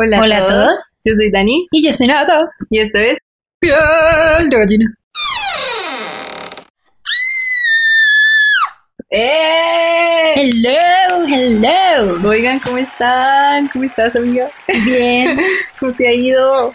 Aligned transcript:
Hola, 0.00 0.20
Hola 0.20 0.44
a 0.44 0.46
todos. 0.46 0.94
Yo 1.04 1.12
soy 1.16 1.28
Dani 1.28 1.66
Y 1.72 1.84
yo 1.84 1.92
soy 1.92 2.06
Nata. 2.06 2.48
y 2.70 2.78
esto 2.78 2.98
es 2.98 3.18
Piel 3.58 4.48
de 4.48 4.56
gallina. 4.56 4.94
¡Eh! 9.10 10.34
Hello, 10.36 11.26
hello. 11.26 12.28
Oigan, 12.28 12.60
¿cómo 12.60 12.78
están? 12.78 13.66
¿Cómo 13.72 13.86
estás, 13.86 14.14
amiga? 14.14 14.48
Bien. 14.68 15.36
¿Cómo 15.80 15.92
te 15.94 16.06
ha 16.06 16.12
ido? 16.12 16.72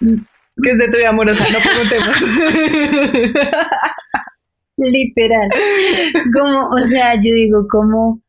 Que 0.00 0.70
es 0.70 0.78
de 0.78 0.90
tu 0.90 0.96
vida 0.96 1.10
amorosa, 1.10 1.44
no 1.48 1.58
preguntemos. 1.60 2.16
Literal. 4.76 5.48
Como, 6.36 6.68
o 6.70 6.78
sea, 6.88 7.14
yo 7.14 7.32
digo, 7.32 7.64
como 7.70 8.20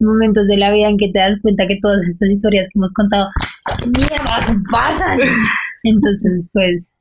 momentos 0.00 0.46
de 0.46 0.56
la 0.56 0.72
vida 0.72 0.88
en 0.88 0.96
que 0.96 1.10
te 1.12 1.18
das 1.18 1.38
cuenta 1.42 1.66
que 1.68 1.76
todas 1.78 2.00
estas 2.06 2.30
historias 2.30 2.68
que 2.72 2.78
hemos 2.78 2.94
contado, 2.94 3.28
mierdas, 3.86 4.56
pasan. 4.70 5.18
Entonces, 5.82 6.48
pues, 6.52 6.94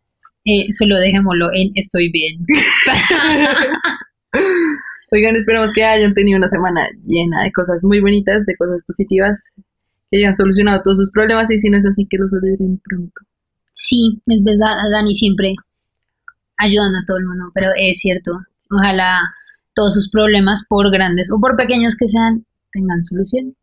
eh, 0.46 0.72
solo 0.72 0.98
dejémoslo 0.98 1.50
en 1.54 1.72
estoy 1.76 2.12
bien. 2.12 2.46
Oigan, 5.12 5.36
esperamos 5.36 5.74
que 5.74 5.84
hayan 5.84 6.14
tenido 6.14 6.38
una 6.38 6.48
semana 6.48 6.88
llena 7.06 7.44
de 7.44 7.52
cosas 7.52 7.84
muy 7.84 8.00
bonitas, 8.00 8.46
de 8.46 8.56
cosas 8.56 8.80
positivas, 8.88 9.54
que 10.10 10.18
hayan 10.18 10.36
solucionado 10.36 10.82
todos 10.84 10.98
sus 10.98 11.12
problemas 11.12 11.52
y 11.52 11.60
si 11.60 11.70
no 11.70 11.78
es 11.78 11.86
así, 11.86 12.08
que 12.10 12.18
los 12.18 12.32
olviden 12.32 12.82
pronto. 12.84 13.22
Sí, 13.72 14.22
es 14.28 14.42
verdad, 14.44 14.78
Dani 14.92 15.14
siempre 15.14 15.56
ayudando 16.58 17.00
a 17.00 17.06
todo 17.06 17.18
el 17.18 17.26
mundo, 17.26 17.52
pero 17.54 17.72
es 17.76 18.00
cierto, 18.00 18.40
ojalá 18.70 19.20
todos 19.74 19.94
sus 19.94 20.10
problemas, 20.10 20.66
por 20.68 20.92
grandes 20.92 21.30
o 21.32 21.40
por 21.40 21.56
pequeños 21.56 21.96
que 21.98 22.08
sean, 22.08 22.46
tengan 22.72 23.04
solución 23.04 23.56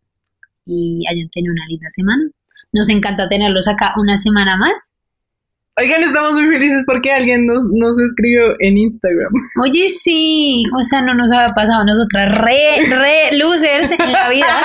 y 0.67 1.05
hayan 1.09 1.29
tenido 1.31 1.53
una 1.53 1.67
linda 1.69 1.89
semana. 1.91 2.25
Nos 2.73 2.89
encanta 2.89 3.29
tenerlos 3.29 3.69
acá 3.69 3.95
una 3.97 4.19
semana 4.19 4.57
más. 4.57 4.99
Oigan, 5.81 6.03
estamos 6.03 6.33
muy 6.33 6.51
felices 6.51 6.83
porque 6.85 7.13
alguien 7.13 7.47
nos, 7.47 7.65
nos 7.73 7.99
escribió 8.01 8.57
en 8.59 8.79
Instagram. 8.79 9.29
Oye, 9.63 9.89
sí, 9.89 10.65
o 10.77 10.83
sea, 10.83 11.03
no 11.03 11.15
nos 11.15 11.31
había 11.31 11.55
pasado 11.55 11.83
a 11.83 11.85
nosotras 11.85 12.37
re, 12.37 12.81
re 12.91 13.39
losers 13.39 13.93
en 13.93 14.13
la 14.13 14.29
vida, 14.29 14.61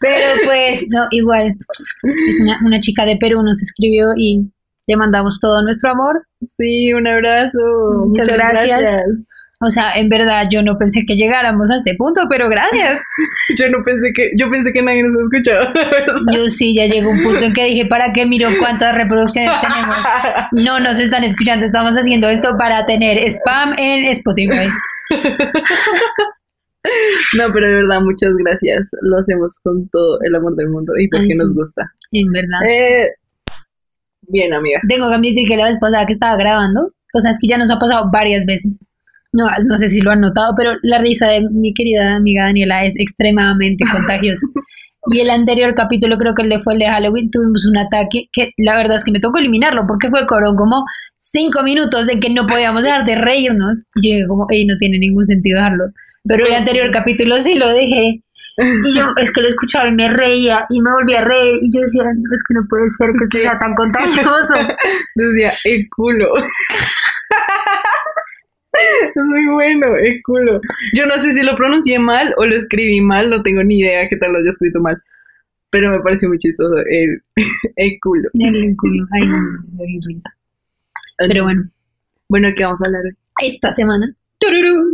pero 0.00 0.26
pues, 0.46 0.86
no, 0.88 1.06
igual, 1.10 1.54
es 2.28 2.40
una, 2.40 2.58
una 2.64 2.80
chica 2.80 3.04
de 3.04 3.18
Perú 3.18 3.42
nos 3.42 3.60
escribió 3.60 4.14
y 4.16 4.50
le 4.86 4.96
mandamos 4.96 5.38
todo 5.38 5.62
nuestro 5.62 5.90
amor. 5.90 6.26
Sí, 6.56 6.94
un 6.94 7.06
abrazo. 7.06 7.58
Muchas 8.06 8.32
gracias. 8.32 8.80
O 9.60 9.70
sea, 9.70 9.94
en 9.96 10.10
verdad 10.10 10.48
yo 10.50 10.62
no 10.62 10.76
pensé 10.76 11.04
que 11.06 11.16
llegáramos 11.16 11.70
a 11.70 11.76
este 11.76 11.94
punto, 11.96 12.22
pero 12.28 12.48
gracias. 12.48 13.00
Yo 13.58 13.70
no 13.70 13.82
pensé 13.82 14.12
que, 14.12 14.30
yo 14.36 14.50
pensé 14.50 14.70
que 14.72 14.82
nadie 14.82 15.02
nos 15.02 15.14
ha 15.16 15.22
escuchado, 15.22 15.72
la 15.72 15.90
verdad. 15.90 16.20
Yo 16.34 16.48
sí, 16.48 16.74
ya 16.74 16.86
llegó 16.86 17.10
un 17.10 17.22
punto 17.22 17.42
en 17.42 17.54
que 17.54 17.64
dije, 17.64 17.86
¿para 17.86 18.12
qué 18.12 18.26
miro 18.26 18.48
cuántas 18.58 18.94
reproducciones 18.94 19.52
tenemos? 19.60 19.96
No 20.52 20.80
nos 20.80 21.00
están 21.00 21.24
escuchando, 21.24 21.64
estamos 21.64 21.96
haciendo 21.96 22.28
esto 22.28 22.56
para 22.58 22.84
tener 22.86 23.18
spam 23.30 23.74
en 23.78 24.04
Spotify. 24.06 24.68
No, 27.36 27.52
pero 27.52 27.66
de 27.66 27.74
verdad, 27.82 28.00
muchas 28.00 28.30
gracias. 28.36 28.90
Lo 29.00 29.18
hacemos 29.18 29.60
con 29.64 29.88
todo 29.88 30.18
el 30.22 30.34
amor 30.34 30.54
del 30.54 30.68
mundo 30.68 30.92
y 30.96 31.08
porque 31.08 31.30
Ay, 31.32 31.38
nos 31.38 31.52
gusta. 31.52 31.82
En 32.12 32.30
verdad. 32.30 32.60
Eh, 32.64 33.10
bien, 34.28 34.54
amiga. 34.54 34.80
Tengo 34.88 35.08
que 35.08 35.14
admitir 35.16 35.48
que 35.48 35.56
la 35.56 35.66
vez 35.66 35.78
pasada 35.80 36.06
que 36.06 36.12
estaba 36.12 36.36
grabando, 36.36 36.92
o 37.12 37.20
sea, 37.20 37.32
es 37.32 37.38
que 37.40 37.48
ya 37.48 37.58
nos 37.58 37.72
ha 37.72 37.78
pasado 37.80 38.08
varias 38.12 38.44
veces. 38.46 38.86
No, 39.36 39.44
no 39.68 39.76
sé 39.76 39.88
si 39.88 40.00
lo 40.00 40.10
han 40.10 40.20
notado, 40.20 40.54
pero 40.56 40.72
la 40.82 40.98
risa 40.98 41.28
de 41.28 41.46
mi 41.50 41.74
querida 41.74 42.16
amiga 42.16 42.44
Daniela 42.44 42.84
es 42.84 42.98
extremadamente 42.98 43.84
contagiosa. 43.92 44.46
Y 45.12 45.20
el 45.20 45.30
anterior 45.30 45.74
capítulo, 45.74 46.16
creo 46.18 46.34
que 46.34 46.42
el 46.42 46.48
de 46.48 46.60
fue 46.60 46.72
el 46.72 46.80
de 46.80 46.86
Halloween, 46.86 47.30
tuvimos 47.30 47.64
un 47.66 47.78
ataque 47.78 48.26
que 48.32 48.50
la 48.56 48.76
verdad 48.76 48.96
es 48.96 49.04
que 49.04 49.12
me 49.12 49.20
tocó 49.20 49.38
eliminarlo 49.38 49.84
porque 49.86 50.10
fue 50.10 50.26
fueron 50.26 50.56
como 50.56 50.84
cinco 51.16 51.62
minutos 51.62 52.06
de 52.06 52.18
que 52.18 52.30
no 52.30 52.46
podíamos 52.46 52.82
dejar 52.82 53.04
de 53.04 53.14
reírnos. 53.14 53.84
Y 53.94 54.08
yo 54.08 54.14
dije 54.14 54.26
como, 54.26 54.46
ey, 54.50 54.66
no 54.66 54.74
tiene 54.78 54.98
ningún 54.98 55.24
sentido 55.24 55.58
dejarlo. 55.58 55.84
Pero 56.24 56.46
el 56.46 56.54
anterior 56.54 56.90
capítulo 56.90 57.38
sí 57.38 57.54
lo 57.54 57.68
dejé. 57.68 58.22
Y 58.58 58.96
yo 58.96 59.04
es 59.20 59.30
que 59.32 59.42
lo 59.42 59.48
escuchaba 59.48 59.88
y 59.88 59.92
me 59.92 60.08
reía 60.08 60.66
y 60.70 60.80
me 60.80 60.90
volví 60.90 61.14
a 61.14 61.20
reír. 61.20 61.58
Y 61.60 61.70
yo 61.72 61.82
decía, 61.82 62.02
no, 62.04 62.34
es 62.34 62.42
que 62.42 62.54
no 62.54 62.62
puede 62.68 62.88
ser 62.88 63.10
que 63.12 63.38
sea 63.38 63.58
tan 63.58 63.74
contagioso. 63.74 64.54
Decía, 65.14 65.52
el 65.64 65.86
culo. 65.94 66.32
Es 69.08 69.16
muy 69.24 69.46
bueno, 69.54 69.96
el 69.96 70.20
culo. 70.22 70.60
Yo 70.94 71.06
no 71.06 71.14
sé 71.14 71.32
si 71.32 71.42
lo 71.42 71.56
pronuncié 71.56 71.98
mal 71.98 72.34
o 72.36 72.44
lo 72.44 72.54
escribí 72.54 73.00
mal, 73.00 73.30
no 73.30 73.42
tengo 73.42 73.62
ni 73.62 73.80
idea 73.80 74.08
qué 74.08 74.16
tal 74.16 74.32
lo 74.32 74.38
haya 74.38 74.50
escrito 74.50 74.80
mal. 74.80 74.96
Pero 75.70 75.90
me 75.90 76.00
pareció 76.00 76.28
muy 76.28 76.38
chistoso 76.38 76.74
el, 76.90 77.20
el 77.76 77.98
culo. 78.00 78.28
El 78.34 78.76
culo. 78.76 79.06
Ay, 79.12 79.28
no, 79.28 79.36
me 79.76 79.86
dio 79.86 80.00
risa. 80.06 80.30
Pero 81.18 81.44
bueno, 81.44 81.70
Bueno, 82.28 82.48
¿qué 82.56 82.64
vamos 82.64 82.80
a 82.82 82.88
hablar 82.88 83.02
hoy? 83.04 83.16
esta 83.42 83.70
semana 83.70 84.14
tururú, 84.38 84.90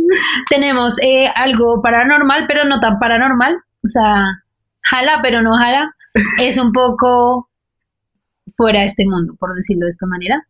tenemos 0.49 1.01
eh, 1.01 1.27
algo 1.35 1.81
paranormal, 1.81 2.45
pero 2.47 2.65
no 2.65 2.79
tan 2.79 2.99
paranormal. 2.99 3.55
O 3.83 3.87
sea, 3.87 4.43
jala, 4.81 5.19
pero 5.21 5.41
no 5.41 5.53
jala. 5.53 5.95
Es 6.41 6.57
un 6.57 6.71
poco 6.71 7.49
fuera 8.55 8.79
de 8.81 8.85
este 8.85 9.05
mundo, 9.05 9.35
por 9.39 9.55
decirlo 9.55 9.85
de 9.85 9.91
esta 9.91 10.05
manera. 10.05 10.45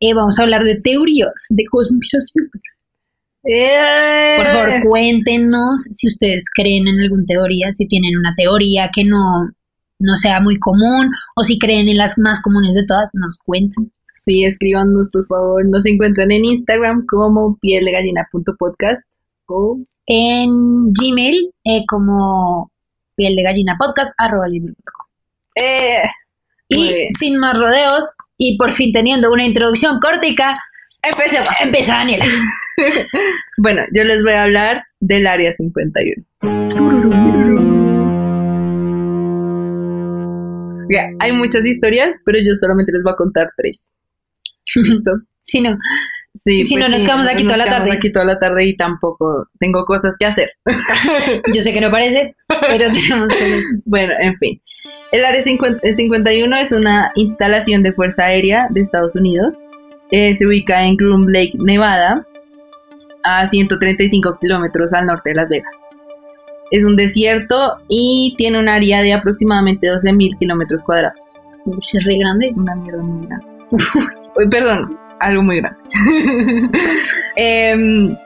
Eh, 0.00 0.14
vamos 0.14 0.38
a 0.38 0.42
hablar 0.42 0.62
de 0.62 0.80
teorías 0.80 1.46
de 1.50 1.64
conspiración. 1.70 2.50
Por 3.42 4.46
favor, 4.46 4.70
cuéntenos 4.88 5.82
si 5.90 6.06
ustedes 6.06 6.46
creen 6.54 6.86
en 6.86 7.00
alguna 7.00 7.24
teoría, 7.26 7.72
si 7.72 7.86
tienen 7.86 8.16
una 8.18 8.34
teoría 8.36 8.90
que 8.92 9.04
no, 9.04 9.50
no 9.98 10.16
sea 10.16 10.40
muy 10.40 10.58
común 10.58 11.10
o 11.36 11.44
si 11.44 11.58
creen 11.58 11.88
en 11.88 11.96
las 11.96 12.18
más 12.18 12.42
comunes 12.42 12.74
de 12.74 12.84
todas, 12.86 13.10
nos 13.14 13.38
cuentan. 13.38 13.90
Sí, 14.14 14.44
escríbanos, 14.44 15.10
por 15.10 15.26
favor. 15.26 15.64
Nos 15.68 15.86
encuentran 15.86 16.30
en 16.30 16.44
Instagram 16.44 17.06
como 17.06 17.56
pieldegallina.podcast 17.60 19.04
o 19.46 19.78
En 20.06 20.92
Gmail 20.92 21.50
eh, 21.64 21.84
como 21.88 22.70
piel 23.16 23.34
de 23.34 23.42
gallina 23.42 23.76
podcast 23.78 24.14
arroba 24.18 24.46
gmail.com. 24.46 25.06
eh, 25.56 26.02
Y 26.68 27.08
sin 27.18 27.38
más 27.38 27.56
rodeos 27.58 28.16
y 28.36 28.56
por 28.58 28.72
fin 28.72 28.92
teniendo 28.92 29.32
una 29.32 29.44
introducción 29.44 30.00
córtica, 30.00 30.54
empecemos. 31.02 31.48
empieza 31.60 31.94
Daniela. 31.94 32.26
Bueno, 33.60 33.82
yo 33.92 34.04
les 34.04 34.22
voy 34.22 34.34
a 34.34 34.44
hablar 34.44 34.84
del 35.00 35.26
área 35.26 35.50
51. 35.50 36.24
Ya, 40.88 41.08
hay 41.18 41.32
muchas 41.32 41.66
historias, 41.66 42.20
pero 42.24 42.38
yo 42.38 42.54
solamente 42.54 42.92
les 42.92 43.02
voy 43.02 43.12
a 43.14 43.16
contar 43.16 43.50
tres. 43.56 43.94
¿Listo? 44.76 45.10
Si 45.40 45.60
no, 45.60 45.76
Sí, 46.34 46.64
Si 46.64 46.76
no, 46.76 46.88
nos 46.88 47.02
quedamos 47.02 47.26
aquí 47.26 47.42
toda 47.42 47.56
la 47.56 47.64
tarde. 47.64 47.92
aquí 47.92 48.12
toda 48.12 48.24
la 48.24 48.38
tarde 48.38 48.64
y 48.66 48.76
tampoco 48.76 49.48
tengo 49.58 49.84
cosas 49.84 50.16
que 50.18 50.26
hacer. 50.26 50.52
yo 51.52 51.62
sé 51.62 51.72
que 51.72 51.80
no 51.80 51.90
parece, 51.90 52.36
pero 52.46 52.86
tenemos 52.92 53.28
que... 53.28 53.62
Bueno, 53.84 54.12
en 54.20 54.36
fin. 54.38 54.62
El 55.10 55.24
Área 55.24 55.40
50 55.40 55.80
51 55.92 56.56
es 56.56 56.72
una 56.72 57.10
instalación 57.14 57.82
de 57.82 57.92
Fuerza 57.92 58.24
Aérea 58.24 58.68
de 58.70 58.80
Estados 58.80 59.16
Unidos. 59.16 59.64
Eh, 60.10 60.34
se 60.34 60.46
ubica 60.46 60.84
en 60.84 60.96
Groom 60.96 61.26
Lake, 61.26 61.52
Nevada, 61.54 62.26
a 63.22 63.46
135 63.46 64.38
kilómetros 64.40 64.92
al 64.92 65.06
norte 65.06 65.30
de 65.30 65.36
Las 65.36 65.48
Vegas. 65.48 65.86
Es 66.70 66.84
un 66.84 66.96
desierto 66.96 67.78
y 67.88 68.34
tiene 68.36 68.58
un 68.58 68.68
área 68.68 69.00
de 69.02 69.12
aproximadamente 69.12 69.86
12.000 69.86 70.38
kilómetros 70.38 70.82
cuadrados. 70.84 71.34
Uy, 71.64 71.78
es 71.78 72.04
re 72.04 72.18
grande. 72.18 72.52
Una 72.54 72.74
mierda 72.74 73.02
muy 73.02 73.26
grande. 73.26 73.46
Perdón, 74.50 74.98
algo 75.20 75.42
muy 75.42 75.60
grande. 75.60 75.78
Em, 77.36 78.16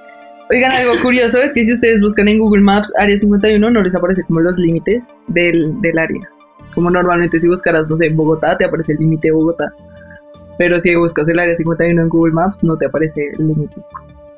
oigan, 0.51 0.73
algo 0.73 1.01
curioso 1.03 1.41
es 1.43 1.53
que 1.53 1.65
si 1.65 1.73
ustedes 1.73 2.01
buscan 2.01 2.29
en 2.29 2.39
Google 2.39 2.63
Maps 2.63 2.93
Área 2.99 3.17
51 3.17 3.71
no 3.71 3.83
les 3.83 3.95
aparece 3.95 4.23
como 4.25 4.41
los 4.41 4.57
límites 4.59 5.15
del, 5.29 5.81
del 5.81 5.99
área. 5.99 6.29
Como 6.75 6.91
normalmente 6.91 7.39
si 7.39 7.49
buscaras, 7.49 7.89
no 7.89 7.97
sé, 7.97 8.11
Bogotá, 8.11 8.57
te 8.57 8.65
aparece 8.65 8.93
el 8.93 8.99
límite 8.99 9.29
de 9.29 9.33
Bogotá. 9.33 9.73
Pero 10.59 10.79
si 10.79 10.95
buscas 10.95 11.29
el 11.29 11.39
Área 11.39 11.55
51 11.55 12.01
en 12.03 12.09
Google 12.09 12.33
Maps, 12.33 12.63
no 12.65 12.77
te 12.77 12.87
aparece 12.87 13.31
el 13.39 13.49
límite 13.49 13.77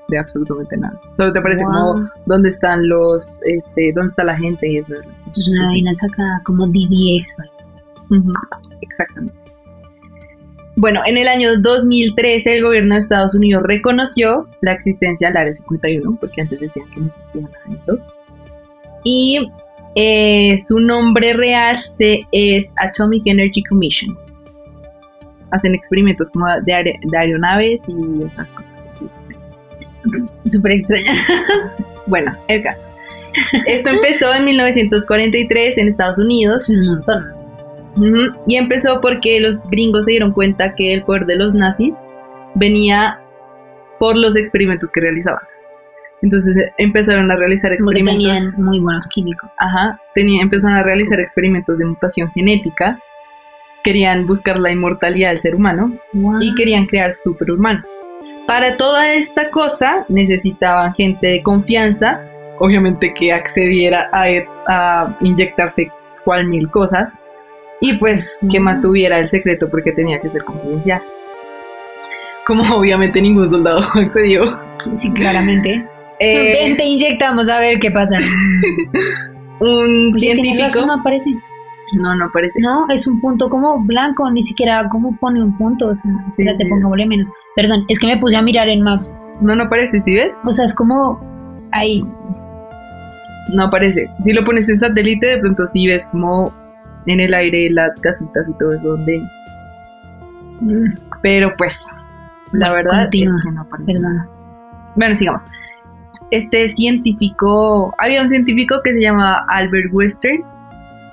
de 0.08 0.18
absolutamente 0.18 0.76
nada. 0.76 1.00
Solo 1.16 1.32
te 1.32 1.38
aparece 1.38 1.64
Wow. 1.64 1.72
como 1.72 2.10
dónde 2.26 2.48
están 2.48 2.88
los, 2.88 3.42
este, 3.44 3.92
dónde 3.94 4.08
está 4.08 4.24
la 4.24 4.36
gente 4.36 4.68
y 4.68 4.78
eso. 4.78 4.94
Esto 4.94 5.40
es 5.40 5.48
una 5.48 5.66
vaina 5.66 5.94
sacada 5.94 6.40
como 6.44 6.66
DDX. 6.66 7.36
Files. 7.36 7.74
Exactamente. 8.80 9.38
Bueno, 10.76 11.00
en 11.06 11.16
el 11.16 11.28
año 11.28 11.50
2013 11.60 12.56
el 12.56 12.62
gobierno 12.64 12.94
de 12.94 12.98
Estados 12.98 13.34
Unidos 13.34 13.62
reconoció 13.62 14.48
la 14.60 14.72
existencia 14.72 15.28
del 15.28 15.36
Área 15.36 15.52
51, 15.52 16.16
porque 16.20 16.42
antes 16.42 16.58
decían 16.60 16.86
que 16.92 17.00
no 17.00 17.06
existía 17.06 17.42
nada 17.42 17.58
de 17.68 17.76
eso. 17.76 17.98
Y 19.04 19.50
eh, 19.94 20.56
su 20.58 20.78
nombre 20.80 21.32
real 21.34 21.78
se, 21.78 22.22
es 22.32 22.74
Atomic 22.78 23.22
Energy 23.26 23.62
Commission. 23.62 24.16
Hacen 25.50 25.74
experimentos 25.74 26.30
como 26.30 26.46
de, 26.64 26.72
aer- 26.72 26.98
de 27.02 27.16
aeronaves 27.18 27.82
y 27.88 28.24
esas 28.24 28.50
cosas. 28.52 28.86
extrañas. 28.86 30.30
Súper 30.44 30.72
extraña. 30.72 31.12
Bueno, 32.06 32.36
el 32.48 32.62
caso. 32.62 32.82
Esto 33.66 33.88
empezó 33.88 34.34
en 34.34 34.44
1943 34.44 35.78
en 35.78 35.88
Estados 35.88 36.18
Unidos 36.18 36.68
un 36.68 36.84
montón. 36.86 37.32
Y 38.46 38.56
empezó 38.56 39.00
porque 39.00 39.40
los 39.40 39.66
gringos 39.70 40.04
se 40.04 40.10
dieron 40.10 40.32
cuenta 40.32 40.74
que 40.74 40.92
el 40.92 41.02
poder 41.04 41.24
de 41.24 41.36
los 41.36 41.54
nazis 41.54 41.96
venía 42.54 43.20
por 43.98 44.18
los 44.18 44.36
experimentos 44.36 44.92
que 44.92 45.00
realizaban. 45.00 45.40
Entonces 46.24 46.56
eh, 46.56 46.72
empezaron 46.78 47.30
a 47.30 47.36
realizar 47.36 47.70
Porque 47.78 48.00
experimentos. 48.00 48.38
tenían 48.48 48.64
muy 48.64 48.80
buenos 48.80 49.06
químicos. 49.08 49.50
Ajá, 49.60 50.00
tenía, 50.14 50.40
empezaron 50.42 50.76
a 50.78 50.82
realizar 50.82 51.20
experimentos 51.20 51.76
de 51.76 51.84
mutación 51.84 52.32
genética. 52.32 52.98
Querían 53.84 54.26
buscar 54.26 54.58
la 54.58 54.72
inmortalidad 54.72 55.28
del 55.28 55.40
ser 55.40 55.54
humano 55.54 55.92
Wow. 56.14 56.40
y 56.40 56.54
querían 56.54 56.86
crear 56.86 57.12
superhumanos. 57.12 57.86
Para 58.46 58.78
toda 58.78 59.12
esta 59.12 59.50
cosa 59.50 60.06
necesitaban 60.08 60.94
gente 60.94 61.26
de 61.26 61.42
confianza, 61.42 62.22
obviamente 62.58 63.12
que 63.12 63.30
accediera 63.30 64.08
a, 64.10 64.24
a 64.66 65.16
inyectarse 65.20 65.90
cual 66.24 66.46
mil 66.46 66.70
cosas 66.70 67.12
y 67.82 67.98
pues 67.98 68.38
que 68.50 68.60
mantuviera 68.60 69.18
el 69.18 69.28
secreto 69.28 69.68
porque 69.68 69.92
tenía 69.92 70.18
que 70.22 70.30
ser 70.30 70.42
confidencial. 70.42 71.02
Como 72.46 72.62
obviamente 72.76 73.20
ningún 73.20 73.46
soldado 73.48 73.80
accedió. 73.94 74.58
Sí, 74.96 75.12
claramente. 75.12 75.84
Eh, 76.20 76.52
Ven, 76.52 76.76
te 76.76 76.84
inyectamos 76.84 77.48
a 77.50 77.58
ver 77.58 77.78
qué 77.80 77.90
pasa. 77.90 78.16
un 79.60 80.12
Oye, 80.14 80.18
científico. 80.18 80.62
razón, 80.62 80.86
no 80.86 80.94
aparece. 80.94 81.34
No, 81.94 82.14
no 82.16 82.30
parece. 82.32 82.58
No, 82.60 82.86
es 82.88 83.06
un 83.06 83.20
punto 83.20 83.48
como 83.48 83.78
blanco, 83.84 84.28
ni 84.30 84.42
siquiera 84.42 84.88
como 84.88 85.16
pone 85.16 85.42
un 85.42 85.56
punto. 85.56 85.88
O 85.88 85.94
sea, 85.94 86.10
espérate, 86.28 86.64
sí. 86.64 86.70
pongámosle 86.70 87.06
menos. 87.06 87.30
Perdón, 87.54 87.84
es 87.88 87.98
que 87.98 88.06
me 88.06 88.16
puse 88.16 88.36
a 88.36 88.42
mirar 88.42 88.68
en 88.68 88.82
Maps. 88.82 89.14
No, 89.40 89.54
no 89.54 89.68
parece, 89.68 90.00
¿sí 90.00 90.14
ves? 90.14 90.34
O 90.44 90.52
sea, 90.52 90.64
es 90.64 90.74
como 90.74 91.20
ahí. 91.72 92.04
No 93.52 93.64
aparece. 93.64 94.08
Si 94.20 94.32
lo 94.32 94.44
pones 94.44 94.68
en 94.68 94.78
satélite, 94.78 95.26
de 95.26 95.38
pronto 95.38 95.66
sí 95.66 95.86
ves 95.86 96.08
como 96.10 96.52
en 97.06 97.20
el 97.20 97.34
aire 97.34 97.68
las 97.70 98.00
casitas 98.00 98.46
y 98.48 98.58
todo 98.58 98.74
eso 98.74 98.88
donde. 98.88 99.20
Mm, 100.60 100.94
Pero 101.22 101.52
pues, 101.56 101.86
la 102.52 102.70
Bueno, 102.70 102.74
verdad 102.90 103.02
continúa. 103.04 103.36
es 103.36 103.44
que 103.44 103.50
no 103.52 103.60
aparece. 103.60 103.92
Perdón. 103.92 104.28
Bueno, 104.96 105.14
sigamos. 105.14 105.46
Este 106.30 106.66
científico, 106.68 107.94
había 107.98 108.22
un 108.22 108.28
científico 108.28 108.76
que 108.82 108.94
se 108.94 109.00
llamaba 109.00 109.44
Albert 109.48 109.88
Western, 109.92 110.42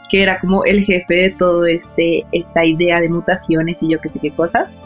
que 0.10 0.24
era 0.24 0.40
como 0.40 0.66
el 0.66 0.84
jefe 0.84 1.14
de 1.14 1.30
todo 1.32 1.66
este, 1.66 2.26
esta 2.32 2.66
idea 2.66 3.00
de 3.00 3.10
mutaciones 3.10 3.82
y 3.84 3.90
yo 3.90 4.00
qué 4.02 4.10
sé 4.10 4.20
qué 4.20 4.32
cosas. 4.32 4.78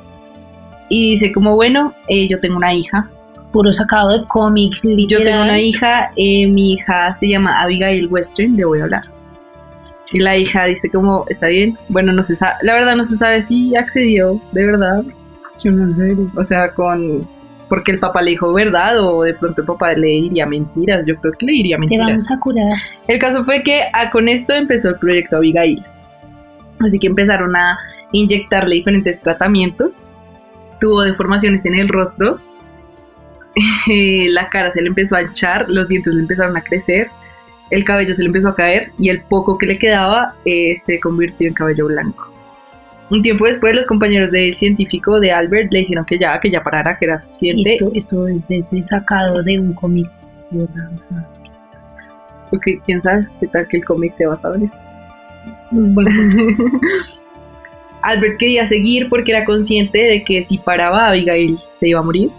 Y 0.89 1.12
dice 1.12 1.31
como, 1.31 1.56
bueno, 1.56 1.94
eh, 2.07 2.27
yo 2.27 2.39
tengo 2.39 2.57
una 2.57 2.73
hija, 2.73 3.09
Puro 3.51 3.71
sacado 3.71 4.09
de 4.09 4.27
cómics, 4.27 4.81
Yo 4.83 4.89
literal. 4.89 5.25
tengo 5.25 5.44
una 5.44 5.62
hija, 5.62 6.12
eh, 6.17 6.45
mi 6.47 6.73
hija 6.73 7.15
se 7.15 7.29
llama 7.29 7.62
Abigail 7.62 8.07
Western, 8.07 8.57
le 8.57 8.65
voy 8.65 8.81
a 8.81 8.83
hablar. 8.83 9.03
Y 10.12 10.19
la 10.19 10.35
hija 10.35 10.65
dice 10.65 10.89
como, 10.89 11.25
está 11.29 11.47
bien. 11.47 11.77
Bueno, 11.88 12.12
no 12.12 12.21
se 12.23 12.35
sabe, 12.35 12.56
la 12.63 12.73
verdad 12.73 12.97
no 12.97 13.06
se 13.06 13.15
sabe 13.15 13.41
si 13.41 13.73
accedió, 13.77 14.41
de 14.51 14.65
verdad. 14.65 15.06
Yo 15.63 15.71
no 15.71 15.94
sé. 15.94 16.17
O 16.35 16.44
sea, 16.44 16.73
con, 16.73 17.25
porque 17.69 17.91
el 17.91 18.00
papá 18.00 18.21
le 18.21 18.31
dijo 18.31 18.53
verdad 18.53 19.00
o 19.00 19.23
de 19.23 19.33
pronto 19.33 19.62
el 19.62 19.67
papá 19.67 19.94
le 19.94 20.07
diría 20.07 20.45
mentiras. 20.45 21.03
Yo 21.06 21.15
creo 21.17 21.33
que 21.33 21.45
le 21.45 21.51
diría 21.53 21.75
Te 21.77 21.79
mentiras. 21.81 22.07
vamos 22.07 22.31
a 22.31 22.39
curar. 22.39 22.71
El 23.07 23.19
caso 23.19 23.44
fue 23.44 23.63
que 23.63 23.81
ah, 23.94 24.12
con 24.12 24.29
esto 24.29 24.53
empezó 24.53 24.89
el 24.89 24.95
proyecto 24.97 25.38
Abigail. 25.38 25.83
Así 26.79 27.00
que 27.00 27.07
empezaron 27.07 27.56
a 27.56 27.77
inyectarle 28.12 28.75
diferentes 28.75 29.21
tratamientos. 29.21 30.09
Tuvo 30.79 31.01
deformaciones 31.01 31.65
en 31.65 31.75
el 31.75 31.89
rostro. 31.89 32.39
Eh, 33.89 34.27
la 34.31 34.50
cara 34.50 34.69
se 34.71 34.81
le 34.81 34.89
empezó 34.89 35.15
a 35.15 35.21
hinchar, 35.21 35.69
los 35.69 35.88
dientes 35.88 36.13
le 36.13 36.19
empezaron 36.19 36.57
a 36.57 36.62
crecer, 36.62 37.07
el 37.69 37.85
cabello 37.85 38.13
se 38.13 38.21
le 38.23 38.27
empezó 38.27 38.50
a 38.50 38.56
caer 38.56 38.91
y 39.00 39.07
el 39.07 39.21
poco 39.21 39.57
que 39.57 39.65
le 39.65 39.79
quedaba 39.79 40.33
eh, 40.44 40.75
se 40.75 41.00
convirtió 41.00 41.47
en 41.47 41.53
cabello 41.53 41.85
blanco. 41.85 42.35
Un 43.10 43.22
tiempo 43.22 43.46
después, 43.46 43.75
los 43.75 43.86
compañeros 43.86 44.31
del 44.31 44.54
científico 44.56 45.19
de 45.19 45.31
Albert 45.31 45.72
le 45.72 45.80
dijeron 45.80 46.06
que 46.06 46.18
ya, 46.18 46.40
que 46.40 46.50
ya 46.50 46.63
parara, 46.63 46.98
que 46.98 47.06
era 47.06 47.19
suficiente. 47.19 47.74
Esto, 47.74 47.92
esto 47.94 48.28
es 48.28 48.48
de 48.48 48.84
sacado 48.84 49.44
de 49.44 49.60
un 49.60 49.74
cómic. 49.74 50.10
verdad, 50.50 50.92
o 50.94 51.02
sea, 51.02 51.30
Porque 52.50 52.74
quién 52.86 53.02
sabe 53.04 53.28
qué 53.40 53.48
tal 53.48 53.68
que 53.68 53.78
el 53.78 53.86
cómic 53.86 54.16
se 54.16 54.25
basaba 54.25 54.56
en 54.56 54.63
esto. 54.63 54.78
un 55.72 55.94
buen 55.94 56.07
punto. 56.07 56.80
Albert 58.02 58.38
quería 58.38 58.66
seguir 58.68 59.10
porque 59.10 59.31
era 59.31 59.46
consciente 59.46 59.98
de 59.98 60.24
que 60.24 60.44
si 60.44 60.60
paraba 60.60 61.10
Abigail 61.10 61.58
se 61.74 61.90
iba 61.90 62.00
a 62.00 62.04
morir. 62.04 62.30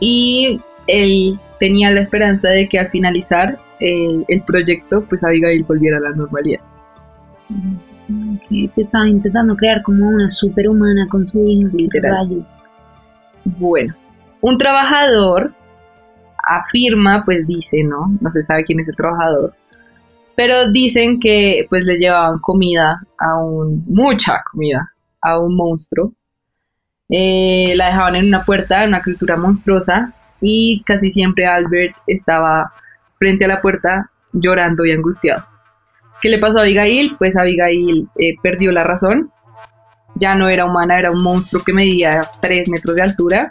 Y 0.00 0.60
él 0.86 1.38
tenía 1.58 1.90
la 1.90 2.00
esperanza 2.00 2.48
de 2.50 2.68
que 2.68 2.78
al 2.78 2.88
finalizar 2.90 3.58
eh, 3.80 4.24
el 4.28 4.42
proyecto, 4.42 5.04
pues 5.08 5.24
Abigail 5.24 5.64
volviera 5.64 5.98
a 5.98 6.00
la 6.00 6.10
normalidad. 6.10 6.60
Que 8.48 8.70
estaba 8.76 9.08
intentando 9.08 9.56
crear 9.56 9.82
como 9.82 10.08
una 10.08 10.30
superhumana 10.30 11.06
con 11.08 11.26
su. 11.26 11.40
Rayos. 12.02 12.62
Bueno, 13.44 13.94
un 14.40 14.58
trabajador 14.58 15.54
afirma, 16.46 17.24
pues 17.24 17.46
dice, 17.46 17.82
¿no? 17.82 18.16
No 18.20 18.30
se 18.30 18.42
sabe 18.42 18.64
quién 18.64 18.80
es 18.80 18.88
el 18.88 18.96
trabajador. 18.96 19.54
Pero 20.36 20.70
dicen 20.70 21.20
que 21.20 21.66
pues 21.68 21.84
le 21.84 21.98
llevaban 21.98 22.38
comida 22.40 23.02
a 23.18 23.38
un, 23.38 23.84
mucha 23.86 24.42
comida, 24.50 24.92
a 25.20 25.38
un 25.38 25.56
monstruo. 25.56 26.12
Eh, 27.08 27.74
la 27.76 27.86
dejaban 27.86 28.16
en 28.16 28.26
una 28.26 28.44
puerta, 28.44 28.82
en 28.82 28.88
una 28.88 29.02
criatura 29.02 29.36
monstruosa, 29.36 30.12
y 30.40 30.82
casi 30.84 31.10
siempre 31.10 31.46
Albert 31.46 31.94
estaba 32.06 32.72
frente 33.18 33.44
a 33.44 33.48
la 33.48 33.62
puerta 33.62 34.10
llorando 34.32 34.84
y 34.84 34.92
angustiado. 34.92 35.53
¿Qué 36.24 36.30
le 36.30 36.38
pasó 36.38 36.60
a 36.60 36.62
Abigail? 36.62 37.16
Pues 37.18 37.36
Abigail 37.36 38.08
eh, 38.18 38.36
perdió 38.42 38.72
la 38.72 38.82
razón. 38.82 39.30
Ya 40.14 40.34
no 40.34 40.48
era 40.48 40.64
humana, 40.64 40.98
era 40.98 41.10
un 41.10 41.22
monstruo 41.22 41.62
que 41.62 41.74
medía 41.74 42.30
3 42.40 42.70
metros 42.70 42.96
de 42.96 43.02
altura. 43.02 43.50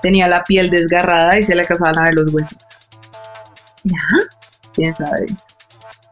Tenía 0.00 0.28
la 0.28 0.44
piel 0.44 0.70
desgarrada 0.70 1.36
y 1.36 1.42
se 1.42 1.56
le 1.56 1.62
alcanzaban 1.62 1.98
a 1.98 2.04
ver 2.04 2.14
los 2.14 2.32
huesos. 2.32 2.62
¿Ya? 3.82 3.96
¿Quién 4.72 4.94
sabe? 4.94 5.26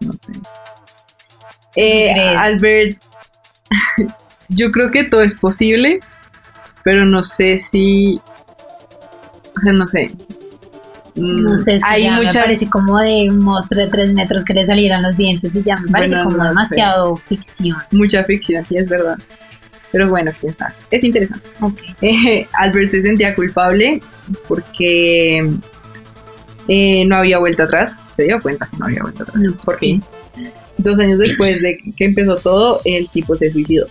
No 0.01 0.12
sé. 0.15 0.33
Eh? 1.77 2.35
Albert, 2.37 3.01
yo 4.49 4.73
creo 4.73 4.91
que 4.91 5.05
todo 5.05 5.23
es 5.23 5.37
posible, 5.37 6.01
pero 6.83 7.05
no 7.05 7.23
sé 7.23 7.57
si... 7.59 8.21
O 9.57 9.61
sea, 9.61 9.73
no 9.73 9.87
sé. 9.87 10.11
Mm, 11.21 11.43
No 11.43 11.59
sé, 11.59 11.75
es 11.77 11.83
que 11.85 11.91
Hay 11.91 12.03
ya 12.05 12.17
muchas... 12.17 12.35
me 12.35 12.41
parece 12.43 12.69
como 12.71 12.99
de 12.99 13.29
un 13.31 13.39
monstruo 13.39 13.85
de 13.85 13.91
tres 13.91 14.13
metros 14.13 14.45
que 14.45 14.55
le 14.55 14.65
salieran 14.65 15.03
los 15.03 15.17
dientes 15.17 15.55
y 15.55 15.63
ya 15.63 15.77
me 15.79 15.89
parece 15.91 16.15
Bueno, 16.15 16.31
como 16.31 16.37
no 16.39 16.43
sé. 16.45 16.49
demasiado 16.51 17.17
ficción. 17.17 17.77
Mucha 17.93 18.25
ficción, 18.25 18.65
sí, 18.67 18.77
es 18.77 18.89
verdad. 18.89 19.17
Pero 19.93 20.09
bueno, 20.09 20.31
quién 20.41 20.57
sabe. 20.57 20.73
Es 20.91 21.03
interesante. 21.05 21.49
Ok. 21.61 21.79
Eh, 22.03 22.47
Albert 22.53 22.87
se 22.87 23.03
sentía 23.03 23.35
culpable 23.35 24.00
porque 24.47 25.50
eh, 26.69 27.05
no 27.07 27.17
había 27.17 27.39
vuelta 27.39 27.65
atrás. 27.65 27.97
Se 28.12 28.25
dio 28.25 28.41
cuenta 28.41 28.69
que 28.71 28.77
no 28.79 28.87
había 28.87 29.03
vuelta 29.03 29.23
atrás. 29.25 29.41
No, 29.41 29.53
pues 29.53 29.65
Por 29.65 29.79
sí. 29.81 29.87
fin. 29.87 30.05
Dos 30.79 30.99
años 31.00 31.19
después 31.19 31.61
de 31.61 31.79
que 31.97 32.05
empezó 32.05 32.37
todo, 32.37 32.81
el 32.85 33.09
tipo 33.11 33.37
se 33.37 33.50
suicidó. 33.50 33.87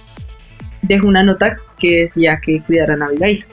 Dejó 0.83 1.07
una 1.07 1.21
nota 1.21 1.57
que 1.77 2.01
decía 2.01 2.39
que 2.43 2.62
cuidaran 2.63 3.03
a 3.03 3.07
Abigail. 3.07 3.45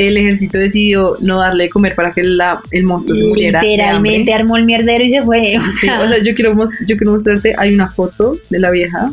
El 0.00 0.16
ejército 0.16 0.58
decidió 0.58 1.16
no 1.20 1.38
darle 1.40 1.64
de 1.64 1.70
comer 1.70 1.96
para 1.96 2.12
que 2.12 2.22
la- 2.22 2.60
el 2.70 2.84
monstruo 2.84 3.16
se 3.16 3.24
muriera. 3.26 3.60
Literalmente 3.60 4.32
armó 4.32 4.56
el 4.56 4.64
mierdero 4.64 5.02
y 5.02 5.08
se 5.08 5.22
fue. 5.24 5.56
O 5.56 5.60
Sí, 5.60 5.86
sea, 5.86 6.02
o 6.02 6.06
sea, 6.08 6.18
yo 6.22 6.34
quiero, 6.36 6.54
yo 6.86 6.96
quiero 6.96 7.10
mostrarte, 7.12 7.54
hay 7.58 7.74
una 7.74 7.90
foto 7.90 8.36
de 8.48 8.58
la 8.60 8.70
vieja. 8.70 9.10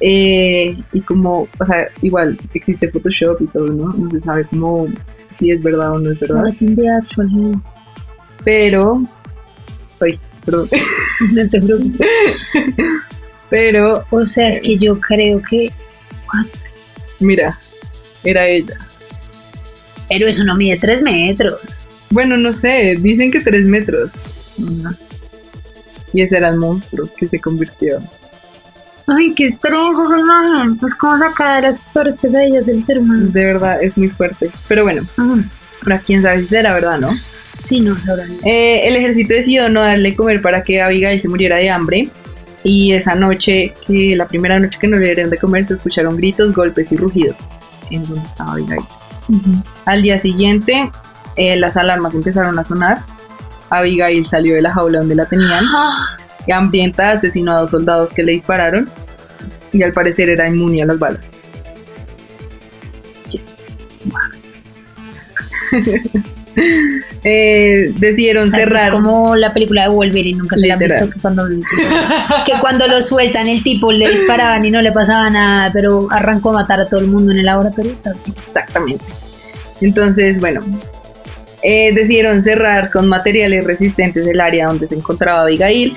eh, 0.00 0.76
y 0.92 1.00
como, 1.02 1.48
o 1.58 1.66
sea, 1.66 1.86
igual 2.02 2.38
existe 2.52 2.88
Photoshop 2.90 3.40
y 3.42 3.46
todo, 3.46 3.66
¿no? 3.68 3.92
No 3.92 4.10
se 4.10 4.20
sabe 4.20 4.44
cómo 4.44 4.86
si 5.38 5.50
es 5.50 5.62
verdad 5.62 5.92
o 5.92 5.98
no 5.98 6.10
es 6.12 6.18
verdad. 6.20 6.44
hell? 6.60 7.54
Pero, 8.44 9.02
ay, 10.00 10.18
perdón. 10.44 10.68
no 11.34 11.48
te 11.50 11.60
preocupes. 11.60 12.06
Pero, 13.50 14.04
O 14.10 14.26
sea, 14.26 14.48
es 14.48 14.60
que 14.60 14.76
yo 14.76 14.98
creo 15.00 15.40
que. 15.48 15.70
what? 16.32 16.46
mira, 17.20 17.58
era 18.24 18.46
ella. 18.48 18.78
Pero 20.08 20.26
eso 20.26 20.44
no 20.44 20.54
mide 20.56 20.78
tres 20.78 21.02
metros. 21.02 21.60
Bueno, 22.10 22.36
no 22.36 22.52
sé, 22.52 22.96
dicen 23.00 23.30
que 23.30 23.40
tres 23.40 23.66
metros. 23.66 24.24
Ajá. 24.82 24.96
Y 26.12 26.22
ese 26.22 26.36
era 26.36 26.48
el 26.50 26.56
monstruo 26.56 27.08
que 27.16 27.28
se 27.28 27.40
convirtió. 27.40 27.98
Ay, 29.06 29.34
qué 29.34 29.44
estrés 29.44 29.98
esa 30.06 30.18
imagen. 30.18 30.78
Es 30.86 30.94
como 30.94 31.18
sacar 31.18 31.56
de 31.56 31.62
las 31.66 31.78
peores 31.78 32.16
pesadillas 32.16 32.66
del 32.66 32.84
ser 32.84 33.00
humano. 33.00 33.26
De 33.32 33.44
verdad, 33.44 33.82
es 33.82 33.98
muy 33.98 34.08
fuerte. 34.08 34.50
Pero 34.68 34.84
bueno, 34.84 35.06
Ah, 35.18 35.36
ahora 35.82 35.98
quién 36.00 36.22
sabe 36.22 36.40
si 36.42 36.46
será 36.48 36.72
verdad, 36.72 36.98
¿no? 37.00 37.10
sí, 37.62 37.80
no, 37.80 37.96
ahora 38.08 38.26
no. 38.26 38.34
Eh, 38.44 38.86
el 38.86 38.96
ejército 38.96 39.34
decidió 39.34 39.68
no 39.68 39.80
darle 39.82 40.14
comer 40.14 40.40
para 40.40 40.62
que 40.62 40.80
Abigail 40.80 41.18
se 41.20 41.28
muriera 41.28 41.56
de 41.56 41.70
hambre. 41.70 42.08
Y 42.62 42.92
esa 42.92 43.14
noche, 43.14 43.74
que 43.86 44.14
la 44.16 44.26
primera 44.26 44.58
noche 44.58 44.78
que 44.80 44.86
no 44.86 44.96
le 44.98 45.06
dieron 45.06 45.28
de 45.30 45.36
comer, 45.36 45.66
se 45.66 45.74
escucharon 45.74 46.16
gritos, 46.16 46.54
golpes 46.54 46.92
y 46.92 46.96
rugidos 46.96 47.50
en 47.90 48.04
donde 48.04 48.26
estaba 48.26 48.52
Abigail. 48.52 48.80
Al 49.84 50.02
día 50.02 50.18
siguiente, 50.18 50.90
eh, 51.36 51.56
las 51.56 51.76
alarmas 51.76 52.14
empezaron 52.14 52.58
a 52.58 52.64
sonar. 52.64 53.02
Abigail 53.70 54.24
salió 54.24 54.54
de 54.54 54.62
la 54.62 54.72
jaula 54.72 54.98
donde 54.98 55.14
la 55.14 55.24
tenían 55.24 55.64
Ah, 55.74 56.16
hambrienta 56.52 57.12
asesinó 57.12 57.52
a 57.52 57.60
dos 57.60 57.70
soldados 57.70 58.12
que 58.12 58.22
le 58.22 58.32
dispararon 58.32 58.90
y 59.72 59.82
al 59.82 59.92
parecer 59.92 60.28
era 60.28 60.48
inmune 60.48 60.82
a 60.82 60.86
las 60.86 60.98
balas. 60.98 61.32
Yes. 63.30 63.42
Eh, 67.26 67.90
decidieron 67.96 68.42
O 68.42 68.46
sea, 68.46 68.58
esto 68.58 68.70
cerrar. 68.72 68.88
Es 68.88 68.92
como 68.92 69.34
la 69.34 69.54
película 69.54 69.84
de 69.84 69.88
Wolverine, 69.88 70.36
nunca 70.38 70.56
se 70.58 70.66
la 70.66 70.74
han 70.74 70.80
visto. 70.80 71.08
Que 71.08 71.20
cuando, 71.20 71.48
que 72.46 72.52
cuando 72.60 72.86
lo 72.86 73.00
sueltan, 73.00 73.48
el 73.48 73.62
tipo 73.62 73.90
le 73.90 74.10
disparaban 74.10 74.62
y 74.62 74.70
no 74.70 74.82
le 74.82 74.92
pasaba 74.92 75.30
nada, 75.30 75.70
pero 75.72 76.06
arrancó 76.10 76.50
a 76.50 76.52
matar 76.52 76.80
a 76.80 76.86
todo 76.86 77.00
el 77.00 77.06
mundo 77.06 77.32
en 77.32 77.38
el 77.38 77.46
laboratorio. 77.46 77.94
Exactamente. 78.36 79.04
Entonces, 79.80 80.38
bueno, 80.38 80.60
eh, 81.62 81.94
decidieron 81.94 82.42
cerrar 82.42 82.90
con 82.90 83.08
materiales 83.08 83.64
resistentes 83.64 84.26
el 84.26 84.38
área 84.38 84.66
donde 84.66 84.86
se 84.86 84.94
encontraba 84.96 85.44
Abigail, 85.44 85.96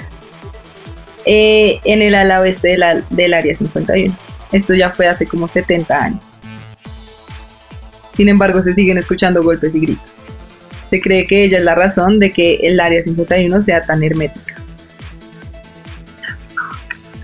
eh, 1.25 1.81
en 1.83 2.01
el 2.01 2.15
ala 2.15 2.39
oeste 2.39 2.69
de 2.69 2.77
la- 2.77 3.01
del 3.09 3.33
área 3.33 3.53
51. 3.57 4.15
Esto 4.53 4.73
ya 4.75 4.91
fue 4.91 5.07
hace 5.07 5.25
como 5.27 5.49
70 5.49 6.05
años. 6.05 6.39
Sin 8.15 8.29
embargo, 8.29 8.63
se 8.63 8.73
siguen 8.73 8.97
escuchando 8.97 9.43
golpes 9.43 9.75
y 9.75 9.81
gritos. 9.81 10.25
Se 10.89 11.01
cree 11.01 11.27
que 11.27 11.43
ella 11.43 11.59
es 11.59 11.63
la 11.63 11.75
razón 11.75 12.19
de 12.19 12.31
que 12.31 12.55
el 12.63 12.79
área 12.79 13.01
51 13.01 13.61
sea 13.61 13.85
tan 13.85 14.03
hermética. 14.03 14.55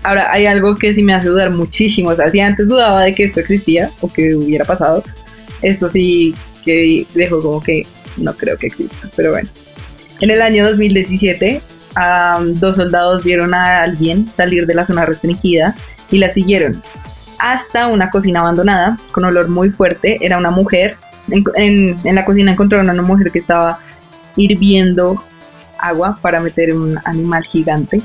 Ahora, 0.02 0.30
hay 0.30 0.46
algo 0.46 0.76
que 0.76 0.92
sí 0.92 1.02
me 1.02 1.14
hace 1.14 1.28
dudar 1.28 1.50
muchísimo. 1.50 2.10
O 2.10 2.16
sea, 2.16 2.30
si 2.30 2.40
antes 2.40 2.68
dudaba 2.68 3.02
de 3.04 3.14
que 3.14 3.24
esto 3.24 3.40
existía 3.40 3.90
o 4.02 4.12
que 4.12 4.34
hubiera 4.34 4.66
pasado, 4.66 5.02
esto 5.62 5.88
sí 5.88 6.34
que 6.62 7.06
dejo 7.14 7.40
como 7.40 7.62
que 7.62 7.86
no 8.16 8.34
creo 8.34 8.56
que 8.58 8.66
exista, 8.66 9.10
pero 9.16 9.32
bueno. 9.32 9.48
En 10.20 10.30
el 10.30 10.42
año 10.42 10.66
2017, 10.66 11.60
am, 11.94 12.54
dos 12.54 12.76
soldados 12.76 13.24
vieron 13.24 13.54
a 13.54 13.82
alguien 13.82 14.26
salir 14.26 14.66
de 14.66 14.74
la 14.74 14.84
zona 14.84 15.06
restringida 15.06 15.74
y 16.10 16.18
la 16.18 16.28
siguieron 16.28 16.82
hasta 17.38 17.88
una 17.88 18.10
cocina 18.10 18.40
abandonada 18.40 18.96
con 19.12 19.24
olor 19.24 19.48
muy 19.48 19.70
fuerte. 19.70 20.18
Era 20.22 20.38
una 20.38 20.50
mujer. 20.50 20.96
En, 21.28 21.96
la 22.04 22.24
cocina 22.24 22.52
encontraron 22.52 22.90
a 22.90 22.92
una 22.92 23.02
mujer 23.02 23.30
que 23.30 23.38
estaba 23.38 23.78
hirviendo 24.36 25.22
agua 25.78 26.18
para 26.20 26.40
meter 26.40 26.74
un 26.74 26.98
animal 27.04 27.44
gigante. 27.44 28.00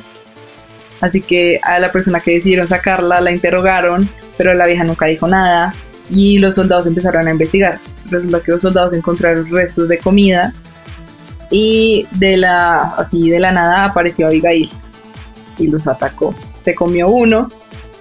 Así 1.02 1.22
que 1.22 1.60
a 1.64 1.80
la 1.80 1.92
persona 1.92 2.20
que 2.20 2.34
decidieron 2.34 2.68
sacarla 2.68 3.22
la 3.22 3.32
interrogaron, 3.32 4.10
pero 4.38 4.54
la 4.54 4.66
vieja 4.66 4.84
nunca 4.84 5.06
dijo 5.06 5.28
nada 5.28 5.74
y 6.10 6.40
los 6.40 6.56
soldados 6.56 6.88
empezaron 6.88 7.28
a 7.28 7.32
investigar. 7.32 7.80
Resulta 8.06 8.42
que 8.42 8.52
los 8.52 8.62
soldados 8.62 8.94
encontraron 8.94 9.50
restos 9.50 9.88
de 9.88 9.98
comida 9.98 10.54
y 11.52 12.06
de 12.12 12.38
la 12.38 12.96
así 12.98 13.30
de 13.30 13.40
la 13.40 13.52
nada 13.52 13.86
apareció 13.86 14.28
Abigail 14.28 14.70
y 15.58 15.68
los 15.68 15.88
atacó. 15.88 16.36
Se 16.64 16.76
comió 16.76 17.08
uno 17.08 17.48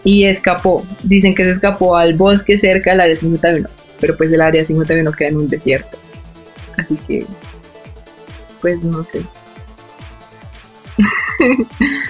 y 0.05 0.25
escapó. 0.25 0.85
Dicen 1.03 1.35
que 1.35 1.45
se 1.45 1.51
escapó 1.53 1.97
al 1.97 2.15
bosque 2.15 2.59
cerca 2.59 2.93
del 2.93 3.01
área 3.01 3.17
51, 3.17 3.69
pero 4.01 4.17
pues 4.17 4.33
el 4.33 4.41
área 4.41 4.65
51 4.65 5.13
queda 5.13 5.29
en 5.29 5.37
un 5.37 5.49
desierto. 5.49 5.99
Así 6.77 6.97
que 7.07 7.27
pues 8.61 8.83
no 8.83 9.05
sé. 9.05 9.23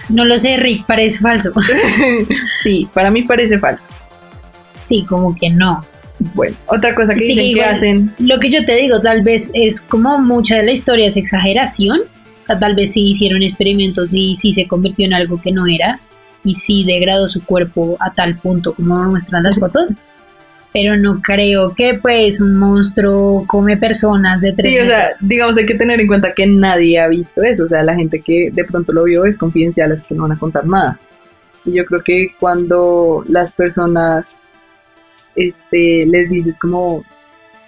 No 0.08 0.24
lo 0.24 0.38
sé, 0.38 0.56
Rick, 0.56 0.86
parece 0.86 1.18
falso. 1.18 1.52
sí, 2.62 2.88
para 2.94 3.10
mí 3.10 3.22
parece 3.22 3.58
falso. 3.58 3.88
Sí, 4.74 5.04
como 5.06 5.36
que 5.36 5.50
no. 5.50 5.84
Bueno, 6.34 6.56
otra 6.66 6.94
cosa 6.94 7.14
que 7.14 7.20
Sí, 7.20 7.28
dicen 7.28 7.54
que 7.54 7.64
hacen 7.64 8.14
Lo 8.18 8.38
que 8.38 8.50
yo 8.50 8.64
te 8.64 8.74
digo, 8.76 9.00
tal 9.00 9.22
vez 9.22 9.50
es 9.54 9.80
como 9.80 10.18
mucha 10.18 10.56
de 10.56 10.64
la 10.64 10.72
historia 10.72 11.06
es 11.06 11.16
exageración. 11.16 12.00
Tal 12.46 12.74
vez 12.74 12.92
sí 12.92 13.10
hicieron 13.10 13.42
experimentos 13.42 14.10
y 14.12 14.34
sí 14.34 14.54
se 14.54 14.66
convirtió 14.66 15.04
en 15.04 15.12
algo 15.12 15.40
que 15.40 15.52
no 15.52 15.66
era. 15.66 16.00
Y 16.42 16.54
sí 16.54 16.84
degradó 16.84 17.28
su 17.28 17.44
cuerpo 17.44 17.98
a 18.00 18.14
tal 18.14 18.38
punto 18.38 18.74
como 18.74 18.96
muestran 19.04 19.42
las 19.42 19.58
fotos. 19.58 19.90
Pero 20.72 20.96
no 20.96 21.20
creo 21.22 21.74
que 21.74 21.98
pues 22.00 22.40
un 22.40 22.56
monstruo 22.56 23.44
come 23.46 23.76
personas 23.78 24.40
de 24.40 24.52
tres 24.52 24.70
Sí, 24.72 24.78
o 24.78 24.84
sea, 24.86 25.10
digamos, 25.22 25.56
hay 25.56 25.64
que 25.66 25.74
tener 25.74 25.98
en 26.00 26.06
cuenta 26.06 26.34
que 26.34 26.46
nadie 26.46 27.00
ha 27.00 27.08
visto 27.08 27.42
eso. 27.42 27.64
O 27.64 27.68
sea, 27.68 27.82
la 27.82 27.94
gente 27.94 28.20
que 28.20 28.50
de 28.52 28.64
pronto 28.64 28.92
lo 28.92 29.04
vio 29.04 29.24
es 29.24 29.38
confidencial, 29.38 29.92
así 29.92 30.06
que 30.06 30.14
no 30.14 30.22
van 30.24 30.32
a 30.32 30.38
contar 30.38 30.66
nada. 30.66 30.98
Y 31.64 31.72
yo 31.72 31.84
creo 31.86 32.02
que 32.04 32.28
cuando 32.38 33.24
las 33.28 33.54
personas 33.54 34.44
este, 35.36 36.04
les 36.06 36.30
dices 36.30 36.58
como 36.58 37.04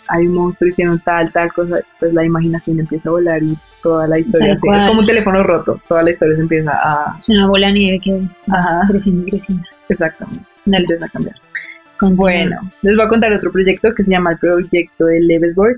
hay 0.08 0.26
un 0.26 0.34
monstruo, 0.34 0.68
hicieron 0.68 0.98
tal, 1.00 1.30
tal 1.32 1.52
cosa, 1.52 1.76
pues 2.00 2.12
la 2.12 2.24
imaginación 2.24 2.80
empieza 2.80 3.08
a 3.08 3.12
volar 3.12 3.40
y 3.44 3.56
toda 3.80 4.08
la 4.08 4.18
historia 4.18 4.56
se- 4.56 4.66
es 4.76 4.84
como 4.84 5.00
un 5.00 5.06
teléfono 5.06 5.42
roto, 5.44 5.80
toda 5.86 6.02
la 6.02 6.10
historia 6.10 6.34
se 6.34 6.42
empieza 6.42 6.72
a... 6.72 7.16
Es 7.18 7.28
una 7.28 7.46
bola 7.46 7.68
de 7.68 7.72
nieve 7.74 7.98
que 8.02 8.20
va 8.52 8.82
creciendo 8.88 9.24
y 9.26 9.30
creciendo. 9.30 9.62
exactamente, 9.88 10.44
Dale, 10.64 10.82
empieza 10.82 11.06
a 11.06 11.08
cambiar. 11.10 11.36
Continúa. 12.00 12.18
Bueno, 12.18 12.72
les 12.82 12.96
voy 12.96 13.04
a 13.04 13.08
contar 13.08 13.32
otro 13.32 13.52
proyecto 13.52 13.90
que 13.94 14.02
se 14.02 14.10
llama 14.10 14.32
el 14.32 14.38
proyecto 14.38 15.04
de 15.04 15.20
Levesborg. 15.20 15.76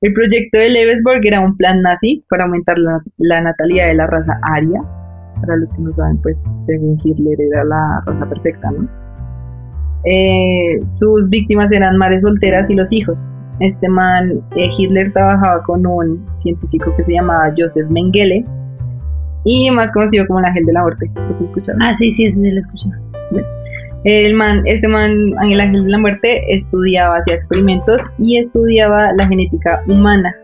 El 0.00 0.12
proyecto 0.14 0.58
de 0.58 0.70
Levesborg 0.70 1.20
era 1.24 1.40
un 1.40 1.56
plan 1.56 1.82
nazi 1.82 2.24
para 2.30 2.44
aumentar 2.44 2.78
la, 2.78 3.02
la 3.18 3.40
natalidad 3.40 3.88
de 3.88 3.94
la 3.94 4.06
raza 4.06 4.38
aria. 4.42 4.80
Para 5.40 5.56
los 5.56 5.72
que 5.72 5.82
no 5.82 5.92
saben, 5.92 6.18
pues 6.22 6.42
según 6.64 6.98
Hitler 7.02 7.38
era 7.40 7.64
la 7.64 8.02
raza 8.06 8.26
perfecta, 8.28 8.70
¿no? 8.70 8.88
Eh, 10.04 10.80
sus 10.86 11.28
víctimas 11.28 11.72
eran 11.72 11.96
madres 11.96 12.22
solteras 12.22 12.70
y 12.70 12.74
los 12.74 12.92
hijos. 12.92 13.34
Este 13.60 13.88
man, 13.88 14.42
eh, 14.56 14.68
Hitler 14.76 15.12
trabajaba 15.12 15.62
con 15.62 15.86
un 15.86 16.26
científico 16.36 16.94
que 16.96 17.02
se 17.04 17.14
llamaba 17.14 17.52
Joseph 17.56 17.88
Mengele 17.88 18.44
y 19.44 19.70
más 19.70 19.92
conocido 19.92 20.26
como 20.26 20.40
el 20.40 20.46
ángel 20.46 20.64
de 20.64 20.72
la 20.72 20.82
muerte. 20.82 21.10
¿Los 21.28 21.40
escucharon? 21.40 21.82
Ah, 21.82 21.92
sí, 21.92 22.10
sí, 22.10 22.24
eso 22.24 22.40
se 22.40 22.50
lo 22.50 22.58
escuché. 22.58 22.88
El 24.04 24.34
man, 24.34 24.62
este 24.66 24.86
man, 24.86 25.10
el 25.42 25.60
ángel 25.60 25.84
de 25.84 25.90
la 25.90 25.98
muerte, 25.98 26.54
estudiaba, 26.54 27.16
hacía 27.16 27.34
experimentos 27.34 28.02
y 28.18 28.36
estudiaba 28.36 29.12
la 29.14 29.26
genética 29.26 29.82
humana 29.86 30.34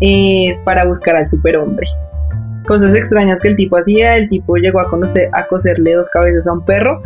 eh, 0.00 0.58
para 0.64 0.86
buscar 0.86 1.14
al 1.16 1.28
superhombre. 1.28 1.86
Cosas 2.66 2.94
extrañas 2.94 3.38
que 3.40 3.48
el 3.48 3.56
tipo 3.56 3.76
hacía, 3.76 4.16
el 4.16 4.30
tipo 4.30 4.56
llegó 4.56 4.80
a, 4.80 4.88
conocer, 4.88 5.28
a 5.34 5.46
coserle 5.46 5.92
dos 5.92 6.08
cabezas 6.08 6.46
a 6.46 6.52
un 6.52 6.64
perro 6.64 7.02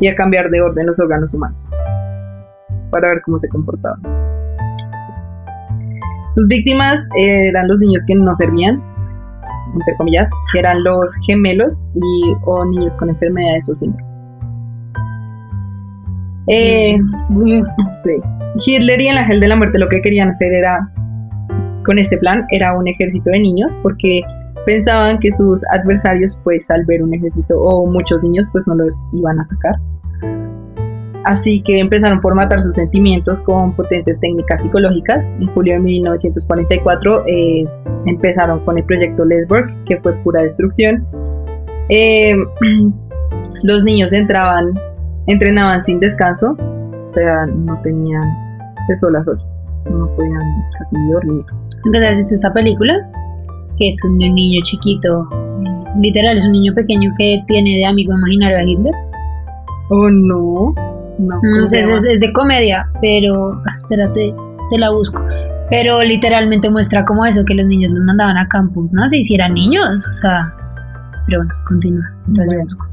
y 0.00 0.06
a 0.06 0.14
cambiar 0.14 0.48
de 0.48 0.60
orden 0.60 0.86
los 0.86 1.00
órganos 1.00 1.34
humanos 1.34 1.68
para 2.90 3.08
ver 3.08 3.22
cómo 3.22 3.38
se 3.38 3.48
comportaban. 3.48 4.00
Sus 6.30 6.46
víctimas 6.46 7.08
eran 7.16 7.66
los 7.66 7.80
niños 7.80 8.04
que 8.06 8.14
no 8.14 8.36
servían, 8.36 8.80
entre 9.74 9.96
comillas, 9.96 10.30
que 10.52 10.60
eran 10.60 10.84
los 10.84 11.16
gemelos 11.26 11.84
y 11.94 12.36
o 12.44 12.64
niños 12.64 12.96
con 12.96 13.08
enfermedades 13.08 13.68
o 13.68 13.74
síndromes. 13.74 14.09
Eh, 16.52 16.98
sí. 17.98 18.16
Hitler 18.66 19.00
y 19.00 19.08
el 19.08 19.18
ángel 19.18 19.40
de 19.40 19.48
la 19.48 19.56
muerte 19.56 19.78
lo 19.78 19.88
que 19.88 20.02
querían 20.02 20.30
hacer 20.30 20.52
era, 20.52 20.90
con 21.84 21.98
este 21.98 22.18
plan, 22.18 22.44
era 22.50 22.76
un 22.76 22.88
ejército 22.88 23.30
de 23.30 23.38
niños 23.38 23.78
porque 23.82 24.22
pensaban 24.66 25.20
que 25.20 25.30
sus 25.30 25.64
adversarios, 25.70 26.40
pues 26.42 26.70
al 26.70 26.84
ver 26.86 27.02
un 27.02 27.14
ejército 27.14 27.60
o 27.60 27.86
muchos 27.86 28.20
niños, 28.22 28.48
pues 28.52 28.64
no 28.66 28.74
los 28.74 29.06
iban 29.12 29.38
a 29.38 29.42
atacar. 29.44 29.76
Así 31.24 31.62
que 31.62 31.78
empezaron 31.78 32.20
por 32.20 32.34
matar 32.34 32.62
sus 32.62 32.74
sentimientos 32.74 33.42
con 33.42 33.76
potentes 33.76 34.18
técnicas 34.20 34.62
psicológicas. 34.62 35.34
En 35.38 35.48
julio 35.48 35.74
de 35.74 35.80
1944 35.80 37.24
eh, 37.26 37.64
empezaron 38.06 38.64
con 38.64 38.78
el 38.78 38.84
proyecto 38.84 39.24
Lesborg, 39.24 39.84
que 39.84 40.00
fue 40.00 40.14
pura 40.24 40.42
destrucción. 40.42 41.06
Eh, 41.90 42.34
los 43.62 43.84
niños 43.84 44.12
entraban, 44.12 44.72
entrenaban 45.26 45.82
sin 45.82 46.00
descanso, 46.00 46.56
o 46.58 47.10
sea, 47.12 47.46
no 47.46 47.80
tenían 47.82 48.22
de 48.88 48.96
sol 48.96 49.16
a 49.16 49.24
sol, 49.24 49.38
no 49.90 50.06
podían 50.16 50.40
casi 50.78 50.96
ni 50.96 51.12
dormir. 51.12 51.44
¿Nunca 51.84 52.00
te 52.00 52.08
has 52.08 52.14
visto 52.14 52.34
esta 52.34 52.52
película? 52.52 52.94
Que 53.76 53.88
es 53.88 54.04
un 54.04 54.16
niño 54.18 54.60
chiquito, 54.64 55.28
eh, 55.32 55.90
literal, 56.00 56.36
es 56.36 56.46
un 56.46 56.52
niño 56.52 56.74
pequeño 56.74 57.12
que 57.18 57.42
tiene 57.46 57.76
de 57.78 57.86
amigo 57.86 58.12
imaginario 58.12 58.58
a 58.58 58.62
Hitler. 58.62 58.94
Oh 59.90 60.10
no, 60.10 60.74
no. 61.18 61.34
No 61.34 61.40
¿cómo 61.40 61.66
sé, 61.66 61.80
es, 61.80 62.20
de 62.20 62.32
comedia, 62.32 62.88
pero 63.00 63.54
ah, 63.54 63.70
espérate, 63.70 64.34
te 64.70 64.78
la 64.78 64.90
busco. 64.90 65.22
Pero 65.70 66.02
literalmente 66.02 66.70
muestra 66.70 67.04
como 67.04 67.24
eso, 67.24 67.44
que 67.44 67.54
los 67.54 67.66
niños 67.66 67.92
los 67.92 68.04
mandaban 68.04 68.36
a 68.36 68.48
campus, 68.48 68.92
¿no? 68.92 69.08
Si 69.08 69.34
eran 69.34 69.54
niños, 69.54 70.06
o 70.08 70.12
sea. 70.12 70.52
Pero 71.26 71.40
bueno, 71.40 71.54
continúa. 71.68 72.04
Entonces 72.26 72.46
Bueno. 72.46 72.62
busco. 72.64 72.86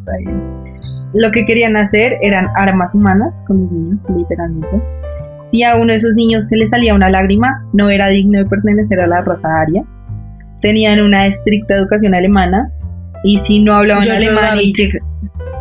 Está 0.00 0.16
bien. 0.18 0.60
Lo 1.14 1.30
que 1.32 1.44
querían 1.44 1.76
hacer 1.76 2.16
eran 2.22 2.48
armas 2.56 2.94
humanas 2.94 3.42
con 3.46 3.62
los 3.62 3.72
niños, 3.72 4.02
literalmente. 4.16 4.82
Si 5.42 5.62
a 5.64 5.76
uno 5.76 5.86
de 5.86 5.96
esos 5.96 6.14
niños 6.14 6.46
se 6.48 6.56
le 6.56 6.66
salía 6.66 6.94
una 6.94 7.10
lágrima, 7.10 7.64
no 7.72 7.88
era 7.88 8.08
digno 8.08 8.38
de 8.38 8.46
pertenecer 8.46 9.00
a 9.00 9.06
la 9.06 9.22
raza 9.22 9.48
aria. 9.60 9.82
Tenían 10.60 11.00
una 11.00 11.26
estricta 11.26 11.74
educación 11.74 12.14
alemana 12.14 12.70
y 13.24 13.38
si 13.38 13.62
no 13.62 13.74
hablaban 13.74 14.04
Jojo 14.04 14.16
alemán 14.16 14.44
y 14.44 14.48
Rabbit. 14.48 14.76
llega- 14.76 15.04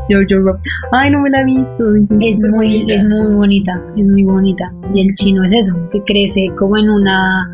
Jojo 0.10 0.46
Rabbit. 0.46 0.62
Ay, 0.92 1.12
no 1.12 1.22
me 1.22 1.30
la 1.30 1.42
he 1.42 1.46
visto. 1.46 1.96
Es 1.96 2.12
muy, 2.12 2.50
bonita. 2.50 2.94
es 2.94 3.04
muy 3.06 3.34
bonita, 3.34 3.82
es 3.96 4.08
muy 4.08 4.24
bonita. 4.24 4.72
Y 4.94 5.02
el 5.08 5.16
chino 5.16 5.44
es 5.46 5.54
eso, 5.54 5.80
que 5.92 6.04
crece 6.04 6.50
como 6.58 6.78
en 6.78 6.90
una... 6.90 7.54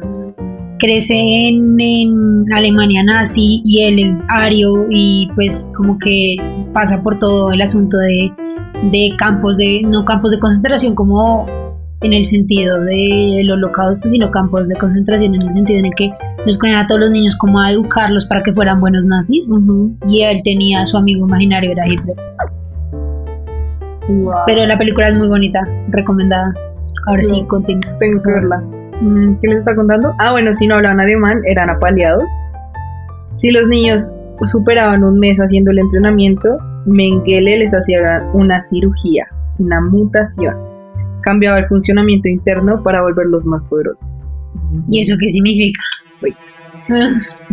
crece 0.85 1.15
en, 1.15 1.77
en 1.79 2.45
Alemania 2.53 3.03
nazi 3.03 3.61
y 3.65 3.81
él 3.83 3.99
es 3.99 4.15
ario 4.29 4.85
y 4.91 5.27
pues 5.33 5.71
como 5.75 5.97
que 5.97 6.37
pasa 6.73 7.01
por 7.01 7.17
todo 7.17 7.51
el 7.51 7.61
asunto 7.61 7.97
de, 7.97 8.31
de 8.91 9.09
campos 9.17 9.57
de, 9.57 9.81
no 9.83 10.05
campos 10.05 10.31
de 10.31 10.39
concentración 10.39 10.93
como 10.93 11.47
en 12.01 12.13
el 12.13 12.23
sentido 12.25 12.81
del 12.81 13.49
holocausto, 13.49 14.09
sino 14.09 14.29
campos 14.29 14.67
de 14.67 14.75
concentración 14.75 15.33
en 15.33 15.41
el 15.41 15.53
sentido 15.53 15.79
en 15.79 15.85
el 15.85 15.95
que 15.95 16.11
nos 16.45 16.57
cogen 16.59 16.75
a 16.75 16.85
todos 16.85 17.01
los 17.01 17.09
niños 17.09 17.35
como 17.35 17.59
a 17.59 17.71
educarlos 17.71 18.25
para 18.27 18.43
que 18.43 18.53
fueran 18.53 18.79
buenos 18.79 19.05
nazis 19.05 19.49
y 20.05 20.21
él 20.21 20.41
tenía 20.43 20.83
a 20.83 20.85
su 20.85 20.97
amigo 20.97 21.25
imaginario 21.25 21.71
era 21.71 21.87
Hitler. 21.87 22.17
Wow. 24.07 24.33
Pero 24.45 24.67
la 24.67 24.77
película 24.77 25.07
es 25.07 25.15
muy 25.15 25.29
bonita, 25.29 25.67
recomendada. 25.89 26.53
Ahora 27.07 27.23
sí, 27.23 27.43
continúa. 27.47 27.97
Tengo 27.97 28.21
que 28.21 28.31
verla. 28.31 28.84
Mm, 29.01 29.35
¿Qué 29.41 29.47
les 29.47 29.57
está 29.59 29.75
contando? 29.75 30.13
Ah, 30.19 30.31
bueno, 30.31 30.53
si 30.53 30.67
no 30.67 30.75
hablaban 30.75 30.99
alemán, 30.99 31.41
eran 31.45 31.69
apaleados. 31.69 32.23
Si 33.33 33.51
los 33.51 33.67
niños 33.67 34.17
superaban 34.45 35.03
un 35.03 35.19
mes 35.19 35.37
haciendo 35.39 35.71
el 35.71 35.79
entrenamiento, 35.79 36.57
Mengele 36.85 37.57
les 37.57 37.73
hacía 37.73 38.29
una 38.33 38.61
cirugía, 38.61 39.27
una 39.57 39.81
mutación. 39.81 40.55
Cambiaba 41.21 41.59
el 41.59 41.67
funcionamiento 41.67 42.29
interno 42.29 42.83
para 42.83 43.01
volverlos 43.01 43.45
más 43.45 43.65
poderosos. 43.65 44.23
¿Y 44.89 45.01
eso 45.01 45.15
qué 45.19 45.27
significa? 45.27 45.81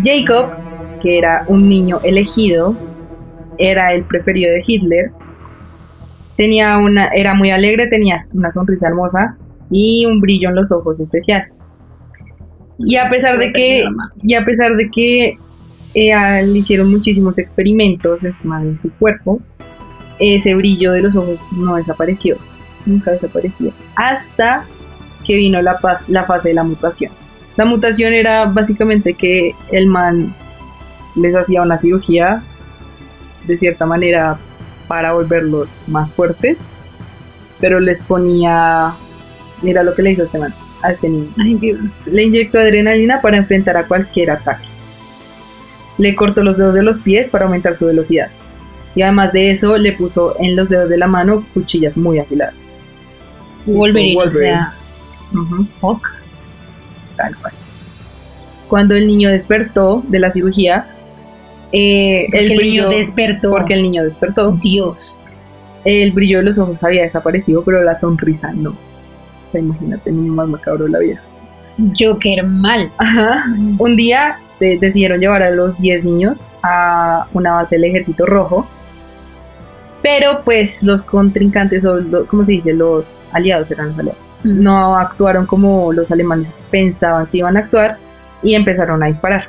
Jacob, 0.02 0.52
que 1.00 1.18
era 1.18 1.44
un 1.48 1.68
niño 1.68 2.00
elegido, 2.04 2.76
era 3.58 3.92
el 3.92 4.04
preferido 4.04 4.52
de 4.52 4.62
Hitler. 4.64 5.10
Tenía 6.36 6.78
una, 6.78 7.08
era 7.08 7.34
muy 7.34 7.50
alegre, 7.50 7.88
tenía 7.88 8.16
una 8.34 8.50
sonrisa 8.50 8.88
hermosa 8.88 9.36
y 9.72 10.06
un 10.06 10.20
brillo 10.20 10.50
en 10.50 10.54
los 10.56 10.70
ojos 10.70 11.00
especial. 11.00 11.48
Y 12.78 12.96
a 12.96 13.08
pesar 13.10 13.38
de 13.38 13.52
que, 13.52 13.84
y 14.22 14.34
a 14.34 14.44
pesar 14.44 14.76
de 14.76 14.90
que 14.90 15.38
eh, 15.94 16.46
le 16.46 16.58
hicieron 16.58 16.90
muchísimos 16.90 17.38
experimentos 17.38 18.22
encima 18.24 18.62
de 18.62 18.76
su 18.78 18.90
cuerpo, 18.92 19.40
ese 20.18 20.54
brillo 20.54 20.92
de 20.92 21.02
los 21.02 21.16
ojos 21.16 21.40
no 21.52 21.76
desapareció, 21.76 22.36
nunca 22.86 23.10
desaparecía, 23.12 23.72
hasta 23.96 24.66
que 25.26 25.36
vino 25.36 25.62
la, 25.62 25.78
paz- 25.78 26.04
la 26.08 26.24
fase 26.24 26.50
de 26.50 26.54
la 26.54 26.64
mutación. 26.64 27.12
La 27.56 27.64
mutación 27.64 28.12
era 28.12 28.46
básicamente 28.46 29.14
que 29.14 29.54
el 29.70 29.86
man 29.86 30.34
les 31.16 31.34
hacía 31.34 31.62
una 31.62 31.78
cirugía 31.78 32.42
de 33.46 33.58
cierta 33.58 33.86
manera 33.86 34.38
para 34.88 35.12
volverlos 35.12 35.74
más 35.86 36.14
fuertes, 36.14 36.62
pero 37.60 37.78
les 37.80 38.02
ponía, 38.02 38.92
mira 39.62 39.82
lo 39.82 39.94
que 39.94 40.02
le 40.02 40.12
hizo 40.12 40.22
a 40.22 40.24
este 40.26 40.38
man, 40.38 40.54
a 40.82 40.92
este 40.92 41.08
niño. 41.08 41.28
Ay, 41.38 41.54
Dios. 41.54 41.78
Le 42.06 42.24
inyectó 42.24 42.58
adrenalina 42.58 43.20
para 43.20 43.36
enfrentar 43.38 43.76
a 43.76 43.86
cualquier 43.86 44.30
ataque. 44.30 44.66
Le 45.98 46.14
cortó 46.14 46.42
los 46.42 46.56
dedos 46.56 46.74
de 46.74 46.82
los 46.82 46.98
pies 47.00 47.28
para 47.28 47.44
aumentar 47.44 47.76
su 47.76 47.86
velocidad. 47.86 48.28
Y 48.94 49.02
además 49.02 49.32
de 49.32 49.50
eso, 49.50 49.78
le 49.78 49.92
puso 49.92 50.34
en 50.38 50.56
los 50.56 50.68
dedos 50.68 50.88
de 50.88 50.98
la 50.98 51.06
mano 51.06 51.44
cuchillas 51.54 51.96
muy 51.96 52.18
afiladas. 52.18 52.74
Wolverine, 53.66 54.16
o 54.16 54.24
Wolverine. 54.24 54.58
fuck. 55.80 56.08
tal 57.16 57.36
cual. 57.36 57.52
Cuando 58.68 58.94
el 58.94 59.06
niño 59.06 59.30
despertó 59.30 60.02
de 60.08 60.18
la 60.18 60.30
cirugía, 60.30 60.88
eh, 61.72 62.24
Porque 62.26 62.38
el 62.44 62.50
el 62.52 62.56
brillo, 62.58 62.82
niño 62.88 62.96
despertó. 62.96 63.50
porque 63.50 63.74
el 63.74 63.82
niño 63.82 64.02
despertó, 64.04 64.52
Dios. 64.60 65.20
el 65.84 66.12
brillo 66.12 66.38
de 66.38 66.44
los 66.44 66.58
ojos 66.58 66.82
había 66.84 67.02
desaparecido, 67.02 67.62
pero 67.64 67.82
la 67.82 67.98
sonrisa 67.98 68.52
no. 68.52 68.76
Sea, 69.52 69.60
imagínate, 69.60 70.10
el 70.10 70.16
niño 70.16 70.32
más 70.32 70.48
macabro 70.48 70.84
de 70.86 70.90
la 70.90 70.98
vida. 70.98 71.22
Joker 71.98 72.42
mal. 72.46 72.90
Ajá. 72.98 73.44
Un 73.78 73.96
día 73.96 74.36
eh, 74.60 74.78
decidieron 74.80 75.20
llevar 75.20 75.42
a 75.42 75.50
los 75.50 75.78
10 75.78 76.04
niños 76.04 76.46
a 76.62 77.26
una 77.32 77.52
base 77.54 77.76
del 77.76 77.84
ejército 77.84 78.26
rojo. 78.26 78.66
Pero 80.02 80.42
pues 80.44 80.82
los 80.82 81.02
contrincantes, 81.04 81.84
o 81.84 81.96
lo- 82.00 82.26
¿cómo 82.26 82.42
se 82.42 82.52
dice? 82.52 82.72
Los 82.72 83.28
aliados 83.32 83.70
eran 83.70 83.88
los 83.90 83.98
aliados. 83.98 84.30
No 84.42 84.96
actuaron 84.96 85.46
como 85.46 85.92
los 85.92 86.10
alemanes 86.10 86.48
pensaban 86.70 87.26
que 87.26 87.38
iban 87.38 87.56
a 87.56 87.60
actuar 87.60 87.98
y 88.42 88.54
empezaron 88.54 89.02
a 89.02 89.06
disparar. 89.06 89.46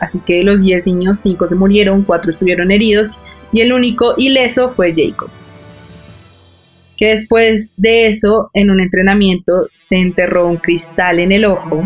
Así 0.00 0.18
que 0.20 0.42
los 0.42 0.62
10 0.62 0.86
niños, 0.86 1.18
5 1.18 1.46
se 1.46 1.54
murieron, 1.54 2.02
4 2.02 2.30
estuvieron 2.30 2.70
heridos 2.72 3.20
y 3.52 3.60
el 3.60 3.72
único 3.72 4.14
ileso 4.16 4.70
fue 4.74 4.92
Jacob. 4.96 5.28
Que 7.00 7.08
después 7.08 7.76
de 7.78 8.08
eso, 8.08 8.50
en 8.52 8.70
un 8.70 8.78
entrenamiento, 8.78 9.68
se 9.74 9.96
enterró 9.96 10.46
un 10.46 10.58
cristal 10.58 11.18
en 11.18 11.32
el 11.32 11.46
ojo 11.46 11.82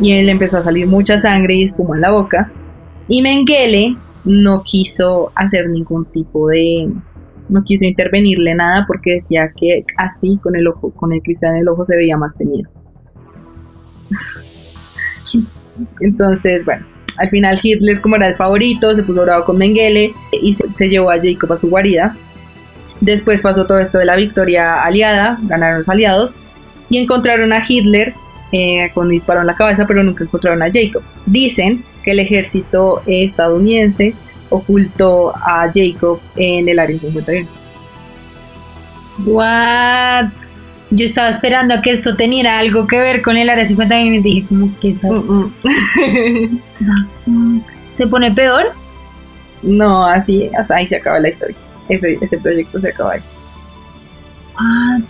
y 0.00 0.12
él 0.12 0.30
empezó 0.30 0.56
a 0.56 0.62
salir 0.62 0.86
mucha 0.86 1.18
sangre 1.18 1.56
y 1.56 1.64
espuma 1.64 1.96
en 1.96 2.00
la 2.00 2.10
boca. 2.10 2.50
Y 3.06 3.20
Mengele 3.20 3.98
no 4.24 4.62
quiso 4.62 5.30
hacer 5.34 5.68
ningún 5.68 6.06
tipo 6.06 6.48
de. 6.48 6.90
no 7.50 7.64
quiso 7.64 7.84
intervenirle 7.84 8.54
nada 8.54 8.86
porque 8.86 9.12
decía 9.16 9.52
que 9.54 9.84
así, 9.98 10.40
con 10.42 10.56
el 10.56 10.66
ojo, 10.68 10.90
con 10.92 11.12
el 11.12 11.20
cristal 11.20 11.50
en 11.50 11.58
el 11.58 11.68
ojo, 11.68 11.84
se 11.84 11.94
veía 11.94 12.16
más 12.16 12.34
temido. 12.34 12.70
Entonces, 16.00 16.64
bueno, 16.64 16.86
al 17.18 17.28
final 17.28 17.60
Hitler, 17.62 18.00
como 18.00 18.16
era 18.16 18.28
el 18.28 18.36
favorito, 18.36 18.94
se 18.94 19.02
puso 19.02 19.20
bravo 19.22 19.44
con 19.44 19.58
Mengele 19.58 20.14
y 20.40 20.54
se, 20.54 20.72
se 20.72 20.88
llevó 20.88 21.10
a 21.10 21.20
Jacob 21.20 21.52
a 21.52 21.58
su 21.58 21.68
guarida. 21.68 22.16
Después 23.02 23.40
pasó 23.40 23.66
todo 23.66 23.80
esto 23.80 23.98
de 23.98 24.04
la 24.04 24.14
victoria 24.14 24.84
aliada, 24.84 25.36
ganaron 25.42 25.78
los 25.78 25.88
aliados 25.88 26.36
y 26.88 26.98
encontraron 26.98 27.52
a 27.52 27.64
Hitler 27.66 28.14
eh, 28.52 28.92
con 28.94 29.08
disparo 29.08 29.40
en 29.40 29.48
la 29.48 29.56
cabeza, 29.56 29.86
pero 29.88 30.04
nunca 30.04 30.22
encontraron 30.22 30.62
a 30.62 30.66
Jacob. 30.72 31.02
Dicen 31.26 31.84
que 32.04 32.12
el 32.12 32.20
ejército 32.20 33.02
estadounidense 33.06 34.14
ocultó 34.50 35.34
a 35.34 35.68
Jacob 35.74 36.20
en 36.36 36.68
el 36.68 36.78
área 36.78 36.96
51. 36.96 37.48
What? 39.26 40.30
Yo 40.90 41.04
estaba 41.04 41.28
esperando 41.28 41.74
a 41.74 41.82
que 41.82 41.90
esto 41.90 42.14
teniera 42.14 42.60
algo 42.60 42.86
que 42.86 43.00
ver 43.00 43.20
con 43.20 43.36
el 43.36 43.50
área 43.50 43.64
51 43.64 44.14
y 44.14 44.18
dije, 44.20 44.46
como 44.46 44.78
que 44.78 44.90
está. 44.90 45.10
Mm, 45.10 45.52
mm. 47.26 47.62
¿Se 47.90 48.06
pone 48.06 48.30
peor? 48.30 48.66
no, 49.62 50.06
así, 50.06 50.50
ahí 50.68 50.86
se 50.86 50.96
acaba 50.96 51.18
la 51.18 51.30
historia. 51.30 51.56
Ese, 51.88 52.18
ese 52.20 52.38
proyecto 52.38 52.80
se 52.80 52.88
acaba 52.88 53.12
ahí. 53.12 53.20
What? 54.54 55.02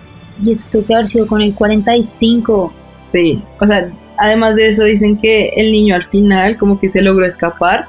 Y 0.43 0.53
eso 0.53 0.69
tuvo 0.71 0.87
que 0.87 0.95
haber 0.95 1.09
sido 1.09 1.27
con 1.27 1.41
el 1.43 1.55
45. 1.55 2.73
Sí, 3.05 3.43
o 3.61 3.67
sea, 3.67 3.91
además 4.17 4.57
de 4.57 4.69
eso 4.69 4.85
dicen 4.85 5.19
que 5.19 5.49
el 5.57 5.73
niño 5.73 5.95
al 5.95 6.05
final 6.05 6.57
como 6.57 6.79
que 6.79 6.89
se 6.89 7.03
logró 7.03 7.27
escapar, 7.27 7.87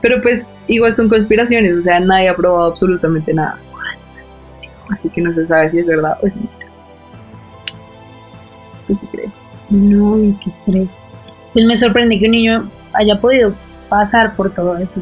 pero 0.00 0.20
pues 0.22 0.46
igual 0.66 0.94
son 0.94 1.08
conspiraciones, 1.08 1.78
o 1.78 1.82
sea, 1.82 2.00
nadie 2.00 2.28
ha 2.28 2.36
probado 2.36 2.70
absolutamente 2.70 3.32
nada. 3.32 3.58
Así 4.90 5.08
que 5.08 5.20
no 5.20 5.32
se 5.32 5.46
sabe 5.46 5.70
si 5.70 5.78
es 5.78 5.86
verdad 5.86 6.18
o 6.22 6.26
es 6.26 6.36
mentira. 6.36 6.66
¿Tú 8.86 8.98
qué 8.98 9.06
crees? 9.12 9.32
No, 9.70 10.16
qué 10.42 10.50
estrés. 10.50 10.98
Pues 11.52 11.64
me 11.64 11.76
sorprende 11.76 12.18
que 12.18 12.26
un 12.26 12.32
niño 12.32 12.70
haya 12.92 13.20
podido 13.20 13.54
pasar 13.88 14.34
por 14.34 14.52
todo 14.52 14.76
eso. 14.78 15.00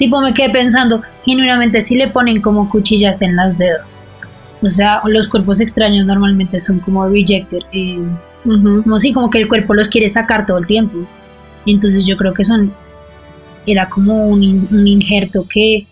Tipo, 0.00 0.22
me 0.22 0.32
quedé 0.32 0.48
pensando, 0.48 1.02
genuinamente, 1.26 1.82
si 1.82 1.94
le 1.94 2.08
ponen 2.08 2.40
como 2.40 2.70
cuchillas 2.70 3.20
en 3.20 3.36
los 3.36 3.58
dedos. 3.58 4.02
O 4.62 4.70
sea, 4.70 5.02
los 5.04 5.28
cuerpos 5.28 5.60
extraños 5.60 6.06
normalmente 6.06 6.58
son 6.58 6.80
como 6.80 7.06
rejected. 7.06 7.58
eh, 7.72 7.98
como 8.42 8.98
si, 8.98 9.12
como 9.12 9.28
que 9.28 9.36
el 9.36 9.46
cuerpo 9.46 9.74
los 9.74 9.90
quiere 9.90 10.08
sacar 10.08 10.46
todo 10.46 10.56
el 10.56 10.66
tiempo. 10.66 11.06
Entonces 11.66 12.06
yo 12.06 12.16
creo 12.16 12.32
que 12.32 12.44
son. 12.44 12.72
Era 13.66 13.90
como 13.90 14.26
un, 14.26 14.68
un 14.70 14.88
injerto 14.88 15.46
que 15.46 15.86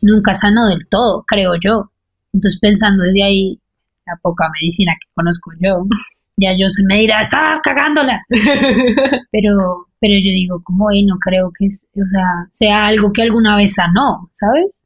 nunca 0.00 0.32
sanó 0.32 0.66
del 0.68 0.88
todo, 0.88 1.22
creo 1.26 1.52
yo. 1.62 1.90
Entonces, 2.32 2.58
pensando 2.58 3.04
desde 3.04 3.24
ahí, 3.24 3.60
la 4.06 4.16
poca 4.22 4.48
medicina 4.58 4.94
que 4.98 5.12
conozco 5.12 5.50
yo, 5.60 5.84
ya 6.38 6.52
yo 6.58 6.66
se 6.70 6.82
me 6.86 6.98
dirá, 6.98 7.20
estabas 7.20 7.60
cagándola. 7.60 8.22
Pero, 9.30 9.86
pero 10.06 10.18
yo 10.18 10.30
digo, 10.34 10.60
como, 10.62 10.90
"Ey, 10.90 11.06
no 11.06 11.16
creo 11.18 11.50
que 11.58 11.64
es, 11.64 11.86
o 11.94 12.06
sea, 12.06 12.26
sea 12.52 12.86
algo 12.88 13.10
que 13.10 13.22
alguna 13.22 13.56
vez 13.56 13.72
sanó, 13.72 14.28
¿sabes? 14.32 14.82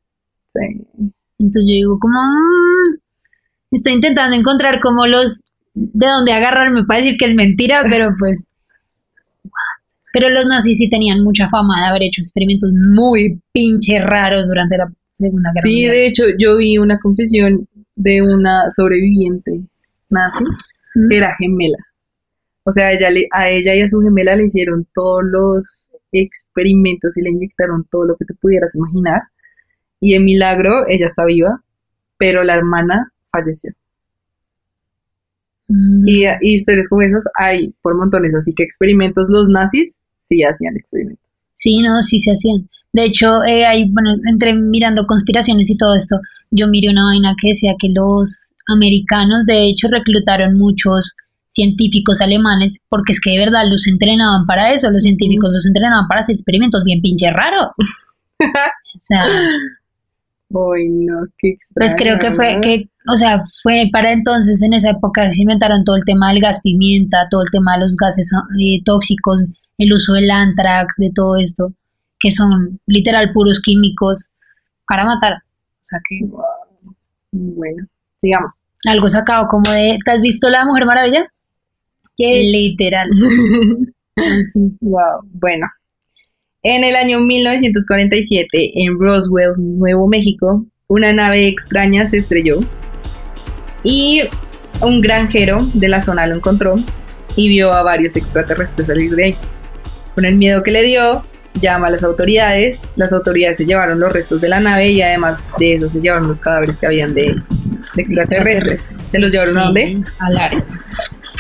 Sí. 0.47 0.87
Entonces 1.41 1.65
yo 1.69 1.75
digo, 1.75 1.99
como, 1.99 2.15
"Mm, 2.21 2.99
estoy 3.73 3.95
intentando 3.95 4.37
encontrar 4.37 4.79
como 4.81 5.07
los, 5.09 5.43
de 5.75 6.07
dónde 6.07 6.33
agarrarme 6.33 6.85
para 6.87 6.99
decir 6.99 7.17
que 7.19 7.25
es 7.25 7.35
mentira, 7.35 7.83
pero 8.01 8.15
pues, 8.17 8.47
pero 10.13 10.29
los 10.31 10.47
nazis 10.47 10.79
sí 10.79 10.89
tenían 10.89 11.25
mucha 11.25 11.49
fama 11.49 11.81
de 11.83 11.89
haber 11.89 12.03
hecho 12.05 12.21
experimentos 12.21 12.71
muy 12.73 13.41
pinche 13.53 13.99
raros 14.01 14.47
durante 14.47 14.79
la 14.79 14.87
Segunda 15.15 15.51
Guerra 15.53 15.63
Sí, 15.63 15.73
Mundial. 15.73 15.93
de 15.93 16.07
hecho, 16.07 16.23
yo 16.39 16.57
vi 16.59 16.79
una 16.79 16.99
confesión 17.01 17.67
de 17.97 18.23
una 18.23 18.71
sobreviviente 18.71 19.63
nazi 20.11 20.45
que 21.11 21.17
era 21.17 21.35
gemela. 21.39 21.79
O 22.69 22.73
sea, 22.73 22.93
ella 22.93 23.11
le- 23.11 23.29
a 23.33 23.49
ella 23.49 23.75
y 23.75 23.81
a 23.81 23.89
su 23.89 24.01
gemela 24.01 24.37
le 24.37 24.45
hicieron 24.45 24.87
todos 24.95 25.23
los 25.25 25.93
experimentos 26.13 27.17
y 27.17 27.23
le 27.23 27.31
inyectaron 27.31 27.87
todo 27.91 28.05
lo 28.05 28.17
que 28.17 28.27
te 28.27 28.35
pudieras 28.35 28.75
imaginar. 28.75 29.23
Y 30.01 30.13
de 30.13 30.21
milagro, 30.21 30.87
ella 30.87 31.07
está 31.07 31.25
viva, 31.25 31.63
pero 32.19 32.45
la 32.45 32.55
hermana 32.57 33.11
falleció. 33.33 33.73
Mm. 35.69 36.07
Y, 36.07 36.25
y 36.43 36.55
historias 36.57 36.89
como 36.89 37.03
esas 37.03 37.25
hay 37.39 37.75
por 37.81 37.97
montones, 37.97 38.35
así 38.35 38.53
que 38.55 38.65
experimentos, 38.65 39.29
los 39.31 39.49
nazis 39.49 39.99
sí 40.19 40.43
hacían 40.43 40.77
experimentos. 40.77 41.25
Sí, 41.55 41.81
no, 41.81 42.03
sí 42.03 42.19
se 42.19 42.33
hacían. 42.33 42.69
De 42.93 43.05
hecho, 43.05 43.43
eh, 43.45 43.65
hay, 43.65 43.91
bueno, 43.91 44.11
entre 44.31 44.55
mirando 44.55 45.07
conspiraciones 45.07 45.71
y 45.71 45.77
todo 45.77 45.95
esto, 45.95 46.17
yo 46.51 46.69
miré 46.69 46.91
una 46.91 47.05
vaina 47.05 47.35
que 47.41 47.49
decía 47.49 47.75
que 47.79 47.89
los 47.95 48.53
americanos, 48.67 49.45
de 49.47 49.69
hecho, 49.69 49.89
reclutaron 49.89 50.59
muchos 50.59 51.15
científicos 51.49 52.21
alemanes, 52.21 52.79
porque 52.89 53.13
es 53.13 53.21
que 53.21 53.31
de 53.31 53.39
verdad 53.39 53.63
los 53.71 53.87
entrenaban 53.87 54.47
para 54.47 54.73
eso, 54.73 54.91
los 54.91 55.03
científicos 55.03 55.51
los 55.53 55.67
entrenaban 55.67 56.07
para 56.09 56.21
hacer 56.21 56.35
experimentos 56.35 56.83
bien 56.85 57.01
pinche 57.01 57.31
raros. 57.31 57.69
O 58.99 59.01
sea, 59.01 59.23
Uy, 60.51 60.89
no, 60.89 61.27
qué 61.39 61.51
extraño. 61.51 61.75
pues 61.77 61.95
creo 61.95 62.19
que 62.19 62.33
fue, 62.35 62.55
¿no? 62.55 62.61
que, 62.63 62.85
o 63.13 63.17
sea, 63.17 63.41
fue 63.63 63.89
para 63.93 64.13
entonces, 64.13 64.63
en 64.63 64.73
esa 64.73 64.91
época, 64.91 65.27
que 65.27 65.33
se 65.33 65.43
inventaron 65.43 65.85
todo 65.85 65.97
el 65.97 66.05
tema 66.05 66.31
del 66.33 66.41
gas 66.41 66.61
pimienta, 66.63 67.29
todo 67.31 67.43
el 67.43 67.51
tema 67.51 67.75
de 67.75 67.81
los 67.81 67.95
gases 67.97 68.31
eh, 68.59 68.83
tóxicos, 68.85 69.45
el 69.77 69.93
uso 69.93 70.15
del 70.15 70.31
antrax, 70.31 70.97
de 70.97 71.11
todo 71.15 71.37
esto, 71.37 71.73
que 72.19 72.31
son 72.31 72.81
literal 72.87 73.31
puros 73.33 73.61
químicos 73.61 74.31
para 74.87 75.05
matar. 75.05 75.35
O 75.35 75.87
sea 75.89 76.01
que 76.09 76.25
Wow. 76.27 76.43
Bueno, 77.31 77.87
digamos. 78.23 78.53
algo 78.87 79.09
sacado 79.09 79.49
como 79.49 79.71
de, 79.71 79.99
¿te 80.03 80.11
has 80.11 80.21
visto 80.23 80.49
la 80.49 80.65
Mujer 80.65 80.87
Maravilla? 80.87 81.31
Literal. 82.19 83.09
Así. 84.17 84.61
Wow, 84.81 85.23
bueno. 85.33 85.67
En 86.63 86.83
el 86.83 86.97
año 86.97 87.21
1947, 87.21 88.73
en 88.75 88.99
Roswell, 88.99 89.53
Nuevo 89.57 90.09
México, 90.09 90.67
una 90.89 91.13
nave 91.13 91.47
extraña 91.47 92.09
se 92.11 92.19
estrelló 92.19 92.59
y 93.85 94.23
un 94.81 95.01
granjero 95.01 95.69
de 95.75 95.89
la 95.89 96.01
zona 96.01 96.27
lo 96.27 96.35
encontró 96.35 96.77
y 97.37 97.49
vio 97.49 97.73
a 97.73 97.83
varios 97.85 98.17
extraterrestres 98.17 98.89
salir 98.89 99.15
de 99.15 99.25
ahí. 99.25 99.37
Con 100.15 100.25
el 100.25 100.35
miedo 100.35 100.65
que 100.65 100.73
le 100.73 100.83
dio, 100.83 101.25
llama 101.61 101.87
a 101.87 101.91
las 101.91 102.03
autoridades. 102.03 102.89
Las 102.97 103.13
autoridades 103.13 103.59
se 103.59 103.67
llevaron 103.67 104.01
los 104.01 104.13
restos 104.13 104.41
de 104.41 104.49
la 104.49 104.59
nave 104.59 104.89
y 104.89 105.03
además 105.03 105.41
de 105.59 105.75
eso 105.75 105.89
se 105.89 106.01
llevaron 106.01 106.27
los 106.27 106.41
cadáveres 106.41 106.79
que 106.79 106.87
habían 106.87 107.15
de, 107.15 107.41
de 107.95 108.03
extraterrestres. 108.03 108.95
¿Se 108.99 109.19
los 109.19 109.31
llevaron 109.31 109.59
a 109.59 109.65
dónde? 109.65 110.03
A 110.19 110.31
Lares. 110.31 110.73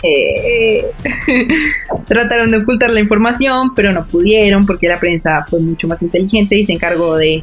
Eh, 0.02 0.84
trataron 2.08 2.50
de 2.50 2.58
ocultar 2.58 2.90
la 2.90 3.00
información, 3.00 3.74
pero 3.74 3.92
no 3.92 4.06
pudieron 4.06 4.64
porque 4.66 4.88
la 4.88 5.00
prensa 5.00 5.44
fue 5.48 5.60
mucho 5.60 5.88
más 5.88 6.02
inteligente 6.02 6.56
y 6.56 6.64
se 6.64 6.72
encargó 6.72 7.16
de 7.16 7.42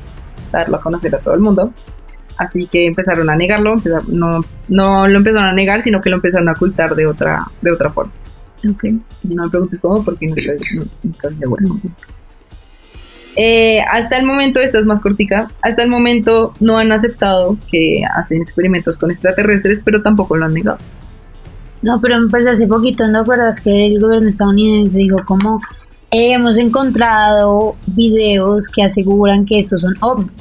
darlo 0.52 0.78
a 0.78 0.82
conocer 0.82 1.14
a 1.16 1.20
todo 1.20 1.34
el 1.34 1.42
mundo. 1.42 1.74
Así 2.38 2.68
que 2.68 2.86
empezaron 2.88 3.30
a 3.30 3.36
negarlo, 3.36 3.76
no, 4.08 4.42
no 4.68 5.08
lo 5.08 5.18
empezaron 5.18 5.46
a 5.48 5.54
negar, 5.54 5.82
sino 5.82 6.02
que 6.02 6.10
lo 6.10 6.18
empezaron 6.18 6.50
a 6.50 6.54
ocultar 6.54 6.96
de 6.96 7.08
otra, 7.08 7.46
de 7.62 7.72
otra 7.72 7.92
forma. 7.92 8.12
Ok. 8.70 8.84
No 9.24 9.44
me 9.44 9.50
preguntes 9.50 9.80
cómo 9.80 10.04
porque 10.04 10.28
no 10.28 10.36
estoy, 10.36 10.58
no- 10.76 10.86
no 11.04 11.12
estoy 11.12 11.40
segura. 11.40 11.64
Eh, 13.38 13.82
hasta 13.92 14.18
el 14.18 14.26
momento, 14.26 14.60
esta 14.62 14.80
es 14.80 14.86
más 14.86 15.02
cortica, 15.02 15.50
hasta 15.62 15.84
el 15.84 15.90
momento 15.90 16.54
no 16.62 16.78
han 16.78 16.92
aceptado 16.94 17.58
que 17.70 18.02
hacen 18.16 18.42
experimentos 18.42 18.98
con 18.98 19.12
extraterrestres, 19.12 19.82
pero 19.84 20.02
tampoco 20.02 20.38
lo 20.38 20.46
han 20.46 20.54
negado. 20.54 20.78
No, 21.82 22.02
pero 22.02 22.18
pues 22.30 22.48
hace 22.48 22.68
poquito, 22.68 23.08
¿no 23.08 23.20
acuerdas 23.20 23.62
que 23.62 23.88
el 23.88 24.00
gobierno 24.00 24.28
estadounidense 24.30 24.98
dijo 24.98 25.18
como 25.26 25.60
"Eh, 26.12 26.34
hemos 26.34 26.58
encontrado 26.58 27.76
videos 27.88 28.70
que 28.70 28.84
aseguran 28.84 29.46
que 29.46 29.60
estos 29.60 29.82
son 29.82 29.94
ovnis? 30.02 30.32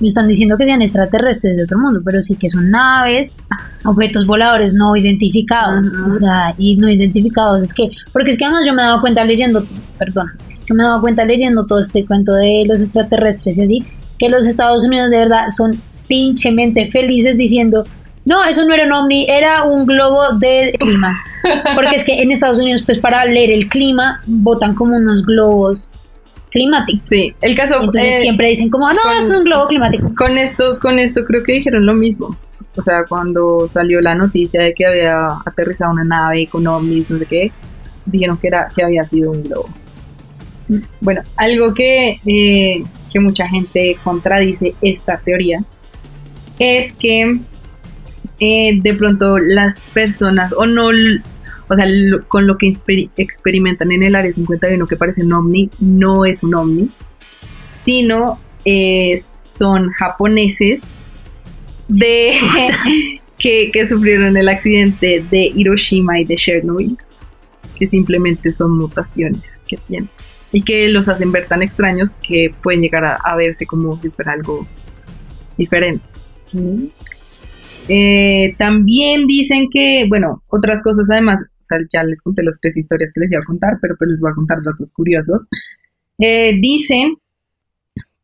No 0.00 0.06
están 0.08 0.26
diciendo 0.26 0.56
que 0.58 0.64
sean 0.64 0.82
extraterrestres 0.82 1.56
de 1.56 1.64
otro 1.64 1.78
mundo, 1.78 2.00
pero 2.04 2.22
sí 2.22 2.34
que 2.34 2.48
son 2.48 2.70
naves, 2.70 3.36
objetos 3.84 4.26
voladores 4.26 4.74
no 4.74 4.96
identificados. 4.96 5.94
O 6.12 6.18
sea, 6.18 6.54
y 6.58 6.76
no 6.76 6.88
identificados 6.88 7.62
es 7.62 7.72
que, 7.72 7.90
porque 8.12 8.30
es 8.30 8.38
que 8.38 8.44
además 8.44 8.64
yo 8.66 8.74
me 8.74 8.82
he 8.82 8.84
dado 8.84 9.00
cuenta 9.00 9.24
leyendo, 9.24 9.64
perdón, 9.98 10.26
yo 10.68 10.74
me 10.74 10.82
he 10.82 10.86
dado 10.86 11.00
cuenta 11.00 11.24
leyendo 11.24 11.66
todo 11.66 11.78
este 11.80 12.04
cuento 12.04 12.32
de 12.34 12.64
los 12.66 12.80
extraterrestres 12.80 13.58
y 13.58 13.62
así, 13.62 13.84
que 14.18 14.28
los 14.28 14.44
Estados 14.44 14.84
Unidos 14.84 15.10
de 15.10 15.18
verdad 15.18 15.46
son 15.56 15.80
pinchemente 16.08 16.90
felices 16.90 17.36
diciendo, 17.36 17.84
no, 18.24 18.44
eso 18.44 18.64
no 18.66 18.74
era 18.74 18.86
un 18.86 18.92
ovni, 18.92 19.26
era 19.28 19.64
un 19.64 19.84
globo 19.86 20.20
de 20.38 20.74
clima. 20.78 21.16
Porque 21.74 21.96
es 21.96 22.04
que 22.04 22.22
en 22.22 22.30
Estados 22.30 22.58
Unidos, 22.58 22.82
pues 22.84 22.98
para 22.98 23.24
leer 23.24 23.50
el 23.50 23.68
clima, 23.68 24.22
botan 24.26 24.74
como 24.74 24.96
unos 24.96 25.24
globos 25.24 25.92
climáticos. 26.50 27.08
Sí, 27.08 27.34
el 27.40 27.56
caso 27.56 27.76
Entonces 27.80 28.16
eh, 28.16 28.18
siempre 28.20 28.48
dicen 28.48 28.68
como, 28.70 28.88
no, 28.92 29.00
con- 29.02 29.16
es 29.16 29.30
un 29.30 29.42
globo 29.44 29.66
climático. 29.66 30.12
Con 30.16 30.38
esto, 30.38 30.78
con 30.80 30.98
esto 30.98 31.22
creo 31.26 31.42
que 31.42 31.52
dijeron 31.54 31.84
lo 31.86 31.94
mismo. 31.94 32.36
O 32.76 32.82
sea, 32.82 33.04
cuando 33.08 33.68
salió 33.68 34.00
la 34.00 34.14
noticia 34.14 34.62
de 34.62 34.72
que 34.74 34.86
había 34.86 35.28
aterrizado 35.44 35.92
una 35.92 36.04
nave 36.04 36.46
con 36.46 36.66
ovnis, 36.66 37.10
no 37.10 37.18
sé 37.18 37.26
qué, 37.26 37.52
dijeron 38.06 38.36
que 38.38 38.48
era 38.48 38.68
que 38.74 38.82
había 38.84 39.04
sido 39.04 39.30
un 39.30 39.42
globo. 39.42 39.68
Bueno, 41.00 41.22
algo 41.36 41.74
que, 41.74 42.20
eh, 42.24 42.84
que 43.12 43.20
mucha 43.20 43.46
gente 43.48 43.98
contradice 44.02 44.74
esta 44.80 45.18
teoría 45.18 45.62
es 46.58 46.92
que 46.94 47.40
eh, 48.44 48.80
de 48.82 48.94
pronto 48.94 49.38
las 49.38 49.82
personas, 49.94 50.52
o 50.52 50.66
no, 50.66 50.88
o 50.88 51.74
sea, 51.76 51.86
con 52.26 52.48
lo 52.48 52.58
que 52.58 52.72
experimentan 53.16 53.92
en 53.92 54.02
el 54.02 54.16
área 54.16 54.32
51 54.32 54.84
que 54.88 54.96
parece 54.96 55.22
un 55.22 55.32
ovni, 55.32 55.70
no 55.78 56.24
es 56.24 56.42
un 56.42 56.56
ovni, 56.56 56.90
sino 57.70 58.40
eh, 58.64 59.14
son 59.16 59.90
japoneses 59.90 60.90
de 61.86 62.34
que, 63.38 63.86
sufrieron 63.86 64.36
el 64.36 64.48
accidente 64.48 65.24
de 65.30 65.52
Hiroshima 65.54 66.18
y 66.18 66.24
de 66.24 66.34
Chernobyl, 66.34 66.96
que 67.78 67.86
simplemente 67.86 68.50
son 68.50 68.76
mutaciones 68.76 69.62
que 69.68 69.76
tienen 69.76 70.10
y 70.50 70.62
que 70.62 70.88
los 70.88 71.08
hacen 71.08 71.30
ver 71.30 71.46
tan 71.46 71.62
extraños 71.62 72.14
que 72.14 72.52
pueden 72.60 72.80
llegar 72.80 73.18
a 73.22 73.36
verse 73.36 73.66
como 73.66 74.02
si 74.02 74.10
fuera 74.10 74.32
algo 74.32 74.66
diferente. 75.56 76.04
Eh, 77.88 78.54
también 78.58 79.26
dicen 79.26 79.68
que, 79.70 80.06
bueno, 80.08 80.42
otras 80.48 80.82
cosas 80.82 81.08
además, 81.10 81.42
o 81.42 81.64
sea, 81.64 81.78
ya 81.92 82.04
les 82.04 82.22
conté 82.22 82.42
las 82.42 82.60
tres 82.60 82.76
historias 82.76 83.12
que 83.12 83.20
les 83.20 83.32
iba 83.32 83.40
a 83.40 83.44
contar, 83.44 83.78
pero 83.80 83.96
pues 83.98 84.10
les 84.10 84.20
voy 84.20 84.30
a 84.30 84.34
contar 84.34 84.62
datos 84.62 84.92
curiosos. 84.92 85.48
Eh, 86.18 86.58
dicen 86.60 87.16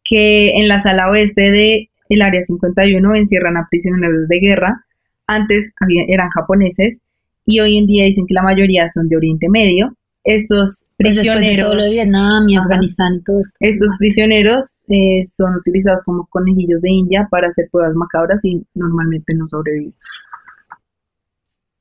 que 0.05 0.59
en 0.59 0.69
la 0.69 0.79
sala 0.79 1.11
oeste 1.11 1.51
de 1.51 1.91
el 2.09 2.23
área 2.23 2.43
51 2.43 3.15
encierran 3.15 3.57
a 3.57 3.67
prisioneros 3.71 4.29
de 4.29 4.41
guerra. 4.41 4.85
Antes 5.27 5.75
eran 6.09 6.31
japoneses 6.31 7.03
y 7.45 7.61
hoy 7.61 7.79
en 7.79 7.87
día 7.87 8.05
dicen 8.05 8.27
que 8.27 8.35
la 8.35 8.43
mayoría 8.43 8.89
son 8.89 9.09
de 9.09 9.17
Oriente 9.17 9.49
Medio. 9.51 9.95
Estos 10.31 10.89
Pues 10.99 11.17
de 11.17 11.23
prisioneros, 11.23 11.65
todo 11.65 11.77
lo 11.77 11.85
de 11.85 11.91
Vietnam 11.91 12.47
y 12.51 12.57
Ajá. 12.57 12.65
Afganistán 12.65 13.15
y 13.15 13.23
todo 13.23 13.41
esto. 13.41 13.57
estos 13.61 13.91
prisioneros 13.99 14.81
eh, 14.89 15.25
son 15.25 15.55
utilizados 15.55 16.03
como 16.05 16.27
conejillos 16.27 16.83
de 16.83 16.91
India 16.91 17.27
para 17.31 17.49
hacer 17.49 17.71
pruebas 17.73 17.95
macabras 17.95 18.45
y 18.45 18.63
normalmente 18.75 19.33
no 19.35 19.49
sobreviven. 19.49 19.95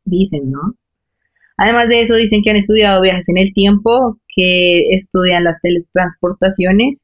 Dicen, 0.05 0.49
¿no? 0.49 0.75
Además 1.57 1.89
de 1.89 1.99
eso, 1.99 2.15
dicen 2.15 2.41
que 2.41 2.51
han 2.51 2.55
estudiado 2.55 3.01
viajes 3.01 3.27
en 3.27 3.37
el 3.37 3.53
tiempo, 3.53 4.17
que 4.33 4.91
estudian 4.91 5.43
las 5.43 5.59
teletransportaciones, 5.59 7.03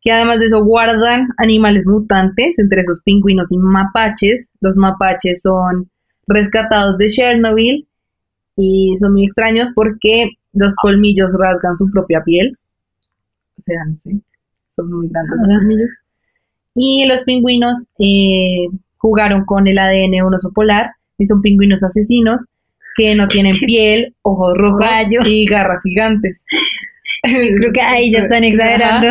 que 0.00 0.10
además 0.10 0.38
de 0.38 0.46
eso 0.46 0.64
guardan 0.64 1.28
animales 1.36 1.86
mutantes, 1.86 2.58
entre 2.58 2.80
esos 2.80 3.02
pingüinos 3.04 3.48
y 3.50 3.58
mapaches. 3.58 4.52
Los 4.62 4.78
mapaches 4.78 5.42
son 5.42 5.90
rescatados 6.26 6.96
de 6.96 7.08
Chernobyl 7.08 7.88
y 8.56 8.94
son 8.98 9.12
muy 9.12 9.26
extraños 9.26 9.68
porque 9.74 10.30
los 10.52 10.74
colmillos 10.76 11.34
rasgan 11.38 11.76
su 11.76 11.90
propia 11.90 12.22
piel. 12.24 12.58
O 13.58 13.62
sea, 13.62 13.84
no 13.88 13.94
sé, 13.96 14.20
son 14.66 14.90
muy 14.90 15.08
grandes 15.08 15.38
los 15.40 15.50
Ajá. 15.50 15.58
colmillos. 15.58 15.90
Y 16.74 17.06
los 17.06 17.24
pingüinos 17.24 17.88
eh, 17.98 18.68
jugaron 18.96 19.44
con 19.44 19.66
el 19.66 19.78
ADN 19.78 20.12
de 20.12 20.22
un 20.22 20.34
oso 20.34 20.52
polar 20.52 20.92
y 21.18 21.26
son 21.26 21.42
pingüinos 21.42 21.82
asesinos 21.82 22.48
que 22.96 23.14
no 23.14 23.28
tienen 23.28 23.52
piel, 23.66 24.14
ojos 24.22 24.56
rojos 24.56 24.86
y 25.26 25.44
garras 25.46 25.82
gigantes. 25.82 26.44
Creo 27.22 27.72
que 27.72 27.80
ahí 27.80 28.10
ya 28.10 28.20
están 28.20 28.44
exagerando. 28.44 29.08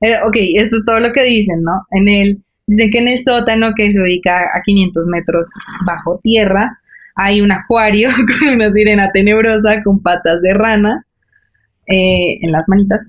Eh, 0.00 0.16
ok, 0.26 0.36
esto 0.56 0.76
es 0.76 0.84
todo 0.84 1.00
lo 1.00 1.12
que 1.12 1.22
dicen, 1.22 1.62
¿no? 1.62 1.86
En 1.90 2.08
el, 2.08 2.42
dicen 2.66 2.90
que 2.90 2.98
en 2.98 3.08
el 3.08 3.18
sótano, 3.18 3.72
que 3.74 3.90
se 3.90 4.00
ubica 4.00 4.38
a 4.54 4.62
500 4.62 5.06
metros 5.06 5.48
bajo 5.86 6.20
tierra, 6.22 6.78
hay 7.14 7.40
un 7.40 7.52
acuario 7.52 8.10
con 8.38 8.48
una 8.48 8.72
sirena 8.72 9.10
tenebrosa 9.12 9.82
con 9.82 10.00
patas 10.02 10.40
de 10.40 10.54
rana 10.54 11.06
eh, 11.86 12.38
en 12.42 12.52
las 12.52 12.68
manitas 12.68 13.00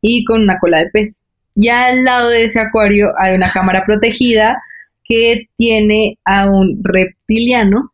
y 0.00 0.24
con 0.24 0.42
una 0.42 0.58
cola 0.58 0.78
de 0.78 0.90
pez. 0.90 1.22
Ya 1.54 1.86
al 1.86 2.04
lado 2.04 2.30
de 2.30 2.44
ese 2.44 2.60
acuario 2.60 3.12
hay 3.18 3.34
una 3.34 3.50
cámara 3.50 3.84
protegida 3.84 4.62
que 5.04 5.48
tiene 5.56 6.18
a 6.24 6.48
un 6.50 6.80
reptiliano, 6.84 7.92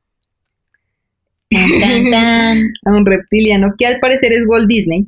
Tan, 1.49 1.81
tan, 1.81 2.05
tan. 2.11 2.59
a 2.85 2.97
un 2.97 3.07
reptiliano 3.07 3.75
que 3.79 3.87
al 3.87 4.01
parecer 4.01 4.33
es 4.33 4.45
Walt 4.47 4.69
Disney, 4.69 5.07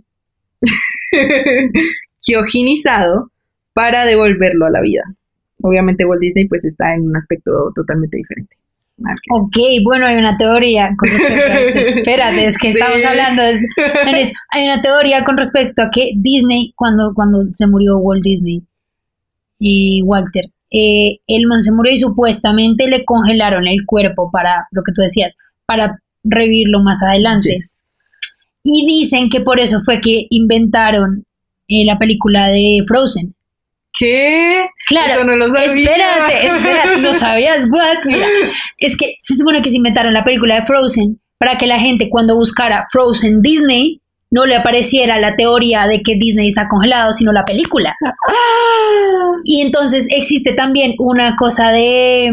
criogenizado 2.24 3.30
para 3.74 4.06
devolverlo 4.06 4.66
a 4.66 4.70
la 4.70 4.80
vida. 4.80 5.02
Obviamente 5.60 6.04
Walt 6.04 6.20
Disney 6.20 6.46
pues 6.48 6.64
está 6.64 6.94
en 6.94 7.02
un 7.02 7.16
aspecto 7.16 7.72
totalmente 7.74 8.16
diferente. 8.16 8.56
Ok, 8.98 9.56
bueno, 9.84 10.06
hay 10.06 10.16
una 10.16 10.36
teoría 10.36 10.88
con 10.96 11.10
respecto 11.10 11.52
a 11.52 11.60
esto. 11.60 11.78
Espérate, 11.98 12.46
es 12.46 12.58
que 12.58 12.70
estamos 12.70 13.04
hablando. 13.04 13.42
De, 13.42 13.60
hay 14.50 14.64
una 14.64 14.80
teoría 14.80 15.22
con 15.24 15.36
respecto 15.36 15.82
a 15.82 15.90
que 15.90 16.12
Disney, 16.16 16.72
cuando, 16.74 17.12
cuando 17.14 17.44
se 17.52 17.66
murió 17.66 17.98
Walt 17.98 18.22
Disney 18.22 18.62
y 19.58 20.02
Walter, 20.02 20.46
eh, 20.70 21.20
el 21.26 21.46
man 21.46 21.62
se 21.62 21.72
murió 21.72 21.92
y 21.92 21.96
supuestamente 21.96 22.88
le 22.88 23.04
congelaron 23.04 23.66
el 23.66 23.84
cuerpo 23.86 24.30
para 24.30 24.66
lo 24.70 24.82
que 24.82 24.92
tú 24.92 25.02
decías, 25.02 25.36
para 25.66 26.00
revivirlo 26.24 26.80
más 26.80 27.02
adelante. 27.02 27.54
Y 28.62 28.86
dicen 28.86 29.28
que 29.28 29.40
por 29.40 29.60
eso 29.60 29.80
fue 29.84 30.00
que 30.00 30.26
inventaron 30.30 31.24
eh, 31.68 31.84
la 31.84 31.98
película 31.98 32.48
de 32.48 32.82
Frozen. 32.86 33.35
¿Qué? 33.98 34.68
Claro. 34.86 35.12
Eso 35.12 35.24
no 35.24 35.36
lo 35.36 35.48
sabía. 35.48 35.64
Espérate, 35.64 36.46
espérate, 36.46 37.00
no 37.00 37.12
sabías, 37.14 37.66
what? 37.70 38.04
Mira, 38.04 38.26
es 38.78 38.96
que 38.96 39.14
se 39.22 39.34
supone 39.34 39.62
que 39.62 39.70
se 39.70 39.76
inventaron 39.76 40.12
la 40.12 40.22
película 40.22 40.60
de 40.60 40.66
Frozen 40.66 41.18
para 41.38 41.56
que 41.56 41.66
la 41.66 41.78
gente 41.78 42.08
cuando 42.10 42.36
buscara 42.36 42.86
Frozen 42.90 43.40
Disney 43.40 44.00
no 44.30 44.44
le 44.44 44.56
apareciera 44.56 45.18
la 45.18 45.36
teoría 45.36 45.86
de 45.86 46.02
que 46.02 46.16
Disney 46.16 46.48
está 46.48 46.68
congelado, 46.68 47.12
sino 47.14 47.32
la 47.32 47.44
película. 47.44 47.94
Y 49.44 49.62
entonces 49.62 50.08
existe 50.10 50.52
también 50.52 50.94
una 50.98 51.36
cosa 51.36 51.70
de 51.70 52.32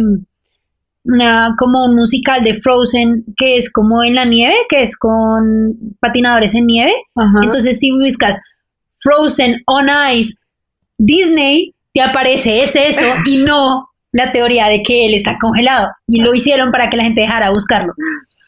una 1.05 1.53
como 1.57 1.85
un 1.85 1.95
musical 1.95 2.43
de 2.43 2.53
Frozen 2.53 3.25
que 3.37 3.57
es 3.57 3.71
como 3.71 4.03
en 4.03 4.15
la 4.15 4.25
nieve, 4.25 4.55
que 4.69 4.81
es 4.81 4.97
con 4.97 5.95
patinadores 5.99 6.55
en 6.55 6.65
nieve. 6.65 6.93
Ajá. 7.15 7.39
Entonces 7.43 7.79
si 7.79 7.91
buscas 7.91 8.41
Frozen 8.97 9.61
on 9.67 9.87
Ice 10.13 10.42
Disney, 10.97 11.73
te 11.93 12.01
aparece 12.01 12.63
es 12.63 12.75
eso 12.75 13.05
y 13.25 13.37
no 13.37 13.87
la 14.11 14.31
teoría 14.31 14.67
de 14.67 14.81
que 14.83 15.05
él 15.07 15.13
está 15.13 15.37
congelado. 15.41 15.87
Y 16.07 16.21
lo 16.21 16.33
hicieron 16.33 16.71
para 16.71 16.89
que 16.89 16.97
la 16.97 17.03
gente 17.03 17.21
dejara 17.21 17.49
buscarlo. 17.49 17.93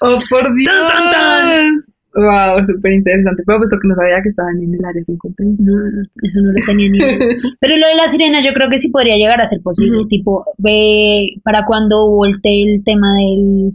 Oh, 0.01 0.19
por 0.29 0.53
Dios. 0.55 0.73
Tan, 0.87 0.87
tan, 0.87 1.09
tan. 1.09 1.73
Wow, 2.17 2.63
súper 2.63 2.93
interesante. 2.93 3.43
Pero 3.45 3.57
puesto 3.57 3.75
que 3.81 3.87
no 3.87 3.95
sabía 3.95 4.21
que 4.23 4.29
estaban 4.29 4.55
en 4.61 4.73
el 4.75 4.85
área 4.85 5.03
51. 5.03 5.55
No, 5.59 6.01
eso 6.23 6.39
no 6.43 6.51
lo 6.51 6.65
tenía 6.65 6.89
ni 6.89 6.97
idea. 6.97 7.17
Pero 7.59 7.77
lo 7.77 7.87
de 7.87 7.95
la 7.95 8.07
sirena 8.07 8.41
yo 8.41 8.53
creo 8.53 8.69
que 8.69 8.77
sí 8.77 8.89
podría 8.91 9.17
llegar 9.17 9.41
a 9.41 9.45
ser 9.47 9.59
posible. 9.63 9.99
Tipo, 10.07 10.45
ve 10.57 11.27
para 11.43 11.65
cuando 11.65 12.05
hubo 12.05 12.25
el, 12.25 12.41
te- 12.41 12.61
el 12.63 12.83
tema 12.85 13.07
del 13.17 13.71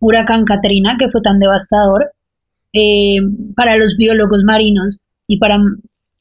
huracán 0.00 0.44
Katrina, 0.44 0.96
que 0.98 1.08
fue 1.10 1.20
tan 1.20 1.38
devastador, 1.38 2.10
eh, 2.72 3.18
para 3.54 3.76
los 3.76 3.96
biólogos 3.96 4.42
marinos 4.44 5.00
y 5.28 5.38
para 5.38 5.58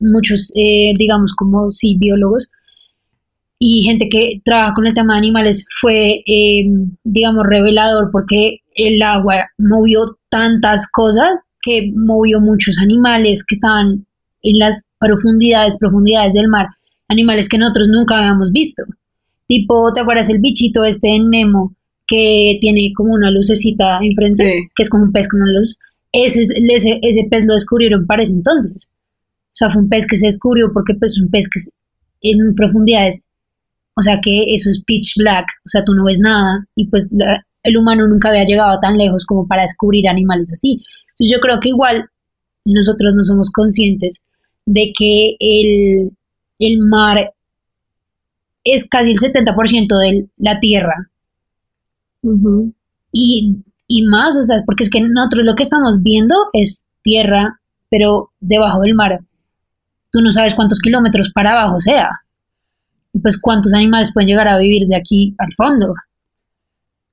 muchos, 0.03 0.51
eh, 0.55 0.93
digamos, 0.97 1.33
como 1.33 1.71
sí, 1.71 1.97
biólogos 1.99 2.49
y 3.59 3.83
gente 3.83 4.09
que 4.09 4.41
trabaja 4.43 4.73
con 4.73 4.87
el 4.87 4.93
tema 4.93 5.13
de 5.13 5.19
animales, 5.19 5.65
fue, 5.79 6.21
eh, 6.27 6.65
digamos, 7.03 7.43
revelador 7.47 8.09
porque 8.11 8.57
el 8.75 9.01
agua 9.01 9.45
movió 9.57 9.99
tantas 10.29 10.89
cosas 10.91 11.43
que 11.61 11.91
movió 11.95 12.41
muchos 12.41 12.77
animales 12.81 13.45
que 13.45 13.55
estaban 13.55 14.05
en 14.41 14.59
las 14.59 14.87
profundidades, 14.99 15.77
profundidades 15.79 16.33
del 16.33 16.49
mar, 16.49 16.67
animales 17.07 17.47
que 17.47 17.57
nosotros 17.57 17.87
nunca 17.87 18.17
habíamos 18.17 18.51
visto. 18.51 18.83
Tipo, 19.47 19.93
¿te 19.93 20.01
acuerdas 20.01 20.29
el 20.29 20.39
bichito 20.41 20.83
este 20.83 21.15
en 21.15 21.29
Nemo 21.29 21.73
que 22.05 22.57
tiene 22.59 22.91
como 22.93 23.13
una 23.13 23.31
lucecita 23.31 23.99
enfrente, 24.01 24.43
Sí. 24.43 24.67
que 24.75 24.83
es 24.83 24.89
como 24.89 25.05
un 25.05 25.11
pez 25.13 25.29
con 25.29 25.41
una 25.41 25.51
luz? 25.57 25.77
Ese, 26.11 26.41
es- 26.41 26.53
ese, 26.69 26.99
ese 27.01 27.27
pez 27.29 27.45
lo 27.45 27.53
descubrieron 27.53 28.05
para 28.05 28.23
ese 28.23 28.33
entonces. 28.33 28.91
O 29.53 29.55
sea, 29.55 29.69
fue 29.69 29.81
un 29.83 29.89
pez 29.89 30.07
que 30.07 30.17
se 30.17 30.25
descubrió 30.25 30.71
porque 30.73 30.95
pues 30.95 31.19
un 31.19 31.29
pez 31.29 31.47
que 31.47 31.59
es 31.59 31.75
en 32.21 32.55
profundidades, 32.55 33.27
o 33.95 34.01
sea 34.01 34.19
que 34.21 34.53
eso 34.55 34.69
es 34.71 34.81
pitch 34.85 35.17
black, 35.17 35.45
o 35.65 35.69
sea, 35.69 35.83
tú 35.85 35.93
no 35.93 36.05
ves 36.05 36.19
nada 36.19 36.65
y 36.75 36.87
pues 36.87 37.11
la- 37.13 37.45
el 37.63 37.77
humano 37.77 38.07
nunca 38.07 38.29
había 38.29 38.45
llegado 38.45 38.79
tan 38.79 38.97
lejos 38.97 39.25
como 39.25 39.47
para 39.47 39.61
descubrir 39.63 40.07
animales 40.09 40.51
así. 40.51 40.81
Entonces 41.11 41.31
yo 41.31 41.39
creo 41.39 41.59
que 41.61 41.69
igual 41.69 42.09
nosotros 42.65 43.13
no 43.15 43.23
somos 43.23 43.51
conscientes 43.51 44.23
de 44.65 44.91
que 44.97 45.35
el, 45.39 46.11
el 46.59 46.79
mar 46.79 47.33
es 48.63 48.87
casi 48.89 49.11
el 49.11 49.17
70% 49.19 49.97
de 49.99 50.27
la 50.37 50.59
tierra 50.59 51.09
y, 53.11 53.57
y 53.87 54.03
más, 54.07 54.37
o 54.37 54.41
sea, 54.43 54.57
porque 54.65 54.83
es 54.83 54.89
que 54.89 55.01
nosotros 55.01 55.45
lo 55.45 55.55
que 55.55 55.63
estamos 55.63 56.01
viendo 56.01 56.35
es 56.53 56.87
tierra, 57.01 57.59
pero 57.89 58.31
debajo 58.39 58.79
del 58.81 58.95
mar. 58.95 59.19
Tú 60.13 60.21
no 60.21 60.31
sabes 60.31 60.53
cuántos 60.53 60.79
kilómetros 60.79 61.31
para 61.33 61.51
abajo 61.51 61.79
sea. 61.79 62.09
Y 63.11 63.19
pues 63.19 63.37
cuántos 63.37 63.73
animales 63.73 64.13
pueden 64.13 64.29
llegar 64.29 64.47
a 64.47 64.57
vivir 64.57 64.87
de 64.87 64.95
aquí 64.95 65.35
al 65.37 65.53
fondo. 65.57 65.93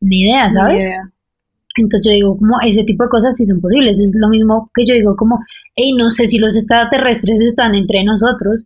Ni 0.00 0.22
idea, 0.22 0.48
¿sabes? 0.48 0.84
Ni 0.84 0.90
idea. 0.90 1.10
Entonces 1.76 2.06
yo 2.06 2.12
digo, 2.12 2.38
como 2.38 2.60
ese 2.60 2.84
tipo 2.84 3.04
de 3.04 3.10
cosas 3.10 3.36
sí 3.36 3.44
son 3.44 3.60
posibles. 3.60 3.98
Es 3.98 4.16
lo 4.20 4.28
mismo 4.28 4.70
que 4.72 4.86
yo 4.86 4.94
digo, 4.94 5.16
como, 5.16 5.40
hey, 5.74 5.94
no 5.98 6.10
sé 6.10 6.26
si 6.26 6.38
los 6.38 6.56
extraterrestres 6.56 7.40
están 7.40 7.74
entre 7.74 8.04
nosotros, 8.04 8.64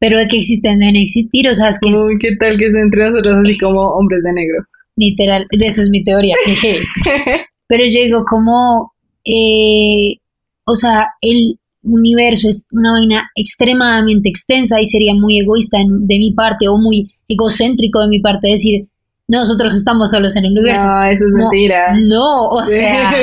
pero 0.00 0.18
de 0.18 0.26
que 0.26 0.38
existen 0.38 0.80
deben 0.80 0.96
existir. 0.96 1.48
O 1.48 1.54
sea, 1.54 1.68
es 1.68 1.78
que 1.78 1.90
Uy, 1.90 2.18
¿qué 2.18 2.36
tal 2.40 2.58
que 2.58 2.66
es 2.66 2.74
entre 2.74 3.04
nosotros 3.04 3.36
así 3.36 3.58
como 3.58 3.80
hombres 3.80 4.22
de 4.24 4.32
negro? 4.32 4.64
literal, 4.96 5.46
de 5.50 5.66
eso 5.66 5.82
es 5.82 5.90
mi 5.90 6.02
teoría. 6.02 6.34
Pero 7.66 7.84
yo 7.84 8.00
digo 8.00 8.24
como, 8.28 8.92
eh, 9.24 10.18
o 10.64 10.74
sea, 10.76 11.08
el 11.20 11.58
universo 11.84 12.48
es 12.48 12.68
una 12.72 12.92
vaina 12.92 13.30
extremadamente 13.36 14.28
extensa 14.28 14.80
y 14.80 14.86
sería 14.86 15.14
muy 15.14 15.40
egoísta 15.40 15.78
de 15.78 16.18
mi 16.18 16.32
parte 16.32 16.68
o 16.68 16.78
muy 16.78 17.14
egocéntrico 17.28 18.00
de 18.00 18.08
mi 18.08 18.20
parte 18.20 18.48
decir, 18.48 18.88
nosotros 19.28 19.74
estamos 19.74 20.10
solos 20.10 20.36
en 20.36 20.46
el 20.46 20.52
universo. 20.52 20.86
no, 20.86 21.04
eso 21.04 21.24
es 21.24 21.32
No, 21.32 21.50
mentira. 21.50 21.86
No, 22.08 22.48
o 22.48 22.62
sea, 22.66 23.14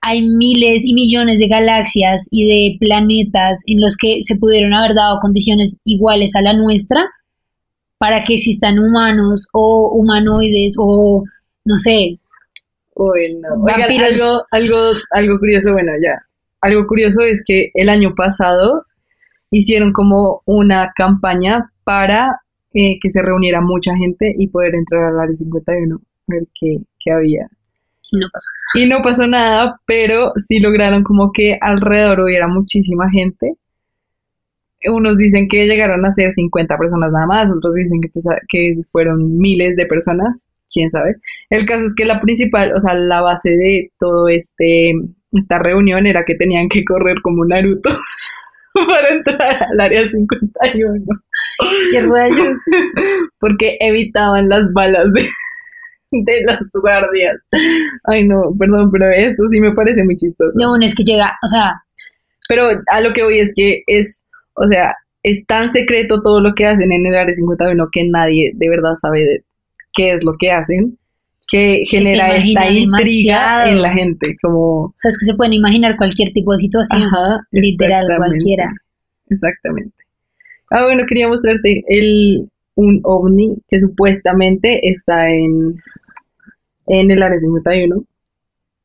hay 0.00 0.28
miles 0.28 0.84
y 0.84 0.94
millones 0.94 1.38
de 1.38 1.48
galaxias 1.48 2.28
y 2.30 2.46
de 2.46 2.76
planetas 2.78 3.62
en 3.66 3.80
los 3.80 3.96
que 3.96 4.18
se 4.22 4.36
pudieron 4.36 4.74
haber 4.74 4.94
dado 4.94 5.18
condiciones 5.20 5.78
iguales 5.84 6.34
a 6.36 6.42
la 6.42 6.52
nuestra 6.52 7.08
para 7.98 8.24
que 8.24 8.34
existan 8.34 8.78
humanos 8.78 9.48
o 9.52 9.92
humanoides 9.94 10.74
o 10.78 11.24
no 11.64 11.78
sé, 11.78 12.18
Uy, 12.98 13.36
no. 13.42 13.62
Oigan, 13.62 13.90
algo, 13.90 14.46
algo, 14.50 14.78
algo 15.10 15.38
curioso, 15.38 15.72
bueno, 15.72 15.92
ya. 16.02 16.16
Algo 16.60 16.86
curioso 16.86 17.22
es 17.22 17.42
que 17.46 17.70
el 17.74 17.88
año 17.88 18.14
pasado 18.14 18.86
hicieron 19.50 19.92
como 19.92 20.42
una 20.44 20.92
campaña 20.94 21.70
para 21.84 22.40
eh, 22.74 22.98
que 23.00 23.10
se 23.10 23.22
reuniera 23.22 23.60
mucha 23.60 23.96
gente 23.96 24.34
y 24.36 24.48
poder 24.48 24.74
entrar 24.74 25.04
al 25.04 25.20
área 25.20 25.34
51, 25.34 25.96
a 25.96 26.00
ver 26.26 26.42
qué, 26.58 26.78
qué 26.98 27.10
había. 27.10 27.48
y 28.12 28.18
no 28.18 28.26
pasó. 28.32 28.48
Y 28.74 28.86
no 28.86 29.02
pasó 29.02 29.26
nada, 29.26 29.80
pero 29.86 30.32
sí 30.36 30.60
lograron 30.60 31.02
como 31.02 31.32
que 31.32 31.58
alrededor 31.60 32.20
hubiera 32.20 32.48
muchísima 32.48 33.08
gente. 33.10 33.54
Unos 34.88 35.16
dicen 35.16 35.48
que 35.48 35.66
llegaron 35.66 36.04
a 36.04 36.10
ser 36.10 36.32
50 36.32 36.76
personas 36.76 37.10
nada 37.10 37.26
más, 37.26 37.50
otros 37.50 37.74
dicen 37.74 38.00
que, 38.00 38.08
pues, 38.08 38.26
que 38.48 38.74
fueron 38.92 39.38
miles 39.38 39.74
de 39.74 39.86
personas, 39.86 40.46
quién 40.70 40.90
sabe. 40.90 41.16
El 41.50 41.64
caso 41.64 41.86
es 41.86 41.94
que 41.94 42.04
la 42.04 42.20
principal, 42.20 42.72
o 42.76 42.80
sea, 42.80 42.94
la 42.94 43.22
base 43.22 43.50
de 43.50 43.90
todo 43.98 44.28
este 44.28 44.92
esta 45.38 45.58
reunión 45.58 46.06
era 46.06 46.24
que 46.24 46.34
tenían 46.34 46.68
que 46.68 46.84
correr 46.84 47.16
como 47.22 47.44
Naruto 47.44 47.90
para 48.86 49.08
entrar 49.10 49.64
al 49.64 49.80
área 49.80 50.08
51, 50.08 51.04
¿Qué 51.90 52.02
rayos? 52.02 52.56
porque 53.40 53.76
evitaban 53.80 54.48
las 54.48 54.72
balas 54.72 55.12
de, 55.12 55.22
de 56.12 56.44
las 56.44 56.60
guardias. 56.72 57.36
Ay, 58.04 58.26
no, 58.26 58.54
perdón, 58.58 58.90
pero 58.90 59.08
esto 59.10 59.44
sí 59.50 59.60
me 59.60 59.72
parece 59.72 60.04
muy 60.04 60.16
chistoso. 60.16 60.52
Lo 60.58 60.70
bueno 60.70 60.84
es 60.84 60.94
que 60.94 61.04
llega, 61.04 61.38
o 61.42 61.48
sea, 61.48 61.82
Pero 62.48 62.68
a 62.90 63.00
lo 63.00 63.12
que 63.12 63.22
voy 63.22 63.38
es 63.38 63.54
que 63.54 63.82
es, 63.86 64.26
o 64.54 64.66
sea, 64.68 64.94
es 65.22 65.46
tan 65.46 65.72
secreto 65.72 66.22
todo 66.22 66.40
lo 66.40 66.54
que 66.54 66.66
hacen 66.66 66.92
en 66.92 67.06
el 67.06 67.16
área 67.16 67.34
51 67.34 67.88
que 67.90 68.04
nadie 68.04 68.52
de 68.54 68.68
verdad 68.68 68.94
sabe 69.00 69.20
de 69.20 69.44
qué 69.92 70.12
es 70.12 70.22
lo 70.22 70.32
que 70.38 70.52
hacen, 70.52 70.98
que 71.46 71.84
genera 71.86 72.36
esta 72.36 72.68
intriga 72.70 73.60
demasiado. 73.60 73.70
en 73.70 73.82
la 73.82 73.92
gente, 73.92 74.36
como... 74.42 74.84
o 74.86 74.94
sea, 74.96 75.08
es 75.10 75.18
que 75.18 75.26
se 75.26 75.34
pueden 75.34 75.52
imaginar 75.52 75.96
cualquier 75.96 76.32
tipo 76.32 76.52
de 76.52 76.58
situación, 76.58 77.02
Ajá, 77.04 77.40
literal, 77.52 78.06
cualquiera. 78.16 78.72
Exactamente. 79.28 79.94
Ah, 80.70 80.84
bueno, 80.84 81.04
quería 81.08 81.28
mostrarte 81.28 81.84
el, 81.86 82.50
un 82.74 83.00
ovni 83.04 83.56
que 83.68 83.78
supuestamente 83.78 84.88
está 84.88 85.30
en, 85.30 85.76
en 86.86 87.10
el 87.10 87.22
área 87.22 87.38
51. 87.38 88.04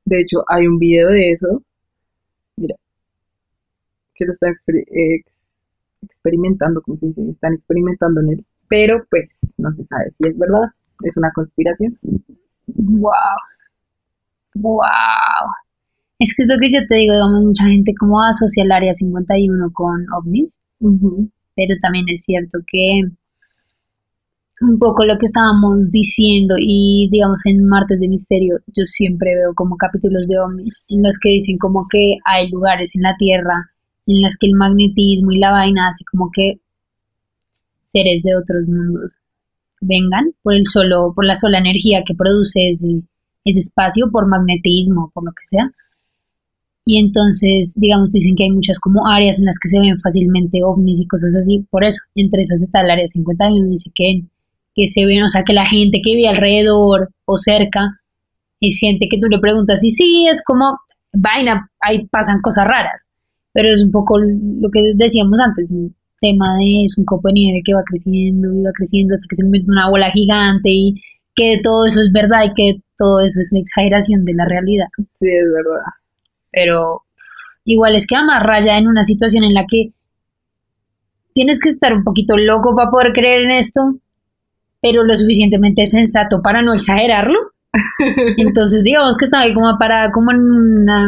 De 0.06 0.20
hecho, 0.22 0.44
hay 0.48 0.68
un 0.68 0.78
video 0.78 1.10
de 1.10 1.32
eso. 1.32 1.64
Mira. 2.58 2.76
Que 4.16 4.26
lo 4.26 4.32
están 4.32 4.52
exper- 4.54 4.86
ex- 4.88 5.58
experimentando, 6.04 6.82
como 6.82 6.98
se 6.98 7.08
dice, 7.08 7.22
están 7.32 7.54
experimentando 7.56 8.22
en 8.22 8.30
él. 8.30 8.46
Pero 8.68 9.06
pues 9.10 9.52
no 9.58 9.72
se 9.74 9.84
sabe 9.84 10.06
si 10.12 10.28
es 10.28 10.38
verdad. 10.38 10.70
Es 11.04 11.18
una 11.18 11.32
conspiración. 11.34 11.98
Wow. 12.68 13.12
Wow. 14.56 14.82
Es 16.20 16.36
que 16.36 16.44
es 16.44 16.50
lo 16.50 16.60
que 16.60 16.72
yo 16.72 16.86
te 16.88 16.96
digo, 16.96 17.14
digamos, 17.14 17.44
mucha 17.44 17.66
gente 17.66 17.94
como 18.00 18.22
asocia 18.22 18.64
el 18.64 18.72
área 18.72 18.94
51 18.94 19.72
con 19.74 20.06
ovnis, 20.14 20.60
pero 20.80 21.76
también 21.82 22.06
es 22.10 22.24
cierto 22.24 22.60
que 22.68 23.02
un 24.62 24.78
poco 24.78 25.06
lo 25.06 25.18
que 25.18 25.26
estábamos 25.26 25.90
diciendo 25.90 26.54
y 26.60 27.10
digamos 27.12 27.44
en 27.46 27.66
Martes 27.66 28.00
de 28.00 28.08
Misterio 28.08 28.60
yo 28.68 28.86
siempre 28.86 29.34
veo 29.34 29.56
como 29.56 29.76
capítulos 29.76 30.28
de 30.28 30.38
ovnis 30.38 30.84
en 30.88 31.02
los 31.02 31.18
que 31.18 31.30
dicen 31.30 31.58
como 31.58 31.88
que 31.90 32.18
hay 32.26 32.50
lugares 32.52 32.96
en 32.96 33.02
la 33.02 33.16
Tierra 33.18 33.72
en 34.06 34.22
los 34.22 34.36
que 34.38 34.46
el 34.46 34.54
magnetismo 34.54 35.32
y 35.32 35.40
la 35.40 35.52
vaina 35.52 35.88
hace 35.90 36.04
como 36.12 36.30
que 36.32 36.62
seres 37.82 38.22
de 38.22 38.36
otros 38.36 38.68
mundos 38.68 39.22
vengan 39.82 40.34
por 40.44 40.56
el 40.56 40.66
solo 40.66 41.14
por 41.14 41.26
la 41.26 41.36
sola 41.36 41.58
energía 41.58 42.04
que 42.06 42.16
produce 42.16 42.72
ese, 42.72 43.02
espacio 43.44 44.10
por 44.12 44.28
magnetismo 44.28 45.12
por 45.14 45.26
lo 45.26 45.32
que 45.32 45.46
sea 45.46 45.72
y 46.84 46.98
entonces, 46.98 47.76
digamos, 47.78 48.10
dicen 48.10 48.36
que 48.36 48.44
hay 48.44 48.50
muchas 48.50 48.80
como 48.80 49.06
áreas 49.08 49.38
en 49.38 49.46
las 49.46 49.60
que 49.60 49.70
se 49.70 49.80
ven 49.80 50.00
fácilmente 50.00 50.64
ovnis 50.64 51.00
y 51.00 51.06
cosas 51.06 51.36
así. 51.36 51.64
Por 51.70 51.84
eso, 51.84 52.02
entre 52.16 52.42
esas 52.42 52.60
está 52.60 52.82
el 52.82 52.90
área 52.90 53.08
51, 53.08 53.70
dice 53.70 53.92
que 53.94 54.24
que 54.76 54.88
se 54.88 55.06
ven, 55.06 55.24
o 55.24 55.30
sea, 55.30 55.44
que 55.44 55.54
la 55.54 55.66
gente 55.66 56.02
que 56.04 56.16
vive 56.16 56.28
alrededor 56.28 57.12
o 57.26 57.38
cerca 57.38 58.00
y 58.60 58.72
siente 58.74 59.08
que 59.10 59.20
tú 59.20 59.28
le 59.28 59.40
preguntas 59.40 59.84
y 59.84 59.92
sí, 59.92 60.28
es 60.28 60.44
como 60.44 60.78
vaina, 61.14 61.70
ahí 61.80 62.08
pasan 62.08 62.42
cosas 62.42 62.66
raras, 62.66 63.10
pero 63.54 63.70
es 63.70 63.84
un 63.84 63.92
poco 63.92 64.18
lo 64.20 64.70
que 64.72 64.94
decíamos 64.96 65.40
antes, 65.40 65.74
tema 66.22 66.56
de 66.58 66.86
es 66.86 66.98
un 66.98 67.06
copo 67.06 67.28
de 67.28 67.34
nieve 67.34 67.62
que 67.66 67.74
va 67.74 67.84
creciendo 67.84 68.54
y 68.54 68.64
va 68.64 68.72
creciendo 68.74 69.14
hasta 69.14 69.26
que 69.28 69.36
se 69.36 69.48
mete 69.48 69.66
una 69.68 69.90
bola 69.90 70.12
gigante 70.12 70.70
y 70.70 71.02
que 71.36 71.60
todo 71.62 71.86
eso 71.86 72.00
es 72.00 72.12
verdad 72.14 72.46
y 72.46 72.54
que 72.54 72.82
todo 72.98 73.20
eso 73.22 73.42
es 73.42 73.52
exageración 73.54 74.24
de 74.24 74.34
la 74.34 74.46
realidad. 74.46 74.88
Sí, 75.14 75.28
es 75.28 75.46
verdad. 75.52 75.84
Pero 76.52 77.04
igual 77.66 77.96
es 77.96 78.08
que 78.08 78.16
amarra 78.16 78.62
ya 78.62 78.78
en 78.78 78.88
una 78.88 79.04
situación 79.04 79.44
en 79.44 79.54
la 79.54 79.66
que 79.68 79.92
tienes 81.34 81.60
que 81.60 81.70
estar 81.70 81.94
un 81.94 82.04
poquito 82.04 82.38
loco 82.38 82.76
para 82.76 82.92
poder 82.92 83.14
creer 83.14 83.42
en 83.42 83.52
esto 83.52 83.96
pero 84.82 85.04
lo 85.04 85.16
suficientemente 85.16 85.86
sensato 85.86 86.42
para 86.42 86.62
no 86.62 86.74
exagerarlo. 86.74 87.51
Entonces, 88.38 88.84
digamos 88.84 89.16
que 89.18 89.26
estaba 89.26 89.44
ahí 89.44 89.54
como 89.54 89.78
para 89.78 90.12
como 90.12 90.32
en 90.32 90.40
una 90.40 91.08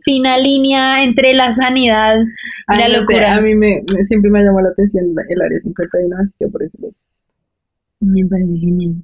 fina 0.00 0.36
línea 0.36 1.02
entre 1.02 1.32
la 1.32 1.50
sanidad 1.50 2.20
y 2.20 2.76
la 2.76 2.88
locura. 2.88 3.36
a 3.36 3.40
mí 3.40 3.54
me, 3.54 3.82
siempre 4.02 4.30
me 4.30 4.42
llamó 4.42 4.60
la 4.60 4.70
atención 4.70 5.06
el 5.06 5.42
área 5.42 5.60
51, 5.60 6.16
así 6.22 6.34
que 6.38 6.48
por 6.48 6.62
eso 6.62 6.78
lo 6.82 6.88
hice. 6.88 7.04
Me 8.00 8.26
parece 8.26 8.58
genial. 8.58 8.96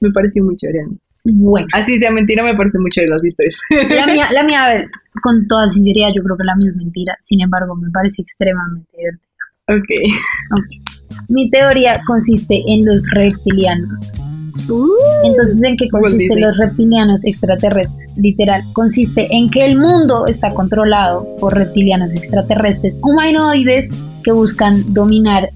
Me 0.00 0.10
pareció 0.10 0.42
muy 0.42 0.56
chévere. 0.56 0.86
Bueno. 1.24 1.66
Así 1.72 1.98
sea 1.98 2.10
mentira, 2.10 2.42
me 2.42 2.54
parece 2.54 2.78
mucho 2.78 3.00
de 3.00 3.08
las 3.08 3.24
historias. 3.24 3.60
La 3.94 4.06
mía, 4.06 4.28
la 4.32 4.42
mía, 4.42 4.64
a 4.64 4.72
ver, 4.72 4.88
con 5.22 5.46
toda 5.46 5.68
sinceridad, 5.68 6.08
yo 6.14 6.22
creo 6.22 6.36
que 6.36 6.44
la 6.44 6.56
mía 6.56 6.68
es 6.68 6.76
mentira. 6.76 7.16
Sin 7.20 7.40
embargo, 7.40 7.74
me 7.76 7.90
parece 7.90 8.22
extremadamente 8.22 8.90
divertida. 8.96 9.26
Ok. 9.68 11.28
Mi 11.28 11.50
teoría 11.50 12.00
consiste 12.06 12.62
en 12.66 12.84
los 12.86 13.08
reptilianos. 13.10 14.25
Uh, 14.68 14.88
Entonces, 15.24 15.62
¿en 15.62 15.76
qué 15.76 15.88
consiste 15.88 16.40
los 16.40 16.56
reptilianos 16.56 17.24
extraterrestres? 17.24 18.10
Literal, 18.16 18.62
consiste 18.72 19.28
en 19.30 19.50
que 19.50 19.64
el 19.64 19.78
mundo 19.78 20.26
está 20.26 20.52
controlado 20.54 21.26
por 21.38 21.54
reptilianos 21.54 22.12
extraterrestres 22.12 22.96
humanoides 23.02 23.88
que 24.24 24.32
buscan 24.32 24.92
dominar 24.92 25.50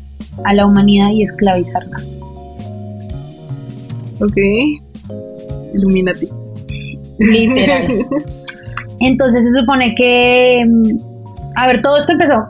a 0.45 0.55
la 0.55 0.67
humanidad 0.67 1.11
y 1.11 1.23
esclavizarla. 1.23 1.97
Ok. 4.21 4.37
Illuminati. 5.75 6.29
Literal. 7.19 7.87
Entonces 9.01 9.45
se 9.45 9.61
supone 9.61 9.95
que... 9.95 10.61
Mm, 10.67 10.97
a 11.57 11.67
ver, 11.67 11.83
todo 11.83 11.97
esto 11.97 12.13
empezó 12.13 12.49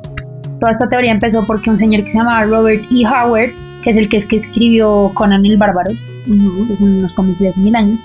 Toda 0.60 0.72
esta 0.72 0.88
teoría 0.90 1.10
empezó 1.10 1.46
porque 1.46 1.70
un 1.70 1.78
señor 1.78 2.04
que 2.04 2.10
se 2.10 2.18
llamaba 2.18 2.44
Robert 2.44 2.84
E. 2.92 3.06
Howard, 3.06 3.52
que 3.82 3.90
es 3.90 3.96
el 3.96 4.10
que, 4.10 4.18
es 4.18 4.26
que 4.26 4.36
escribió 4.36 5.10
Conan 5.14 5.46
el 5.46 5.56
Bárbaro, 5.56 5.92
que 6.24 6.76
son 6.76 6.98
unos 6.98 7.12
cómics 7.12 7.38
de 7.38 7.50
mil 7.62 7.74
años, 7.76 8.00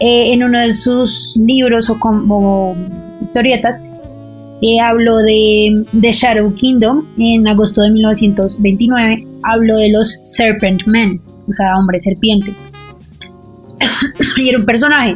eh, 0.00 0.32
en 0.32 0.42
uno 0.42 0.60
de 0.60 0.74
sus 0.74 1.36
libros 1.36 1.88
o, 1.90 1.98
como 1.98 2.76
historietas, 3.22 3.80
eh, 4.62 4.80
habló 4.80 5.18
de 5.18 5.84
The 6.00 6.12
Shadow 6.12 6.54
Kingdom 6.54 7.06
en 7.18 7.46
agosto 7.46 7.82
de 7.82 7.90
1929, 7.90 9.26
habló 9.42 9.76
de 9.76 9.90
los 9.90 10.18
Serpent 10.22 10.86
Men, 10.86 11.20
o 11.48 11.52
sea, 11.52 11.76
hombre 11.78 12.00
serpiente. 12.00 12.54
y 14.36 14.48
era 14.48 14.58
un 14.58 14.64
personaje, 14.64 15.14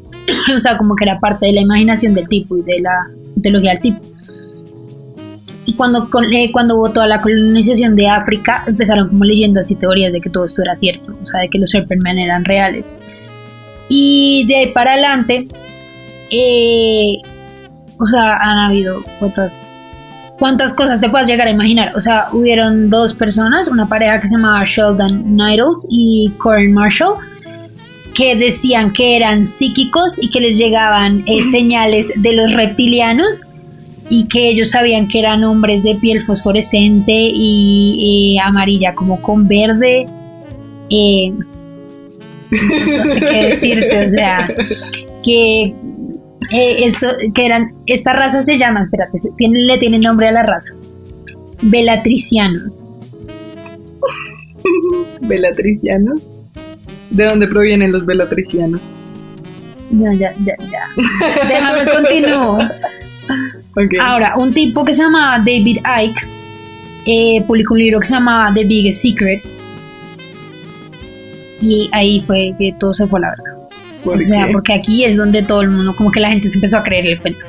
o 0.56 0.60
sea, 0.60 0.76
como 0.76 0.94
que 0.94 1.04
era 1.04 1.18
parte 1.18 1.46
de 1.46 1.52
la 1.52 1.60
imaginación 1.60 2.14
del 2.14 2.28
tipo 2.28 2.56
y 2.56 2.62
de 2.62 2.80
la 2.80 2.96
mitología 3.34 3.72
del 3.72 3.82
tipo 3.82 4.15
y 5.66 5.74
cuando, 5.74 6.08
eh, 6.32 6.52
cuando 6.52 6.76
hubo 6.76 6.92
toda 6.92 7.08
la 7.08 7.20
colonización 7.20 7.96
de 7.96 8.08
África, 8.08 8.62
empezaron 8.66 9.08
como 9.08 9.24
leyendas 9.24 9.70
y 9.72 9.74
teorías 9.74 10.12
de 10.12 10.20
que 10.20 10.30
todo 10.30 10.44
esto 10.44 10.62
era 10.62 10.76
cierto, 10.76 11.12
o 11.20 11.26
sea, 11.26 11.40
de 11.40 11.48
que 11.48 11.58
los 11.58 11.70
Serpentmen 11.70 12.18
eran 12.18 12.44
reales. 12.44 12.92
Y 13.88 14.46
de 14.46 14.56
ahí 14.56 14.66
para 14.68 14.92
adelante, 14.92 15.48
eh, 16.30 17.16
o 17.98 18.06
sea, 18.06 18.36
han 18.36 18.70
habido 18.70 19.04
cuántas, 19.18 19.60
cuántas 20.38 20.72
cosas 20.72 21.00
te 21.00 21.08
puedas 21.08 21.26
llegar 21.26 21.48
a 21.48 21.50
imaginar. 21.50 21.92
O 21.96 22.00
sea, 22.00 22.28
hubieron 22.32 22.88
dos 22.88 23.12
personas, 23.12 23.66
una 23.66 23.88
pareja 23.88 24.20
que 24.20 24.28
se 24.28 24.36
llamaba 24.36 24.64
Sheldon 24.64 25.34
Needles 25.34 25.84
y 25.90 26.32
Corin 26.38 26.72
Marshall, 26.72 27.16
que 28.14 28.36
decían 28.36 28.92
que 28.92 29.16
eran 29.16 29.46
psíquicos 29.46 30.22
y 30.22 30.30
que 30.30 30.40
les 30.40 30.58
llegaban 30.58 31.24
eh, 31.26 31.42
señales 31.42 32.12
de 32.16 32.34
los 32.34 32.52
reptilianos 32.54 33.48
y 34.08 34.28
que 34.28 34.48
ellos 34.48 34.70
sabían 34.70 35.08
que 35.08 35.18
eran 35.18 35.44
hombres 35.44 35.82
de 35.82 35.96
piel 35.96 36.22
fosforescente 36.22 37.12
y, 37.12 38.38
amarilla 38.42 38.94
como 38.94 39.20
con 39.20 39.48
verde. 39.48 40.06
Eh, 40.90 41.32
no 42.50 43.06
sé 43.06 43.20
qué 43.20 43.46
decirte, 43.48 44.02
o 44.02 44.06
sea, 44.06 44.48
que 45.24 45.74
eh, 46.52 46.84
esto, 46.84 47.08
que 47.34 47.46
eran, 47.46 47.72
esta 47.86 48.12
raza 48.12 48.42
se 48.42 48.56
llama, 48.56 48.82
espérate, 48.82 49.18
le 49.38 49.78
tiene 49.78 49.98
nombre 49.98 50.28
a 50.28 50.32
la 50.32 50.44
raza, 50.44 50.74
Belatricianos. 51.62 52.84
¿Belatricianos? 55.22 56.22
¿De 57.10 57.24
dónde 57.24 57.48
provienen 57.48 57.90
los 57.90 58.06
Belatricianos? 58.06 58.94
No, 59.90 60.12
ya, 60.12 60.34
ya, 60.44 60.56
ya. 60.58 60.88
Déjame 61.48 61.84
Ahora, 64.00 64.34
un 64.36 64.52
tipo 64.54 64.84
que 64.84 64.92
se 64.92 65.02
llama 65.02 65.38
David 65.38 65.78
Icke 65.78 66.26
eh, 67.06 67.42
publicó 67.46 67.74
un 67.74 67.80
libro 67.80 68.00
que 68.00 68.06
se 68.06 68.14
llama 68.14 68.50
The 68.54 68.64
Biggest 68.64 69.02
Secret. 69.02 69.42
Y 71.60 71.88
ahí 71.92 72.22
fue 72.26 72.54
que 72.58 72.74
todo 72.78 72.94
se 72.94 73.06
fue 73.06 73.18
a 73.20 73.22
la 73.22 73.30
verga. 73.30 73.56
O 74.04 74.18
sea, 74.22 74.48
porque 74.52 74.72
aquí 74.72 75.04
es 75.04 75.16
donde 75.16 75.42
todo 75.42 75.62
el 75.62 75.70
mundo, 75.70 75.94
como 75.96 76.10
que 76.10 76.20
la 76.20 76.30
gente 76.30 76.48
se 76.48 76.56
empezó 76.56 76.78
a 76.78 76.82
creer 76.82 77.06
el 77.06 77.20
cuento. 77.20 77.40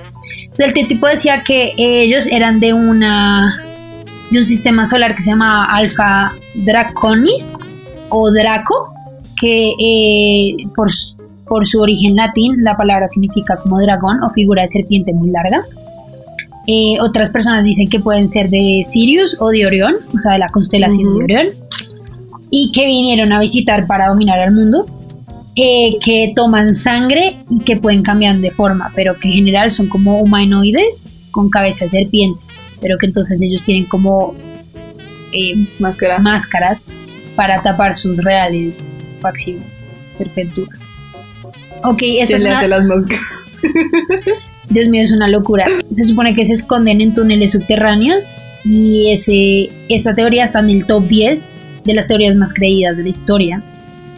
Entonces 0.43 0.75
el 0.75 0.87
tipo 0.87 1.07
decía 1.07 1.43
que 1.43 1.73
ellos 1.77 2.25
eran 2.27 2.59
de 2.59 2.73
una 2.73 3.61
de 4.31 4.39
un 4.39 4.43
sistema 4.43 4.85
solar 4.85 5.15
que 5.15 5.21
se 5.21 5.29
llama 5.31 5.65
Alpha 5.65 6.33
Draconis 6.55 7.53
o 8.09 8.31
Draco, 8.31 8.91
que 9.39 9.71
eh, 9.79 10.55
por, 10.75 10.89
por 11.47 11.67
su 11.67 11.79
origen 11.79 12.15
latín 12.15 12.63
la 12.63 12.75
palabra 12.75 13.07
significa 13.07 13.57
como 13.57 13.79
dragón 13.79 14.23
o 14.23 14.29
figura 14.29 14.63
de 14.63 14.67
serpiente 14.67 15.13
muy 15.13 15.29
larga. 15.29 15.63
Eh, 16.69 16.97
otras 16.99 17.29
personas 17.29 17.63
dicen 17.63 17.89
que 17.89 18.01
pueden 18.01 18.27
ser 18.27 18.49
de 18.49 18.83
Sirius 18.85 19.37
o 19.39 19.49
de 19.49 19.65
Orión, 19.65 19.95
o 20.13 20.21
sea, 20.21 20.33
de 20.33 20.39
la 20.39 20.49
constelación 20.49 21.17
de 21.17 21.23
Orión, 21.23 21.47
y 22.49 22.73
que 22.73 22.85
vinieron 22.85 23.31
a 23.31 23.39
visitar 23.39 23.87
para 23.87 24.09
dominar 24.09 24.39
al 24.39 24.53
mundo, 24.53 24.85
eh, 25.55 25.97
que 26.03 26.33
toman 26.35 26.73
sangre 26.73 27.37
y 27.49 27.61
que 27.61 27.77
pueden 27.77 28.03
cambiar 28.03 28.37
de 28.37 28.51
forma, 28.51 28.91
pero 28.95 29.15
que 29.17 29.29
en 29.29 29.35
general 29.35 29.71
son 29.71 29.87
como 29.87 30.19
humanoides 30.19 31.03
con 31.31 31.49
cabeza 31.49 31.85
de 31.85 31.89
serpiente, 31.89 32.39
pero 32.81 32.97
que 32.97 33.05
entonces 33.05 33.41
ellos 33.41 33.63
tienen 33.63 33.85
como 33.85 34.35
eh, 35.31 35.55
máscaras 35.79 36.83
para 37.35 37.61
tapar 37.61 37.95
sus 37.95 38.17
reales 38.23 38.93
facciones 39.21 39.89
serpenturas. 40.09 40.79
Ok, 41.83 42.01
esta 42.03 42.35
es 42.35 42.43
le 42.43 42.49
hace 42.49 42.67
las 42.67 42.83
máscaras? 42.83 43.23
Dios 44.69 44.87
mío, 44.89 45.01
es 45.01 45.11
una 45.11 45.27
locura. 45.27 45.65
Se 45.91 46.03
supone 46.03 46.35
que 46.35 46.45
se 46.45 46.53
esconden 46.53 47.01
en 47.01 47.13
túneles 47.13 47.51
subterráneos 47.51 48.29
y 48.63 49.11
ese, 49.11 49.69
esta 49.89 50.13
teoría 50.13 50.43
está 50.43 50.59
en 50.59 50.69
el 50.69 50.85
top 50.85 51.07
10 51.07 51.47
de 51.85 51.93
las 51.93 52.07
teorías 52.07 52.35
más 52.35 52.53
creídas 52.53 52.97
de 52.97 53.03
la 53.03 53.09
historia. 53.09 53.63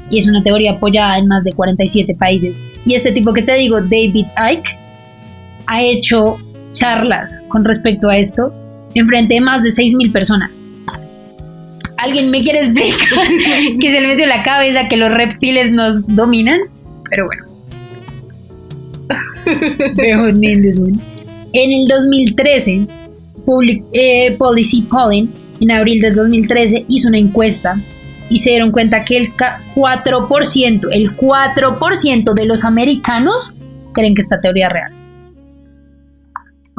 Y 0.09 0.17
es 0.17 0.27
una 0.27 0.41
teoría 0.41 0.71
apoyada 0.71 1.17
en 1.19 1.27
más 1.27 1.43
de 1.43 1.53
47 1.53 2.15
países. 2.15 2.59
Y 2.85 2.95
este 2.95 3.11
tipo 3.11 3.33
que 3.33 3.43
te 3.43 3.53
digo, 3.53 3.79
David 3.81 4.25
Icke, 4.51 4.75
ha 5.67 5.83
hecho 5.83 6.37
charlas 6.71 7.43
con 7.47 7.63
respecto 7.63 8.09
a 8.09 8.17
esto 8.17 8.51
en 8.95 9.07
frente 9.07 9.35
de 9.35 9.41
más 9.41 9.61
de 9.61 9.69
6.000 9.69 10.11
personas. 10.11 10.63
¿Alguien 11.97 12.31
me 12.31 12.41
quiere 12.41 12.59
explicar 12.59 13.27
que 13.79 13.91
se 13.91 14.01
le 14.01 14.07
metió 14.07 14.25
la 14.25 14.41
cabeza 14.41 14.87
que 14.87 14.97
los 14.97 15.11
reptiles 15.11 15.71
nos 15.71 16.07
dominan? 16.07 16.59
Pero 17.09 17.27
bueno. 17.27 17.48
En 21.51 21.71
el 21.71 21.87
2013, 21.87 22.87
Public, 23.45 23.83
eh, 23.93 24.35
Policy 24.37 24.83
Polling, 24.83 25.27
en 25.59 25.71
abril 25.71 25.99
del 26.01 26.13
2013, 26.13 26.85
hizo 26.87 27.09
una 27.09 27.17
encuesta 27.17 27.75
y 28.29 28.39
se 28.39 28.51
dieron 28.51 28.71
cuenta 28.71 29.03
que 29.03 29.17
el 29.17 29.31
4%, 29.33 30.87
el 30.91 31.17
4% 31.17 32.33
de 32.33 32.45
los 32.45 32.63
americanos 32.63 33.55
creen 33.93 34.13
que 34.13 34.21
esta 34.21 34.39
teoría 34.39 34.67
es 34.67 34.73
real. 34.73 34.93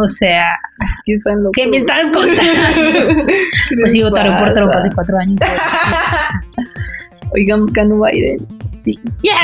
O 0.02 0.08
sea, 0.08 0.58
¿qué 1.04 1.66
me 1.66 1.76
estás 1.76 2.10
contando? 2.10 3.24
pues 3.80 3.92
sí, 3.92 4.02
votaron 4.02 4.38
por 4.38 4.52
Trump 4.52 4.72
hace 4.72 4.90
cuatro 4.94 5.18
años. 5.18 5.38
Oigan, 7.32 7.66
ganó 7.66 8.02
Biden. 8.02 8.46
Sí. 8.76 8.98
¡Yeah! 9.22 9.34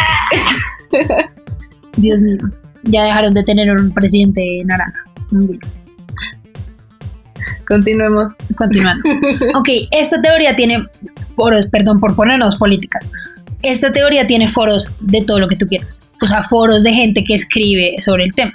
Dios 1.96 2.20
mío. 2.20 2.38
Ya 2.86 3.04
dejaron 3.04 3.34
de 3.34 3.44
tener 3.44 3.70
un 3.70 3.92
presidente 3.92 4.62
naranja. 4.64 5.00
Muy 5.30 5.46
bien. 5.46 5.60
Continuemos. 7.66 8.30
Continuando. 8.56 9.02
ok, 9.54 9.68
esta 9.90 10.20
teoría 10.22 10.54
tiene 10.54 10.86
foros, 11.34 11.66
perdón 11.66 12.00
por 12.00 12.14
ponernos 12.14 12.56
políticas. 12.56 13.08
Esta 13.62 13.90
teoría 13.90 14.26
tiene 14.26 14.48
foros 14.48 14.90
de 15.00 15.22
todo 15.22 15.40
lo 15.40 15.48
que 15.48 15.56
tú 15.56 15.66
quieras. 15.66 16.02
O 16.22 16.26
sea, 16.26 16.42
foros 16.42 16.84
de 16.84 16.92
gente 16.92 17.24
que 17.24 17.34
escribe 17.34 17.96
sobre 18.04 18.24
el 18.24 18.34
tema. 18.34 18.52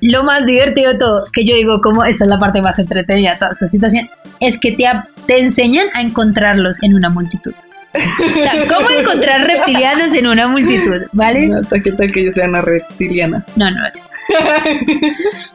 Lo 0.00 0.24
más 0.24 0.46
divertido 0.46 0.92
de 0.92 0.98
todo, 0.98 1.24
que 1.32 1.44
yo 1.44 1.54
digo 1.54 1.80
como 1.80 2.04
esta 2.04 2.24
es 2.24 2.30
la 2.30 2.38
parte 2.38 2.60
más 2.60 2.78
entretenida 2.78 3.32
de 3.32 3.38
toda 3.38 3.52
esta 3.52 3.68
situación, 3.68 4.08
es 4.40 4.58
que 4.58 4.72
te, 4.72 4.84
te 5.26 5.40
enseñan 5.40 5.86
a 5.94 6.02
encontrarlos 6.02 6.82
en 6.82 6.94
una 6.94 7.08
multitud. 7.08 7.54
O 7.94 8.40
sea, 8.40 8.52
¿cómo 8.68 8.90
encontrar 8.90 9.46
reptilianos 9.46 10.14
en 10.14 10.26
una 10.26 10.48
multitud? 10.48 11.02
¿Vale? 11.12 11.48
No, 11.48 11.60
¿qué 11.82 11.92
tal 11.92 12.10
que 12.12 12.24
yo 12.24 12.30
sea 12.30 12.48
una 12.48 12.62
reptiliana? 12.62 13.44
No, 13.56 13.70
no 13.70 13.86
eres. 13.86 14.08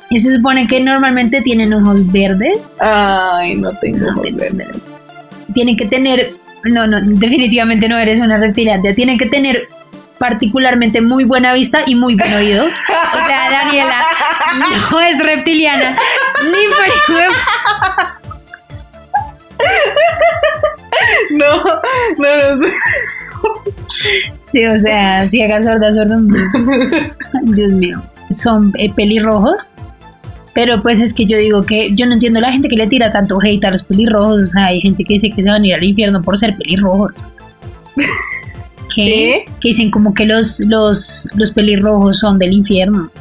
y 0.09 0.19
se 0.19 0.35
supone 0.35 0.67
que 0.67 0.79
normalmente 0.81 1.41
tienen 1.41 1.73
ojos 1.73 2.11
verdes. 2.11 2.73
Ay, 2.79 3.55
no 3.55 3.71
tengo 3.79 4.07
ojos 4.11 4.35
verdes. 4.35 4.87
Tienen 5.53 5.77
que 5.77 5.87
tener. 5.87 6.33
No, 6.65 6.85
no, 6.85 7.01
definitivamente 7.01 7.89
no 7.89 7.97
eres 7.97 8.19
una 8.21 8.37
reptiliana. 8.37 8.93
Tienen 8.93 9.17
que 9.17 9.27
tener 9.27 9.67
particularmente 10.17 11.01
muy 11.01 11.23
buena 11.23 11.53
vista 11.53 11.83
y 11.85 11.95
muy 11.95 12.15
buen 12.15 12.33
oído. 12.33 12.65
O 12.65 13.25
sea, 13.25 13.49
Daniela 13.51 14.01
no 14.91 14.99
es 14.99 15.23
reptiliana. 15.23 15.97
Ni 16.43 16.51
por 16.51 16.85
No, 21.31 21.63
no, 22.17 22.55
no. 22.55 22.67
Sí, 24.43 24.65
o 24.65 24.77
sea, 24.79 25.27
ciega, 25.27 25.61
sorda, 25.61 25.91
sorda. 25.91 26.19
Dios 27.43 27.73
mío. 27.73 28.01
Son 28.31 28.71
eh, 28.77 28.91
pelirrojos. 28.93 29.69
Pero 30.53 30.81
pues 30.81 30.99
es 30.99 31.13
que 31.13 31.25
yo 31.27 31.37
digo 31.37 31.63
que 31.63 31.93
yo 31.93 32.07
no 32.07 32.13
entiendo 32.13 32.39
la 32.39 32.51
gente 32.51 32.67
que 32.67 32.75
le 32.75 32.87
tira 32.87 33.11
tanto 33.11 33.37
hate 33.41 33.63
a 33.65 33.71
los 33.71 33.83
pelirrojos. 33.83 34.39
O 34.39 34.45
sea, 34.47 34.67
hay 34.67 34.81
gente 34.81 35.03
que 35.03 35.13
dice 35.13 35.29
que 35.29 35.43
se 35.43 35.49
van 35.49 35.61
a 35.61 35.67
ir 35.67 35.75
al 35.75 35.83
infierno 35.83 36.23
por 36.23 36.39
ser 36.39 36.55
pelirrojos. 36.55 37.11
¿Qué? 38.95 39.45
Que 39.61 39.67
dicen 39.69 39.91
como 39.91 40.13
que 40.13 40.25
los, 40.25 40.59
los, 40.61 41.27
los 41.35 41.51
pelirrojos 41.51 42.19
son 42.19 42.39
del 42.39 42.53
infierno. 42.53 43.11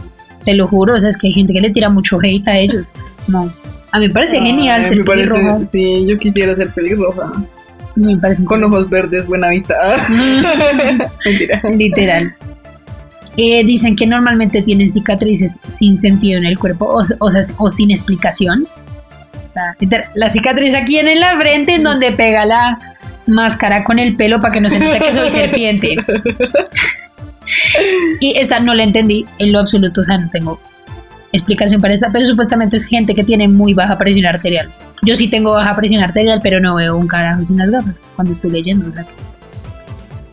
Te 0.45 0.55
lo 0.55 0.67
juro, 0.67 0.95
o 0.95 1.01
sea, 1.01 1.11
es 1.11 1.19
que 1.19 1.27
hay 1.27 1.35
gente 1.35 1.53
que 1.53 1.61
le 1.61 1.71
tira 1.71 1.91
mucho 1.91 2.19
hate 2.23 2.49
a 2.49 2.57
ellos. 2.59 2.93
No. 3.29 3.53
A 3.93 3.99
mí 3.99 4.09
me 4.09 4.15
parece 4.15 4.41
genial 4.41 4.87
ser 4.87 5.05
pelirrojo. 5.05 5.65
Sí, 5.65 6.07
yo 6.07 6.17
quisiera 6.17 6.55
ser 6.57 6.71
pelirroja. 6.71 7.33
Me 7.97 8.17
parece 8.17 8.45
Con 8.45 8.63
ojos 8.63 8.89
verdes, 8.89 9.27
buena 9.27 9.49
vista. 9.49 9.75
Mentira. 11.25 11.63
Literal. 11.75 12.37
Eh, 13.37 13.65
dicen 13.65 13.97
que 13.97 14.07
normalmente 14.07 14.63
tienen 14.63 14.89
cicatrices 14.89 15.61
sin 15.69 15.99
sentido 15.99 16.39
en 16.39 16.47
el 16.47 16.59
cuerpo, 16.59 16.87
o, 16.87 17.03
o, 17.19 17.31
sea, 17.31 17.43
o 17.59 17.69
sin 17.69 17.91
explicación. 17.91 18.67
La 20.15 20.31
cicatriz 20.31 20.75
aquí 20.75 20.99
en 20.99 21.19
la 21.19 21.37
frente, 21.39 21.75
en 21.75 21.83
donde 21.83 22.13
pega 22.13 22.45
la 22.45 22.79
máscara 23.27 23.85
con 23.85 23.99
el 23.99 24.17
pelo 24.17 24.41
para 24.41 24.53
que 24.53 24.61
no 24.61 24.71
se 24.71 24.79
note 24.79 24.99
que 24.99 25.13
soy 25.13 25.31
serpiente. 25.31 25.97
y 28.21 28.37
esta 28.39 28.61
no 28.61 28.75
la 28.75 28.85
entendí 28.85 29.25
en 29.39 29.53
lo 29.53 29.61
absoluto, 29.61 30.03
o 30.03 30.05
sea, 30.05 30.19
no 30.19 30.29
tengo 30.31 30.61
explicación 31.33 31.81
para 31.81 31.95
esta, 31.95 32.11
pero 32.13 32.25
supuestamente 32.25 32.77
es 32.77 32.87
gente 32.87 33.15
que 33.15 33.25
tiene 33.25 33.49
muy 33.49 33.75
baja 33.75 33.99
presión 33.99 34.27
arterial. 34.27 34.71
Yo 35.07 35.15
sí 35.15 35.29
tengo 35.29 35.53
baja 35.53 35.77
presión 35.77 36.03
arterial, 36.03 36.41
pero 36.43 36.61
no 36.61 36.75
veo 36.75 36.97
un 36.97 37.07
carajo 37.07 37.45
sin 37.45 37.59
las 37.59 37.71
gafas 37.71 37.95
cuando 38.17 38.33
estoy 38.33 38.51
leyendo. 38.51 38.93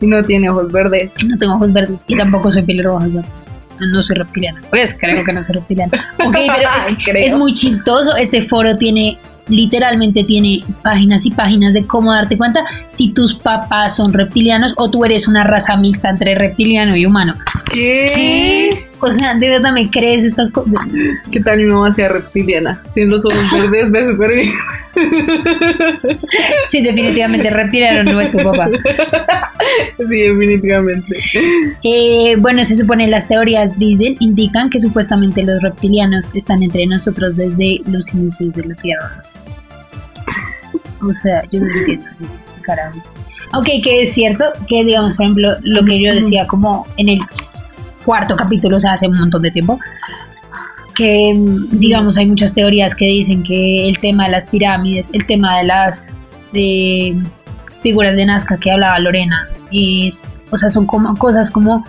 Y 0.01 0.07
no 0.07 0.23
tiene 0.23 0.49
ojos 0.49 0.71
verdes. 0.71 1.13
No 1.23 1.37
tengo 1.37 1.53
ojos 1.53 1.71
verdes 1.71 2.03
y 2.07 2.17
tampoco 2.17 2.51
soy 2.51 2.63
pelirroja. 2.63 3.07
No 3.07 4.03
soy 4.03 4.15
reptiliana. 4.15 4.61
Pues 4.71 4.97
creo 4.99 5.23
que 5.23 5.31
no 5.31 5.43
soy 5.43 5.55
reptiliana. 5.55 5.91
Ok, 6.25 6.33
pero 6.33 6.69
es, 6.89 6.97
es 7.33 7.37
muy 7.37 7.53
chistoso. 7.53 8.15
Este 8.15 8.41
foro 8.41 8.73
tiene 8.75 9.19
literalmente 9.47 10.23
tiene 10.23 10.63
páginas 10.81 11.25
y 11.25 11.31
páginas 11.31 11.73
de 11.73 11.85
cómo 11.85 12.13
darte 12.13 12.37
cuenta 12.37 12.63
si 12.93 13.11
tus 13.11 13.33
papás 13.33 13.95
son 13.95 14.13
reptilianos 14.13 14.75
o 14.77 14.91
tú 14.91 15.03
eres 15.03 15.27
una 15.27 15.43
raza 15.43 15.75
mixta 15.77 16.09
entre 16.09 16.35
reptiliano 16.35 16.95
y 16.95 17.07
humano. 17.07 17.35
¿Qué? 17.71 18.87
O 18.99 19.09
sea, 19.09 19.33
¿de 19.33 19.49
verdad 19.49 19.73
me 19.73 19.89
crees 19.89 20.23
estas 20.23 20.51
cosas? 20.51 20.87
¿Qué 21.31 21.39
tal 21.39 21.57
mi 21.57 21.65
mamá 21.65 21.91
sea 21.91 22.09
reptiliana? 22.09 22.83
Tiene 22.93 23.09
los 23.09 23.25
ojos 23.25 23.41
verdes, 23.51 23.89
ve 23.89 24.03
súper 24.03 24.35
bien. 24.35 24.49
Sí, 26.69 26.83
definitivamente 26.83 27.49
reptiliano 27.49 28.11
no 28.11 28.21
es 28.21 28.31
tu 28.31 28.37
papá. 28.37 28.69
Sí, 29.97 30.21
definitivamente. 30.21 31.17
Eh, 31.83 32.35
bueno, 32.37 32.63
se 32.63 32.75
supone 32.75 33.07
las 33.07 33.27
teorías 33.27 33.77
dicen, 33.79 34.17
indican 34.19 34.69
que 34.69 34.79
supuestamente 34.79 35.41
los 35.43 35.61
reptilianos 35.61 36.29
están 36.35 36.61
entre 36.61 36.85
nosotros 36.85 37.35
desde 37.35 37.81
los 37.87 38.13
inicios 38.13 38.53
de 38.53 38.65
la 38.65 38.75
Tierra. 38.75 39.23
O 41.01 41.13
sea, 41.13 41.43
yo 41.51 41.59
no 41.59 41.67
entiendo. 41.75 42.05
Carajo. 42.63 42.99
Ok, 43.53 43.67
que 43.83 44.03
es 44.03 44.13
cierto 44.13 44.45
que, 44.67 44.83
digamos, 44.83 45.15
por 45.15 45.25
ejemplo, 45.25 45.57
lo 45.61 45.85
que 45.85 46.01
yo 46.01 46.13
decía 46.13 46.47
como 46.47 46.87
en 46.97 47.09
el 47.09 47.19
cuarto 48.03 48.35
capítulo, 48.35 48.77
o 48.77 48.79
sea, 48.79 48.93
hace 48.93 49.07
un 49.07 49.19
montón 49.19 49.41
de 49.41 49.51
tiempo, 49.51 49.79
que, 50.95 51.33
digamos, 51.71 52.17
hay 52.17 52.25
muchas 52.25 52.53
teorías 52.53 52.95
que 52.95 53.05
dicen 53.05 53.43
que 53.43 53.87
el 53.87 53.99
tema 53.99 54.25
de 54.25 54.31
las 54.31 54.47
pirámides, 54.47 55.09
el 55.13 55.25
tema 55.25 55.57
de 55.57 55.65
las 55.65 56.27
de 56.51 57.15
figuras 57.81 58.15
de 58.15 58.25
Nazca 58.25 58.57
que 58.57 58.71
hablaba 58.71 58.97
Lorena, 58.99 59.49
es, 59.71 60.33
o 60.51 60.57
sea, 60.57 60.69
son 60.69 60.85
como 60.85 61.15
cosas 61.15 61.51
como 61.51 61.83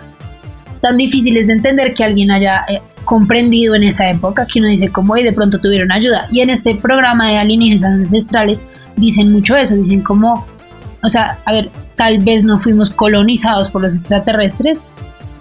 tan 0.81 0.97
difíciles 0.97 1.47
de 1.47 1.53
entender 1.53 1.93
que 1.93 2.03
alguien 2.03 2.31
haya 2.31 2.65
eh, 2.67 2.81
comprendido 3.05 3.75
en 3.75 3.83
esa 3.83 4.09
época, 4.09 4.45
que 4.45 4.59
uno 4.59 4.67
dice 4.67 4.89
como, 4.89 5.15
y 5.15 5.23
de 5.23 5.33
pronto 5.33 5.59
tuvieron 5.59 5.91
ayuda. 5.91 6.27
Y 6.31 6.41
en 6.41 6.49
este 6.49 6.75
programa 6.75 7.29
de 7.29 7.37
alienígenas 7.37 7.83
ancestrales 7.83 8.65
dicen 8.97 9.31
mucho 9.31 9.55
eso, 9.55 9.75
dicen 9.75 10.01
como, 10.01 10.45
o 11.05 11.09
sea, 11.09 11.37
a 11.45 11.53
ver, 11.53 11.69
tal 11.95 12.19
vez 12.19 12.43
no 12.43 12.59
fuimos 12.59 12.89
colonizados 12.89 13.69
por 13.69 13.83
los 13.83 13.95
extraterrestres, 13.95 14.83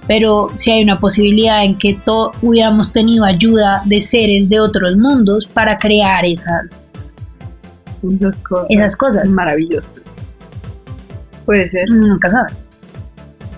pero 0.06 0.48
si 0.54 0.70
hay 0.70 0.82
una 0.82 1.00
posibilidad 1.00 1.64
en 1.64 1.78
que 1.78 1.94
todos 1.94 2.36
hubiéramos 2.42 2.92
tenido 2.92 3.24
ayuda 3.24 3.82
de 3.86 4.00
seres 4.00 4.48
de 4.50 4.60
otros 4.60 4.96
mundos 4.96 5.46
para 5.46 5.78
crear 5.78 6.24
esas, 6.26 6.82
esas 8.68 8.96
cosas, 8.96 9.30
maravillosas. 9.30 10.38
Puede 11.46 11.68
ser. 11.68 11.88
Nunca 11.88 12.28
sabe. 12.28 12.52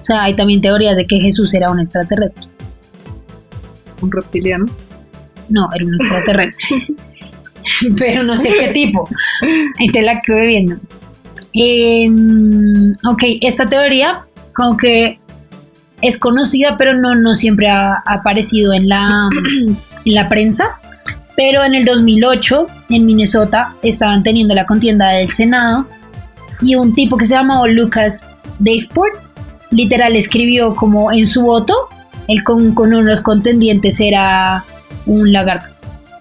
O 0.01 0.05
sea, 0.05 0.23
hay 0.23 0.37
también 0.37 0.61
teorías 0.61 0.97
de 0.97 1.07
que 1.07 1.19
Jesús 1.19 1.53
era 1.55 1.71
un 1.71 1.81
extraterrestre. 1.81 2.47
¿Un 4.01 4.13
reptiliano? 4.13 4.67
No, 5.49 5.69
era 5.75 5.85
un 5.85 5.95
extraterrestre. 5.97 6.87
pero 7.99 8.23
no 8.23 8.37
sé 8.37 8.51
qué 8.59 8.69
tipo. 8.69 9.09
Ahí 9.79 9.89
te 9.89 10.03
la 10.03 10.21
quedé 10.21 10.47
viendo. 10.47 10.77
Ok, 13.05 13.23
esta 13.41 13.67
teoría, 13.67 14.21
como 14.55 14.77
que 14.77 15.19
es 16.03 16.19
conocida, 16.19 16.77
pero 16.77 16.95
no, 16.95 17.15
no 17.15 17.35
siempre 17.35 17.69
ha, 17.69 17.95
aparecido 18.05 18.73
en 18.73 18.89
la, 18.89 19.31
en 20.05 20.15
la 20.15 20.29
prensa. 20.29 20.79
Pero 21.37 21.65
en 21.65 21.75
el 21.75 21.85
2008, 21.85 22.67
en 22.91 23.07
Minnesota, 23.07 23.75
estaban 23.83 24.23
teniendo 24.23 24.55
la 24.55 24.67
contienda 24.67 25.09
del 25.09 25.31
Senado 25.31 25.87
y 26.61 26.75
un 26.75 26.95
tipo 26.95 27.17
que 27.17 27.27
se 27.27 27.35
llamaba 27.35 27.67
Lucas 27.67 28.27
Daveport, 28.59 29.15
literal 29.71 30.17
escribió 30.17 30.75
como 30.75 31.13
en 31.13 31.27
su 31.27 31.43
voto, 31.43 31.75
él 32.29 32.43
con, 32.43 32.75
con 32.75 32.95
unos 32.95 33.21
contendientes 33.21 34.01
era 34.01 34.65
un 35.05 35.31
lagarto, 35.31 35.69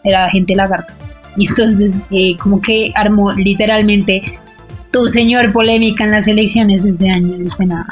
era 0.03 0.29
gente 0.29 0.55
lagarto. 0.55 0.93
Y 1.37 1.47
entonces 1.47 2.01
eh, 2.11 2.35
como 2.37 2.59
que 2.59 2.91
armó 2.95 3.31
literalmente 3.33 4.39
tu 4.95 5.09
señor 5.09 5.51
polémica 5.51 6.05
en 6.05 6.11
las 6.11 6.25
elecciones 6.25 6.85
ese 6.85 7.09
año 7.09 7.37
del 7.37 7.51
Senado. 7.51 7.83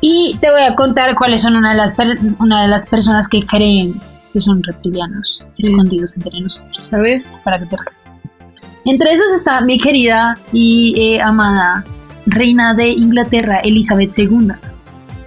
Y 0.00 0.36
te 0.40 0.48
voy 0.48 0.62
a 0.62 0.76
contar 0.76 1.16
cuáles 1.16 1.42
son 1.42 1.56
una 1.56 1.72
de 1.72 1.76
las, 1.76 1.96
una 2.38 2.62
de 2.62 2.68
las 2.68 2.86
personas 2.86 3.26
que 3.26 3.44
creen 3.44 4.00
que 4.32 4.40
son 4.40 4.62
reptilianos 4.62 5.42
escondidos 5.58 6.16
entre 6.16 6.40
nosotros. 6.40 6.94
A 6.94 6.98
ver, 6.98 7.24
para 7.42 7.58
que 7.58 7.66
te 7.66 7.76
Entre 8.84 9.12
esos 9.12 9.32
está 9.32 9.60
mi 9.62 9.80
querida 9.80 10.36
y 10.52 10.94
eh, 10.96 11.20
amada 11.20 11.84
reina 12.26 12.72
de 12.72 12.90
Inglaterra, 12.90 13.58
Elizabeth 13.58 14.16
II. 14.16 14.52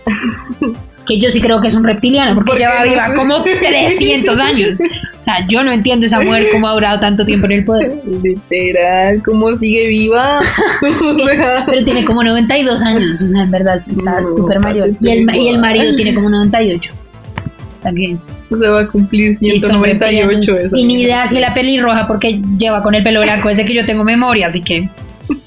que 1.06 1.20
yo 1.20 1.30
sí 1.30 1.42
creo 1.42 1.62
que 1.62 1.68
es 1.68 1.74
un 1.74 1.84
reptiliano, 1.84 2.36
porque 2.36 2.58
lleva 2.58 2.84
viva 2.84 3.14
como 3.16 3.42
300 3.44 4.40
años. 4.40 4.80
O 5.18 5.22
sea, 5.22 5.46
yo 5.48 5.64
no 5.64 5.72
entiendo 5.72 6.06
esa 6.06 6.22
mujer 6.22 6.48
cómo 6.52 6.68
ha 6.68 6.74
durado 6.74 7.00
tanto 7.00 7.26
tiempo 7.26 7.46
en 7.46 7.52
el 7.54 7.66
poder. 7.66 7.94
Literal, 8.22 9.22
¿cómo 9.24 9.54
sigue 9.54 9.88
viva? 9.88 10.40
o 10.82 11.18
sea, 11.18 11.64
Pero 11.66 11.86
tiene 11.86 12.06
como 12.06 12.24
92 12.24 12.82
años, 12.82 13.22
o 13.22 13.28
sea, 13.28 13.44
en 13.44 13.52
verdad 13.52 13.82
está 13.88 14.22
No, 14.22 14.30
súper 14.30 14.60
mayor. 14.60 14.92
Y 15.00 15.10
el, 15.10 15.36
y 15.36 15.50
el 15.50 15.60
marido 15.60 15.96
tiene 15.96 16.14
como 16.14 16.30
98. 16.30 16.92
O 16.94 17.84
sea 17.84 17.92
que 17.92 18.18
o 18.50 18.58
sea, 18.58 18.70
va 18.70 18.82
a 18.82 18.88
cumplir 18.88 19.34
sí, 19.34 19.58
son 19.60 19.72
198 19.84 20.30
reptilianos. 20.30 20.66
esa 20.66 20.78
Y 20.78 20.86
ni 20.86 21.02
idea 21.02 21.28
si 21.28 21.40
la 21.40 21.54
pelirroja, 21.54 22.08
porque 22.08 22.42
lleva 22.58 22.84
con 22.84 22.94
el 22.96 23.04
pelo 23.04 23.22
blanco 23.22 23.50
desde 23.50 23.66
que 23.66 23.74
yo 23.74 23.86
tengo 23.86 24.04
memoria, 24.04 24.48
así 24.48 24.62
que. 24.62 24.90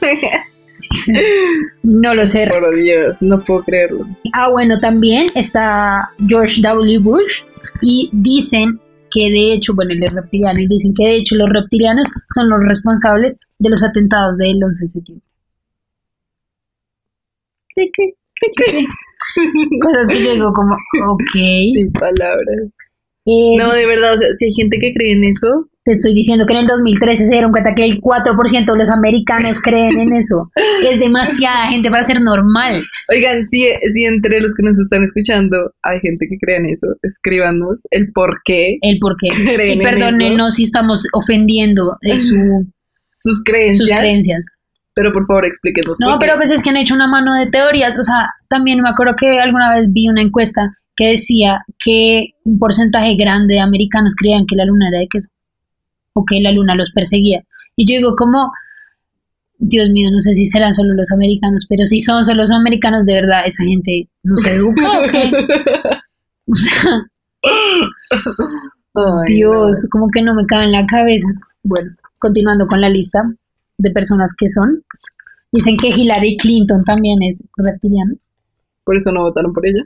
No 1.83 2.15
lo 2.15 2.27
sé. 2.27 2.49
Por 2.49 2.75
Dios, 2.75 3.17
no 3.21 3.41
puedo 3.41 3.63
creerlo. 3.63 4.07
Ah, 4.33 4.51
bueno, 4.51 4.79
también 4.81 5.29
está 5.35 6.11
George 6.27 6.61
W. 6.63 6.99
Bush 6.99 7.43
y 7.81 8.11
dicen 8.13 8.81
que 9.11 9.31
de 9.31 9.55
hecho, 9.55 9.75
bueno, 9.75 9.93
él 9.93 10.03
es 10.03 10.13
reptiliano 10.13 10.61
y 10.61 10.67
dicen 10.67 10.93
que 10.95 11.05
de 11.05 11.17
hecho 11.17 11.37
los 11.37 11.49
reptilianos 11.49 12.09
son 12.35 12.49
los 12.51 12.59
responsables 12.61 13.37
de 13.59 13.71
los 13.71 13.83
atentados 13.83 14.37
del 14.37 14.63
11 14.63 14.85
de 14.85 14.89
septiembre. 14.89 15.27
¿Qué, 17.75 17.91
qué, 17.95 18.13
qué, 18.35 18.51
qué? 18.57 18.85
Cosas 19.83 20.09
que 20.09 20.25
yo 20.25 20.33
digo 20.33 20.53
como, 20.53 20.73
ok. 21.13 21.33
Sin 21.33 21.93
palabras. 21.93 22.71
Eh, 23.27 23.57
No, 23.57 23.73
de 23.73 23.87
verdad, 23.87 24.15
o 24.15 24.17
sea, 24.17 24.29
si 24.37 24.47
hay 24.47 24.53
gente 24.55 24.79
que 24.81 24.93
cree 24.95 25.13
en 25.13 25.25
eso, 25.25 25.69
Te 25.87 25.93
estoy 25.95 26.15
diciendo 26.15 26.45
que 26.47 26.53
en 26.55 26.61
el 26.61 26.67
2013 26.67 27.27
se 27.29 27.33
dieron 27.33 27.53
cuenta 27.53 27.73
que 27.75 27.85
el 27.85 28.01
4% 28.01 28.73
de 28.73 28.77
los 28.79 28.91
americanos 28.91 29.63
creen 29.63 29.99
en 30.01 30.13
eso. 30.15 30.51
Es 30.91 30.99
demasiada 31.01 31.69
gente 31.69 31.89
para 31.91 32.03
ser 32.03 32.21
normal. 32.21 32.83
oigan, 33.09 33.45
si, 33.47 33.67
si 33.95 34.05
entre 34.05 34.41
los 34.41 34.55
que 34.55 34.63
nos 34.65 34.79
están 34.79 35.03
escuchando 35.05 35.57
hay 35.83 36.01
gente 36.01 36.27
que 36.29 36.37
cree 36.39 36.57
en 36.57 36.67
eso, 36.71 36.89
escríbanos 37.03 37.81
el 37.91 38.11
por 38.13 38.41
qué, 38.45 38.79
El 38.83 38.99
por 38.99 39.17
qué. 39.17 39.29
Creen 39.29 39.71
Y 39.71 39.73
en 39.75 39.79
perdónennos 39.89 40.55
si 40.57 40.65
estamos 40.65 41.07
ofendiendo 41.15 41.97
eh, 42.03 42.19
su- 42.19 42.67
sus 43.17 43.43
creencias, 43.45 43.89
sus 43.89 43.97
creencias. 43.99 44.47
pero 44.95 45.13
por 45.13 45.25
favor 45.27 45.47
explíquenos 45.47 45.99
No, 46.01 46.11
por 46.11 46.19
qué. 46.19 46.27
pero 46.27 46.37
pues 46.39 46.51
es 46.51 46.63
que 46.63 46.71
han 46.71 46.77
hecho 46.77 46.95
una 46.95 47.07
mano 47.09 47.33
de 47.35 47.51
teorías. 47.51 47.99
O 47.99 48.03
sea, 48.03 48.29
también 48.49 48.81
me 48.83 48.89
acuerdo 48.91 49.15
que 49.17 49.39
alguna 49.41 49.71
vez 49.71 49.89
vi 49.93 50.09
una 50.09 50.21
encuesta 50.23 50.63
que 50.97 51.11
decía 51.13 51.65
que 51.79 52.31
un 52.45 52.59
porcentaje 52.59 53.15
grande 53.17 53.55
de 53.55 53.61
americanos 53.61 54.15
creían 54.17 54.47
que 54.47 54.57
la 54.57 54.65
luna 54.65 54.89
era 54.91 54.99
de 55.01 55.09
queso 55.09 55.29
o 56.17 56.25
que 56.25 56.41
la 56.41 56.53
luna 56.53 56.75
los 56.75 56.91
perseguía. 56.93 57.45
Y 57.77 57.87
yo 57.87 57.99
digo, 57.99 58.17
como, 58.17 58.51
Dios 59.59 59.91
mío, 59.91 60.09
no 60.11 60.21
sé 60.21 60.33
si 60.33 60.47
serán 60.47 60.73
solo 60.73 60.95
los 60.95 61.13
americanos, 61.13 61.67
pero 61.69 61.85
si 61.85 62.01
son 62.01 62.25
solo 62.25 62.41
los 62.41 62.51
americanos, 62.51 63.05
de 63.05 63.15
verdad, 63.15 63.43
esa 63.45 63.65
gente 63.65 64.09
no 64.23 64.39
se 64.39 64.55
educa 64.55 64.91
o 64.99 65.03
qué. 65.11 65.31
O 66.49 66.55
sea, 66.55 67.11
Ay, 68.95 69.35
Dios, 69.35 69.87
como 69.91 70.09
que 70.11 70.23
no 70.23 70.35
me 70.35 70.47
cabe 70.47 70.65
en 70.65 70.73
la 70.73 70.87
cabeza. 70.87 71.27
Bueno, 71.63 71.91
continuando 72.19 72.67
con 72.67 72.81
la 72.81 72.89
lista 72.89 73.23
de 73.79 73.91
personas 73.91 74.33
que 74.39 74.49
son. 74.49 74.83
Dicen 75.53 75.77
que 75.77 75.89
Hillary 75.89 76.37
Clinton 76.39 76.85
también 76.85 77.23
es 77.23 77.45
reptiliana. 77.57 78.15
Por 78.85 78.97
eso 78.97 79.11
no 79.11 79.23
votaron 79.23 79.53
por 79.53 79.67
ella. 79.67 79.83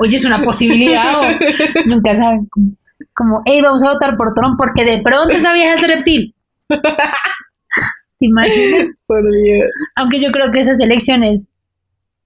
Oye, 0.00 0.16
es 0.16 0.24
una 0.24 0.42
posibilidad 0.42 1.20
o 1.20 1.86
nunca 1.86 2.14
saben. 2.14 2.46
Como, 2.46 2.72
como, 3.14 3.42
hey, 3.44 3.60
vamos 3.62 3.82
a 3.82 3.92
votar 3.92 4.16
por 4.16 4.34
Trump 4.34 4.56
porque 4.58 4.84
de 4.84 5.02
pronto 5.02 5.34
esa 5.34 5.52
vieja 5.52 5.74
es 5.74 5.86
reptil. 5.86 6.34
¿Te 6.68 8.26
imaginas? 8.26 8.88
por 9.06 9.22
Dios. 9.22 9.66
Aunque 9.96 10.20
yo 10.20 10.30
creo 10.30 10.52
que 10.52 10.60
esas 10.60 10.80
elecciones 10.80 11.50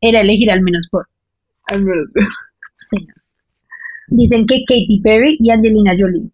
era 0.01 0.21
elegir 0.21 0.51
al 0.51 0.61
menos 0.61 0.89
por. 0.91 1.07
Al 1.67 1.83
menos. 1.83 2.11
Sí. 2.81 3.07
Dicen 4.09 4.47
que 4.47 4.65
Katy 4.67 5.01
Perry 5.03 5.37
y 5.41 5.51
Angelina 5.51 5.93
Jolie 5.99 6.31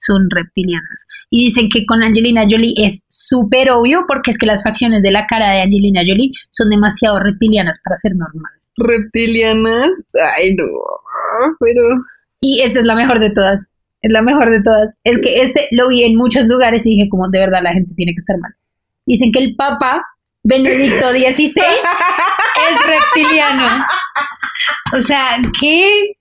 son 0.00 0.28
reptilianas. 0.30 1.06
Y 1.28 1.44
dicen 1.44 1.68
que 1.68 1.86
con 1.86 2.02
Angelina 2.02 2.46
Jolie 2.50 2.74
es 2.76 3.06
súper 3.08 3.70
obvio 3.70 4.04
porque 4.08 4.30
es 4.30 4.38
que 4.38 4.46
las 4.46 4.64
facciones 4.64 5.02
de 5.02 5.12
la 5.12 5.26
cara 5.26 5.52
de 5.52 5.62
Angelina 5.62 6.00
Jolie 6.06 6.32
son 6.50 6.70
demasiado 6.70 7.20
reptilianas 7.20 7.80
para 7.84 7.96
ser 7.96 8.16
normal. 8.16 8.52
Reptilianas. 8.76 10.02
Ay, 10.36 10.54
no. 10.54 10.64
Pero. 11.60 11.82
Y 12.40 12.62
esta 12.62 12.78
es 12.78 12.84
la 12.84 12.94
mejor 12.94 13.20
de 13.20 13.32
todas. 13.32 13.66
Es 14.02 14.10
la 14.10 14.22
mejor 14.22 14.50
de 14.50 14.62
todas. 14.62 14.90
Es 15.04 15.20
que 15.20 15.42
este 15.42 15.68
lo 15.72 15.88
vi 15.88 16.04
en 16.04 16.16
muchos 16.16 16.46
lugares 16.46 16.86
y 16.86 16.96
dije, 16.96 17.08
como 17.10 17.28
de 17.28 17.38
verdad 17.38 17.62
la 17.62 17.72
gente 17.72 17.92
tiene 17.94 18.12
que 18.12 18.18
estar 18.18 18.38
mal. 18.38 18.52
Dicen 19.06 19.30
que 19.32 19.40
el 19.40 19.56
Papa 19.56 20.02
Benedicto 20.42 21.10
XVI 21.10 21.62
es 21.62 22.86
reptiliano. 22.86 23.84
O 24.94 25.00
sea, 25.00 25.38
¿qué? 25.60 26.16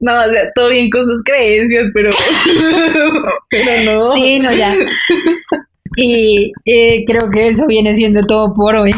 No, 0.00 0.12
o 0.12 0.30
sea, 0.30 0.52
todo 0.54 0.68
bien 0.68 0.90
con 0.90 1.02
sus 1.02 1.22
creencias, 1.24 1.88
pero. 1.94 2.10
pero 3.50 3.92
no. 3.92 4.04
Sí, 4.14 4.38
no, 4.38 4.52
ya. 4.52 4.72
Y 5.96 6.52
eh, 6.64 7.04
creo 7.06 7.30
que 7.30 7.48
eso 7.48 7.66
viene 7.66 7.94
siendo 7.94 8.24
todo 8.26 8.54
por 8.54 8.74
hoy. 8.74 8.92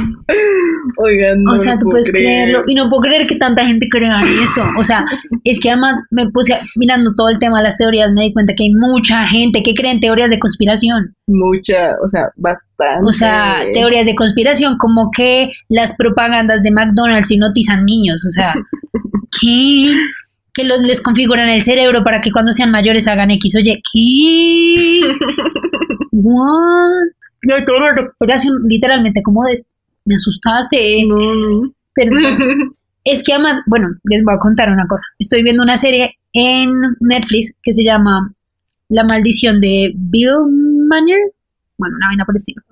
Oigan, 0.98 1.42
no 1.42 1.52
o 1.52 1.56
sea, 1.56 1.78
tú 1.78 1.88
puedes 1.90 2.10
creer. 2.10 2.48
creerlo. 2.48 2.64
Y 2.66 2.74
no 2.74 2.88
puedo 2.88 3.02
creer 3.02 3.26
que 3.26 3.36
tanta 3.36 3.66
gente 3.66 3.88
crea 3.88 4.20
en 4.20 4.42
eso. 4.42 4.62
O 4.78 4.84
sea, 4.84 5.04
es 5.44 5.60
que 5.60 5.70
además 5.70 5.98
me 6.10 6.30
puse 6.30 6.56
mirando 6.76 7.10
todo 7.16 7.28
el 7.28 7.38
tema 7.38 7.58
de 7.58 7.64
las 7.64 7.76
teorías, 7.76 8.12
me 8.12 8.24
di 8.24 8.32
cuenta 8.32 8.54
que 8.54 8.64
hay 8.64 8.72
mucha 8.72 9.26
gente 9.26 9.62
que 9.62 9.74
cree 9.74 9.92
en 9.92 10.00
teorías 10.00 10.30
de 10.30 10.38
conspiración. 10.38 11.14
Mucha, 11.26 11.96
o 12.02 12.08
sea, 12.08 12.28
bastante. 12.36 13.06
O 13.06 13.12
sea, 13.12 13.62
teorías 13.72 14.06
de 14.06 14.14
conspiración 14.14 14.78
como 14.78 15.10
que 15.10 15.50
las 15.68 15.96
propagandas 15.96 16.62
de 16.62 16.70
McDonald's 16.70 17.30
hipnotizan 17.30 17.84
niños. 17.84 18.24
O 18.26 18.30
sea, 18.30 18.54
¿qué? 19.40 19.92
Que 20.54 20.64
los, 20.64 20.80
les 20.80 21.02
configuran 21.02 21.50
el 21.50 21.62
cerebro 21.62 22.02
para 22.02 22.20
que 22.22 22.32
cuando 22.32 22.52
sean 22.52 22.70
mayores 22.70 23.06
hagan 23.06 23.30
X 23.32 23.56
o 23.56 23.58
Y. 23.60 23.82
¿Qué? 23.92 25.00
What? 26.22 27.12
Literalmente 28.68 29.22
como 29.22 29.44
de... 29.44 29.64
Me 30.04 30.14
asustaste. 30.14 31.04
No, 31.06 31.16
no. 31.34 31.72
Perdón. 31.94 32.74
Es 33.08 33.22
que 33.22 33.32
además, 33.34 33.60
bueno, 33.66 33.86
les 34.02 34.24
voy 34.24 34.34
a 34.34 34.38
contar 34.40 34.68
una 34.68 34.84
cosa. 34.88 35.04
Estoy 35.20 35.44
viendo 35.44 35.62
una 35.62 35.76
serie 35.76 36.16
en 36.32 36.72
Netflix 36.98 37.56
que 37.62 37.72
se 37.72 37.84
llama 37.84 38.34
La 38.88 39.04
maldición 39.04 39.60
de 39.60 39.92
Bill 39.94 40.32
Manor. 40.88 41.16
Bueno, 41.78 41.94
una 41.98 42.08
vaina 42.08 42.24
por 42.24 42.32
el 42.32 42.38
estilo. 42.38 42.62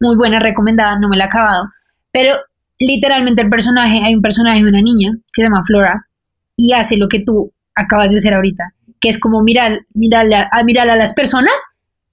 Muy 0.00 0.16
buena, 0.18 0.40
recomendada, 0.40 0.98
no 1.00 1.08
me 1.08 1.16
la 1.16 1.24
he 1.24 1.26
acabado. 1.28 1.70
Pero 2.12 2.34
literalmente 2.78 3.40
el 3.40 3.48
personaje, 3.48 4.02
hay 4.04 4.14
un 4.14 4.20
personaje 4.20 4.62
de 4.62 4.68
una 4.68 4.82
niña 4.82 5.12
que 5.32 5.40
se 5.40 5.42
llama 5.44 5.64
Flora 5.64 6.06
y 6.54 6.74
hace 6.74 6.98
lo 6.98 7.08
que 7.08 7.20
tú 7.24 7.50
acabas 7.74 8.10
de 8.10 8.16
hacer 8.16 8.34
ahorita, 8.34 8.74
que 9.00 9.08
es 9.08 9.18
como 9.18 9.42
mirar, 9.42 9.86
mirarle 9.94 10.34
a, 10.36 10.50
a- 10.52 10.64
mirar 10.64 10.90
a 10.90 10.96
las 10.96 11.14
personas 11.14 11.54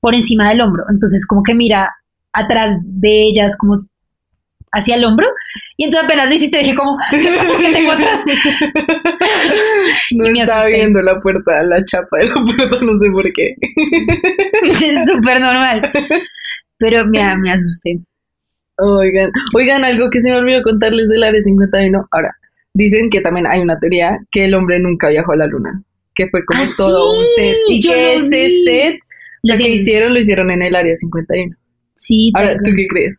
por 0.05 0.13
encima 0.15 0.49
del 0.49 0.61
hombro. 0.61 0.83
Entonces 0.89 1.25
como 1.25 1.41
que 1.41 1.55
mira 1.55 1.89
atrás 2.31 2.77
de 2.83 3.23
ellas 3.23 3.57
como 3.57 3.73
hacia 4.71 4.95
el 4.95 5.05
hombro 5.05 5.25
y 5.77 5.85
entonces 5.85 6.05
apenas 6.05 6.27
lo 6.27 6.33
hiciste 6.35 6.59
dije 6.59 6.75
como 6.75 6.97
¿qué 7.09 7.29
pasa 7.37 7.57
que 7.59 7.73
tengo 7.73 7.91
atrás? 7.91 8.25
No 10.11 10.27
Y 10.27 10.31
me 10.31 10.41
estaba 10.41 10.61
asusté. 10.61 10.77
viendo 10.77 11.01
la 11.01 11.19
puerta, 11.21 11.63
la 11.63 11.83
chapa 11.85 12.17
de 12.19 12.27
la 12.27 12.35
puerta, 12.35 12.77
no 12.81 12.99
sé 12.99 13.11
por 13.11 13.33
qué. 13.33 13.55
es 14.85 15.09
súper 15.09 15.39
normal. 15.39 15.91
Pero 16.77 17.05
me, 17.07 17.35
me 17.37 17.51
asusté. 17.51 17.99
Oigan, 18.77 19.31
oigan, 19.55 19.83
algo 19.85 20.09
que 20.11 20.21
se 20.21 20.29
me 20.29 20.37
olvidó 20.37 20.61
contarles 20.61 21.07
del 21.09 21.23
Área 21.23 21.41
51. 21.41 22.07
Ahora, 22.11 22.35
dicen 22.73 23.09
que 23.09 23.21
también 23.21 23.47
hay 23.47 23.61
una 23.61 23.79
teoría 23.79 24.17
que 24.31 24.45
el 24.45 24.53
hombre 24.53 24.79
nunca 24.79 25.09
viajó 25.09 25.31
a 25.31 25.37
la 25.37 25.47
luna, 25.47 25.81
que 26.13 26.27
fue 26.29 26.43
como 26.45 26.61
Ah, 26.61 26.67
todo 26.77 27.11
un 27.17 27.23
set 27.35 27.55
y 27.69 27.81
yo 27.81 27.91
que 27.93 28.15
ese 28.15 28.43
vi. 28.45 28.63
set, 28.65 28.99
Lo 29.47 29.57
que 29.57 29.69
hicieron, 29.69 30.13
lo 30.13 30.19
hicieron 30.19 30.51
en 30.51 30.61
el 30.61 30.75
Área 30.75 30.95
51. 30.95 31.55
Sí, 31.93 32.31
Ahora, 32.35 32.55
¿tú 32.63 32.71
qué 32.75 32.87
crees? 32.87 33.15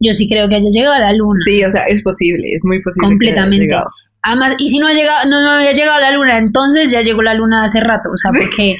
yo 0.00 0.12
sí 0.12 0.28
creo 0.28 0.48
que 0.48 0.56
haya 0.56 0.68
llegado 0.70 0.94
a 0.94 0.98
la 1.00 1.12
luna. 1.14 1.38
Sí, 1.44 1.64
o 1.64 1.70
sea, 1.70 1.84
es 1.84 2.02
posible, 2.02 2.48
es 2.54 2.62
muy 2.64 2.82
posible. 2.82 3.00
que 3.20 3.30
haya 3.30 3.42
Completamente. 3.44 3.74
Además, 4.22 4.56
y 4.58 4.68
si 4.68 4.78
no 4.78 4.86
ha 4.86 4.92
llegado, 4.92 5.28
no, 5.30 5.40
no 5.42 5.50
había 5.52 5.72
llegado 5.72 5.96
a 5.96 6.00
la 6.00 6.12
luna, 6.12 6.38
entonces 6.38 6.90
ya 6.90 7.02
llegó 7.02 7.22
la 7.22 7.34
luna 7.34 7.64
hace 7.64 7.80
rato, 7.80 8.10
o 8.10 8.16
sea, 8.16 8.30
porque 8.38 8.76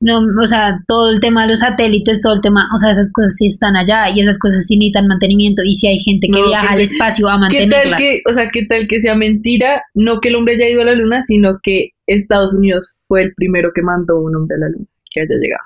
no, 0.00 0.20
o 0.42 0.46
sea, 0.46 0.78
todo 0.86 1.10
el 1.10 1.20
tema 1.20 1.42
de 1.42 1.48
los 1.48 1.60
satélites, 1.60 2.20
todo 2.20 2.34
el 2.34 2.40
tema, 2.42 2.68
o 2.74 2.78
sea, 2.78 2.90
esas 2.90 3.10
cosas 3.12 3.34
sí 3.36 3.46
están 3.46 3.76
allá 3.76 4.10
y 4.14 4.20
esas 4.20 4.38
cosas 4.38 4.66
sí 4.66 4.76
necesitan 4.76 5.06
mantenimiento 5.06 5.62
y 5.64 5.74
si 5.74 5.86
hay 5.86 5.98
gente 5.98 6.26
que 6.30 6.38
No, 6.40 6.46
viaja 6.48 6.68
¿qué 6.68 6.74
al 6.74 6.80
espacio 6.80 7.28
a 7.28 7.34
¿Qué 7.34 7.40
mantenerla. 7.40 7.90
tal 7.90 7.96
que, 7.98 8.22
o 8.28 8.32
sea, 8.32 8.48
qué 8.50 8.64
tal 8.66 8.86
que 8.88 9.00
sea 9.00 9.14
mentira? 9.14 9.82
No 9.94 10.20
que 10.20 10.28
el 10.28 10.36
hombre 10.36 10.54
haya 10.54 10.68
ido 10.68 10.82
a 10.82 10.86
la 10.86 10.94
luna, 10.94 11.20
sino 11.22 11.58
que 11.62 11.90
Estados 12.06 12.52
Unidos 12.54 12.96
fue 13.08 13.22
el 13.22 13.32
primero 13.34 13.70
que 13.74 13.82
mandó 13.82 14.18
un 14.20 14.34
hombre 14.36 14.56
a 14.56 14.60
la 14.60 14.68
luna, 14.68 14.86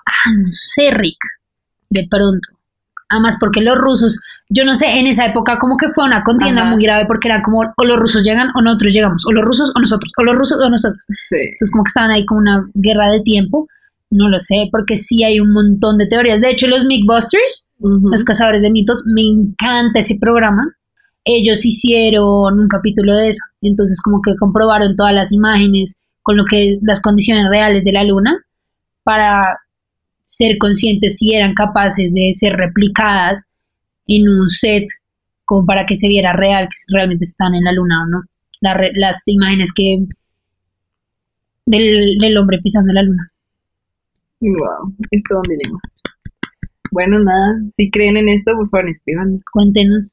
Ah, 0.06 0.30
no 0.38 0.48
sé, 0.52 0.90
Rick, 0.92 1.18
de 1.88 2.06
pronto. 2.10 2.48
Además, 3.08 3.38
porque 3.40 3.60
los 3.60 3.76
rusos, 3.76 4.20
yo 4.48 4.64
no 4.64 4.76
sé, 4.76 5.00
en 5.00 5.08
esa 5.08 5.26
época 5.26 5.58
como 5.58 5.76
que 5.76 5.88
fue 5.88 6.04
una 6.04 6.22
contienda 6.22 6.62
Ajá. 6.62 6.70
muy 6.70 6.82
grave 6.84 7.06
porque 7.06 7.26
era 7.26 7.42
como 7.42 7.60
o 7.76 7.84
los 7.84 7.98
rusos 7.98 8.22
llegan 8.22 8.50
o 8.54 8.62
nosotros 8.62 8.92
llegamos, 8.92 9.24
o 9.26 9.32
los 9.32 9.44
rusos 9.44 9.72
o 9.74 9.80
nosotros, 9.80 10.12
o 10.16 10.22
los 10.22 10.36
rusos 10.36 10.58
o 10.64 10.70
nosotros. 10.70 11.04
Sí. 11.08 11.36
Entonces 11.36 11.70
como 11.72 11.82
que 11.82 11.88
estaban 11.88 12.12
ahí 12.12 12.24
como 12.24 12.40
una 12.40 12.70
guerra 12.74 13.10
de 13.10 13.20
tiempo. 13.20 13.66
No 14.12 14.28
lo 14.28 14.40
sé, 14.40 14.68
porque 14.72 14.96
sí 14.96 15.22
hay 15.22 15.38
un 15.38 15.52
montón 15.52 15.96
de 15.96 16.08
teorías. 16.08 16.40
De 16.40 16.50
hecho, 16.50 16.66
los 16.66 16.84
Mythbusters, 16.84 17.70
los 17.78 18.24
cazadores 18.24 18.60
de 18.62 18.70
mitos, 18.70 19.04
me 19.06 19.22
encanta 19.22 20.00
ese 20.00 20.18
programa. 20.20 20.64
ellos 21.24 21.64
hicieron 21.64 22.58
un 22.58 22.68
capítulo 22.68 23.14
de 23.14 23.28
eso. 23.28 23.42
Entonces 23.60 24.00
como 24.00 24.20
que 24.20 24.34
comprobaron 24.36 24.96
todas 24.96 25.14
las 25.14 25.32
imágenes 25.32 26.00
con 26.22 26.36
lo 26.36 26.44
que 26.44 26.76
las 26.82 27.00
condiciones 27.00 27.46
reales 27.50 27.84
de 27.84 27.92
la 27.92 28.04
luna 28.04 28.44
para 29.02 29.56
ser 30.22 30.58
conscientes 30.58 31.18
si 31.18 31.34
eran 31.34 31.54
capaces 31.54 32.12
de 32.14 32.30
ser 32.32 32.54
replicadas 32.54 33.48
en 34.06 34.28
un 34.28 34.48
set 34.48 34.86
como 35.44 35.66
para 35.66 35.84
que 35.86 35.96
se 35.96 36.08
viera 36.08 36.32
real 36.32 36.68
que 36.68 36.94
realmente 36.94 37.24
están 37.24 37.54
en 37.54 37.64
la 37.64 37.72
luna 37.72 38.04
o 38.04 38.06
no. 38.06 38.22
las 38.94 39.22
imágenes 39.26 39.72
que 39.72 40.06
del, 41.66 42.18
del 42.20 42.36
hombre 42.36 42.58
pisando 42.62 42.92
la 42.92 43.02
luna. 43.02 43.32
Wow, 44.40 44.94
esto 45.10 45.34
donde 45.34 45.58
Bueno, 46.90 47.18
nada, 47.18 47.60
si 47.70 47.90
creen 47.90 48.16
en 48.16 48.28
esto, 48.28 48.52
por 48.56 48.70
favor, 48.70 48.88
escríbanos. 48.88 49.42
Cuéntenos. 49.52 50.12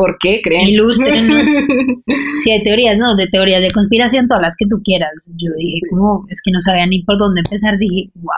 ¿Por 0.00 0.16
qué 0.18 0.40
creen? 0.42 0.68
Ilústrenos. 0.68 1.44
si 2.42 2.50
hay 2.50 2.62
teorías, 2.62 2.96
no, 2.96 3.16
de 3.16 3.26
teorías 3.28 3.60
de 3.60 3.70
conspiración, 3.70 4.26
todas 4.26 4.42
las 4.42 4.56
que 4.56 4.64
tú 4.66 4.80
quieras. 4.82 5.10
Yo 5.36 5.50
dije, 5.58 5.80
como, 5.90 6.24
es 6.30 6.40
que 6.42 6.50
no 6.50 6.62
sabía 6.62 6.86
ni 6.86 7.04
por 7.04 7.18
dónde 7.18 7.42
empezar. 7.44 7.76
Dije, 7.76 8.10
wow, 8.14 8.32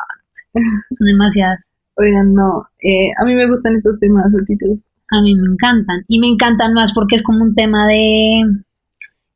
son 0.91 1.07
demasiadas. 1.07 1.71
Oigan, 1.95 2.35
no, 2.35 2.67
eh, 2.83 3.13
a 3.17 3.25
mí 3.25 3.37
me 3.37 3.47
gustan 3.47 3.77
estos 3.77 3.97
temas, 4.01 4.27
¿a 4.27 4.45
ti 4.45 4.57
te 4.57 4.67
gustan? 4.67 4.91
A 5.13 5.23
mí 5.23 5.37
me 5.37 5.53
encantan. 5.53 6.03
Y 6.09 6.19
me 6.19 6.27
encantan 6.27 6.75
más 6.75 6.93
porque 6.93 7.15
es 7.15 7.23
como 7.23 7.45
un 7.45 7.55
tema 7.55 7.87
de 7.87 8.43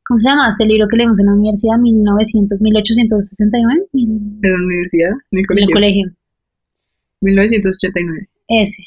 ¿Cómo 0.05 0.17
se 0.17 0.29
llama 0.29 0.49
este 0.49 0.65
libro 0.65 0.87
que 0.89 0.97
leímos 0.97 1.19
en 1.21 1.27
la 1.27 1.33
universidad? 1.33 1.77
1900, 1.77 2.59
1869. 2.59 3.87
¿En 3.93 4.39
la 4.41 4.65
universidad? 4.65 5.11
¿En 5.31 5.39
el 5.39 5.47
colegio? 5.47 5.63
En 5.63 5.69
el 5.69 5.73
colegio. 5.73 6.11
1989. 7.21 8.29
Ese. 8.47 8.83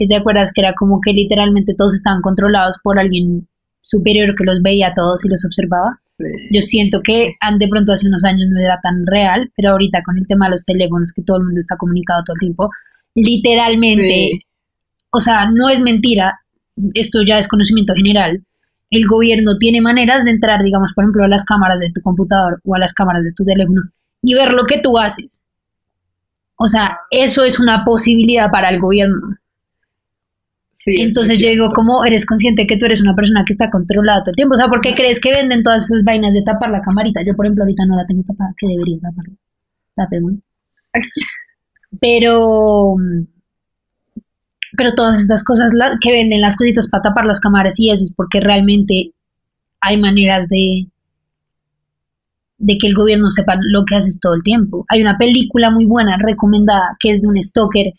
¿Qué 0.00 0.06
te 0.06 0.16
acuerdas 0.16 0.54
que 0.54 0.62
era 0.62 0.72
como 0.72 0.98
que 0.98 1.12
literalmente 1.12 1.74
todos 1.76 1.94
estaban 1.94 2.22
controlados 2.22 2.78
por 2.82 2.98
alguien 2.98 3.46
superior 3.82 4.34
que 4.34 4.44
los 4.44 4.62
veía 4.62 4.88
a 4.88 4.94
todos 4.94 5.22
y 5.26 5.28
los 5.28 5.44
observaba? 5.44 6.00
Sí. 6.06 6.24
Yo 6.50 6.62
siento 6.62 7.02
que 7.04 7.34
de 7.58 7.68
pronto 7.68 7.92
hace 7.92 8.08
unos 8.08 8.24
años 8.24 8.48
no 8.48 8.58
era 8.58 8.78
tan 8.82 9.06
real, 9.06 9.52
pero 9.54 9.72
ahorita 9.72 10.02
con 10.02 10.16
el 10.16 10.26
tema 10.26 10.46
de 10.46 10.52
los 10.52 10.64
teléfonos, 10.64 11.12
que 11.12 11.20
todo 11.20 11.36
el 11.36 11.44
mundo 11.44 11.60
está 11.60 11.76
comunicado 11.76 12.22
todo 12.24 12.34
el 12.34 12.40
tiempo, 12.40 12.70
literalmente, 13.14 14.46
o 15.10 15.20
sea, 15.20 15.50
no 15.52 15.68
es 15.68 15.82
mentira, 15.82 16.40
esto 16.94 17.20
ya 17.22 17.38
es 17.38 17.46
conocimiento 17.46 17.92
general, 17.92 18.42
el 18.88 19.06
gobierno 19.06 19.58
tiene 19.58 19.82
maneras 19.82 20.24
de 20.24 20.30
entrar, 20.30 20.62
digamos, 20.62 20.94
por 20.94 21.04
ejemplo, 21.04 21.24
a 21.24 21.28
las 21.28 21.44
cámaras 21.44 21.78
de 21.78 21.92
tu 21.92 22.00
computador 22.00 22.58
o 22.64 22.74
a 22.74 22.78
las 22.78 22.94
cámaras 22.94 23.22
de 23.22 23.34
tu 23.34 23.44
teléfono 23.44 23.82
y 24.22 24.32
ver 24.32 24.54
lo 24.54 24.64
que 24.64 24.80
tú 24.80 24.96
haces. 24.96 25.42
O 26.56 26.68
sea, 26.68 27.00
eso 27.10 27.44
es 27.44 27.60
una 27.60 27.84
posibilidad 27.84 28.50
para 28.50 28.70
el 28.70 28.80
gobierno. 28.80 29.36
Entonces 30.86 31.38
yo 31.38 31.48
digo, 31.48 31.72
¿cómo 31.74 32.04
eres 32.04 32.24
consciente 32.24 32.66
que 32.66 32.78
tú 32.78 32.86
eres 32.86 33.02
una 33.02 33.14
persona 33.14 33.44
que 33.46 33.52
está 33.52 33.68
controlada 33.68 34.22
todo 34.22 34.32
el 34.32 34.36
tiempo? 34.36 34.54
O 34.54 34.56
sea, 34.56 34.68
¿por 34.68 34.80
qué 34.80 34.94
crees 34.94 35.20
que 35.20 35.30
venden 35.30 35.62
todas 35.62 35.84
esas 35.84 36.04
vainas 36.04 36.32
de 36.32 36.42
tapar 36.42 36.70
la 36.70 36.80
camarita? 36.80 37.20
Yo, 37.26 37.34
por 37.36 37.46
ejemplo, 37.46 37.64
ahorita 37.64 37.84
no 37.86 37.96
la 37.96 38.06
tengo 38.06 38.22
tapada, 38.22 38.54
que 38.56 38.66
debería 38.66 38.98
taparla. 39.00 39.34
Tapémosla. 39.94 40.38
Pero 42.00 42.96
pero 44.76 44.94
todas 44.94 45.20
estas 45.20 45.42
cosas 45.44 45.72
que 46.00 46.12
venden 46.12 46.40
las 46.40 46.56
cositas 46.56 46.88
para 46.88 47.02
tapar 47.02 47.26
las 47.26 47.40
cámaras 47.40 47.78
y 47.78 47.90
eso 47.90 48.04
es 48.04 48.12
porque 48.14 48.40
realmente 48.40 49.12
hay 49.80 50.00
maneras 50.00 50.48
de 50.48 50.86
de 52.58 52.78
que 52.78 52.86
el 52.86 52.94
gobierno 52.94 53.30
sepa 53.30 53.54
lo 53.58 53.84
que 53.84 53.96
haces 53.96 54.20
todo 54.20 54.34
el 54.34 54.42
tiempo. 54.42 54.84
Hay 54.88 55.00
una 55.00 55.16
película 55.16 55.70
muy 55.70 55.86
buena 55.86 56.18
recomendada 56.18 56.96
que 57.00 57.10
es 57.10 57.20
de 57.20 57.28
un 57.28 57.42
stalker 57.42 57.94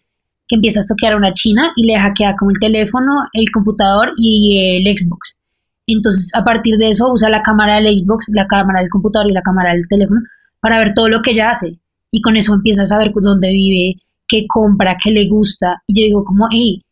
que 0.51 0.55
empieza 0.55 0.81
a 0.81 0.83
stalkear 0.83 1.13
a 1.13 1.17
una 1.17 1.31
china 1.31 1.71
y 1.77 1.87
le 1.87 1.97
hackea 1.97 2.35
como 2.35 2.51
el 2.51 2.59
teléfono, 2.59 3.13
el 3.31 3.49
computador 3.51 4.11
y 4.17 4.83
el 4.85 4.97
Xbox. 4.97 5.39
Entonces, 5.87 6.35
a 6.35 6.43
partir 6.43 6.75
de 6.75 6.89
eso, 6.89 7.09
usa 7.09 7.29
la 7.29 7.41
cámara 7.41 7.77
del 7.77 7.97
Xbox, 7.97 8.25
la 8.33 8.47
cámara 8.47 8.81
del 8.81 8.89
computador 8.89 9.31
y 9.31 9.33
la 9.33 9.41
cámara 9.41 9.71
del 9.71 9.87
teléfono 9.87 10.19
para 10.59 10.77
ver 10.79 10.93
todo 10.93 11.07
lo 11.07 11.21
que 11.21 11.31
ella 11.31 11.51
hace. 11.51 11.79
Y 12.11 12.21
con 12.21 12.35
eso 12.35 12.53
empieza 12.53 12.81
a 12.81 12.85
saber 12.85 13.13
dónde 13.15 13.49
vive, 13.49 14.01
qué 14.27 14.43
compra, 14.45 14.97
qué 15.01 15.11
le 15.11 15.29
gusta. 15.29 15.81
Y 15.87 16.01
yo 16.01 16.05
digo 16.05 16.25
como, 16.25 16.47
hey, 16.51 16.83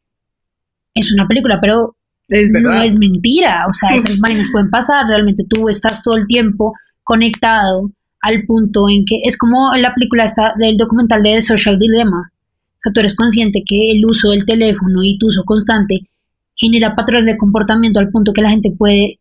es 0.93 1.11
una 1.11 1.27
película, 1.27 1.59
pero 1.59 1.97
no 2.29 2.81
es 2.81 2.97
mentira. 2.97 3.65
O 3.67 3.73
sea, 3.73 3.89
esas 3.93 4.19
vainas 4.21 4.49
pueden 4.53 4.69
pasar. 4.69 5.05
Realmente 5.05 5.43
tú 5.49 5.67
estás 5.67 6.01
todo 6.01 6.15
el 6.15 6.27
tiempo 6.27 6.73
conectado 7.03 7.91
al 8.21 8.43
punto 8.45 8.87
en 8.89 9.03
que 9.05 9.19
es 9.23 9.37
como 9.37 9.75
la 9.75 9.93
película 9.93 10.23
esta 10.23 10.53
del 10.57 10.77
documental 10.77 11.23
de 11.23 11.35
The 11.35 11.41
Social 11.41 11.77
Dilemma. 11.77 12.31
O 12.79 12.81
sea, 12.83 12.93
tú 12.93 12.99
eres 13.01 13.15
consciente 13.15 13.63
que 13.65 13.91
el 13.91 14.05
uso 14.05 14.29
del 14.29 14.45
teléfono 14.45 14.99
y 15.03 15.17
tu 15.17 15.27
uso 15.27 15.43
constante 15.43 16.09
genera 16.55 16.95
patrones 16.95 17.25
de 17.25 17.37
comportamiento 17.37 17.99
al 17.99 18.09
punto 18.09 18.33
que 18.33 18.41
la 18.41 18.49
gente 18.49 18.71
puede 18.71 19.19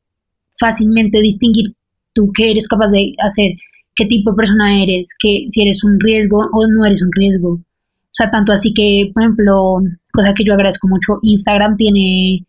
fácilmente 0.59 1.21
distinguir 1.21 1.75
tú 2.13 2.31
qué 2.35 2.51
eres 2.51 2.69
capaz 2.69 2.89
de 2.89 3.15
hacer, 3.23 3.53
qué 3.95 4.07
tipo 4.07 4.31
de 4.31 4.37
persona 4.37 4.83
eres, 4.83 5.15
que 5.19 5.47
si 5.51 5.63
eres 5.63 5.85
un 5.85 5.99
riesgo 6.01 6.39
o 6.53 6.67
no 6.69 6.85
eres 6.85 7.03
un 7.03 7.11
riesgo. 7.13 7.51
O 7.51 8.11
sea, 8.11 8.31
tanto 8.31 8.53
así 8.53 8.73
que, 8.75 9.11
por 9.13 9.23
ejemplo, 9.23 9.79
cosa 10.13 10.35
que 10.35 10.45
yo 10.45 10.55
agradezco 10.55 10.89
mucho, 10.89 11.19
Instagram 11.23 11.77
tiene 11.77 12.45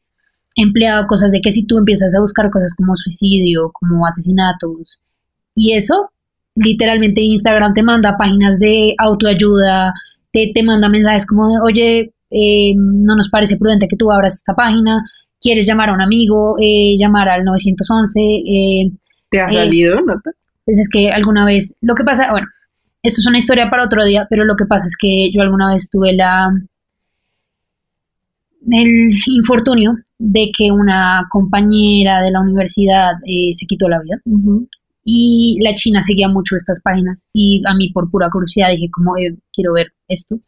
empleado 0.55 1.05
cosas 1.07 1.32
de 1.32 1.41
que 1.41 1.51
si 1.51 1.66
tú 1.66 1.78
empiezas 1.78 2.16
a 2.16 2.22
buscar 2.22 2.49
cosas 2.49 2.74
como 2.76 2.95
suicidio, 2.95 3.72
como 3.74 4.05
asesinatos, 4.05 5.03
y 5.55 5.74
eso, 5.74 6.12
literalmente 6.55 7.22
Instagram 7.22 7.74
te 7.74 7.84
manda 7.84 8.18
páginas 8.18 8.60
de 8.60 8.95
autoayuda, 8.97 9.93
te, 10.32 10.52
te 10.54 10.64
manda 10.64 10.90
mensajes 10.90 11.26
como, 11.26 11.48
oye, 11.64 12.14
eh, 12.32 12.74
no 12.76 13.16
nos 13.16 13.30
parece 13.30 13.58
prudente 13.58 13.88
que 13.88 13.98
tú 13.98 14.12
abras 14.12 14.36
esta 14.36 14.54
página, 14.54 15.04
quieres 15.42 15.66
llamar 15.66 15.90
a 15.90 15.94
un 15.94 16.02
amigo, 16.02 16.56
eh, 16.60 16.96
llamar 16.98 17.30
al 17.30 17.44
911. 17.44 18.20
Eh, 18.20 18.92
¿Te 19.32 19.42
ha 19.42 19.50
salido, 19.50 20.02
no? 20.02 20.22
Pues 20.66 20.80
es 20.80 20.90
que 20.90 21.10
alguna 21.10 21.46
vez, 21.46 21.78
lo 21.82 21.96
que 21.96 22.04
pasa, 22.04 22.30
bueno, 22.32 22.48
esto 23.02 23.22
es 23.22 23.28
una 23.28 23.38
historia 23.38 23.70
para 23.70 23.86
otro 23.86 24.06
día, 24.06 24.28
pero 24.30 24.44
lo 24.46 24.56
que 24.56 24.66
pasa 24.66 24.88
es 24.88 24.96
que 25.00 25.32
yo 25.32 25.42
alguna 25.42 25.74
vez 25.74 25.90
tuve 25.90 26.14
la 26.14 26.50
el 28.72 29.10
infortunio 29.28 29.96
de 30.18 30.52
que 30.56 30.70
una 30.70 31.26
compañera 31.32 32.22
de 32.22 32.30
la 32.30 32.42
universidad 32.42 33.14
eh, 33.26 33.52
se 33.54 33.66
quitó 33.66 33.88
la 33.88 34.02
vida 34.02 34.22
y 35.04 35.58
la 35.62 35.76
China 35.76 36.04
seguía 36.04 36.28
mucho 36.28 36.56
estas 36.56 36.82
páginas 36.82 37.30
y 37.34 37.62
a 37.66 37.74
mí 37.74 37.91
por 37.91 38.10
pura 38.12 38.30
curiosidad 38.32 38.72
dije 38.72 38.89
como 38.91 39.18
eh, 39.18 39.38
quiero 39.54 39.74
ver 39.74 39.88
esto 40.08 40.39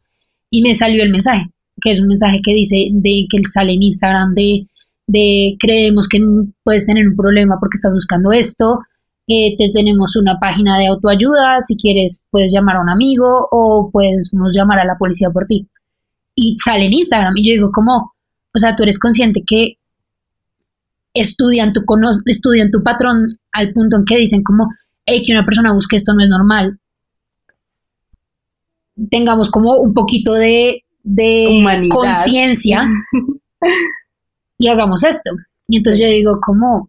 y 0.49 0.62
me 0.62 0.74
salió 0.74 1.04
el 1.04 1.12
mensaje 1.12 1.49
que 1.82 1.91
es 1.91 1.99
un 1.99 2.08
mensaje 2.08 2.41
que 2.43 2.54
dice 2.54 2.89
de 2.91 3.26
que 3.30 3.39
sale 3.45 3.74
en 3.74 3.84
Instagram 3.84 4.34
de, 4.34 4.68
de 5.08 5.56
creemos 5.60 6.08
que 6.08 6.20
puedes 6.64 6.86
tener 6.86 7.08
un 7.08 7.16
problema 7.16 7.58
porque 7.60 7.76
estás 7.76 7.93
buscando 7.93 8.32
esto 8.32 8.80
eh, 9.34 9.56
te 9.58 9.72
tenemos 9.74 10.18
una 10.18 10.39
página 10.39 10.78
de 10.78 10.88
autoayuda, 10.88 11.62
si 11.62 11.78
quieres 11.78 12.28
puedes 12.32 12.52
llamar 12.52 12.76
a 12.78 12.82
un 12.82 12.89
amigo 12.89 13.47
o 13.52 13.89
puedes 13.89 14.30
llamar 14.54 14.80
a 14.80 14.86
la 14.86 14.97
policía 14.97 15.30
por 15.30 15.45
ti. 15.47 15.70
Y 16.36 16.58
sale 16.64 16.88
en 16.88 16.93
Instagram 16.93 17.34
y 17.38 17.47
yo 17.47 17.54
digo, 17.54 17.72
como, 17.72 18.14
o 18.54 18.60
sea, 18.60 18.76
tú 18.76 18.84
eres 18.84 18.99
consciente 18.99 19.43
que 19.45 19.78
estudian 21.14 21.74
tu, 21.74 21.84
estudian 22.26 22.72
tu 22.72 22.84
patrón 22.84 23.28
al 23.51 23.74
punto 23.74 23.97
en 23.97 24.05
que 24.05 24.18
dicen 24.18 24.43
como, 24.43 24.70
hey, 25.05 25.22
que 25.26 25.34
una 25.34 25.45
persona 25.45 25.74
busque 25.74 25.95
esto 25.95 26.14
no 26.14 26.24
es 26.24 26.30
normal. 26.30 26.80
Tengamos 29.09 29.49
como 29.49 29.80
un 29.80 29.93
poquito 29.93 30.34
de, 30.34 30.84
de 31.03 31.88
conciencia 31.89 32.84
y 34.57 34.68
hagamos 34.68 35.03
esto. 35.03 35.32
Y 35.68 35.78
entonces 35.78 36.01
yo 36.01 36.07
digo, 36.07 36.39
como, 36.41 36.88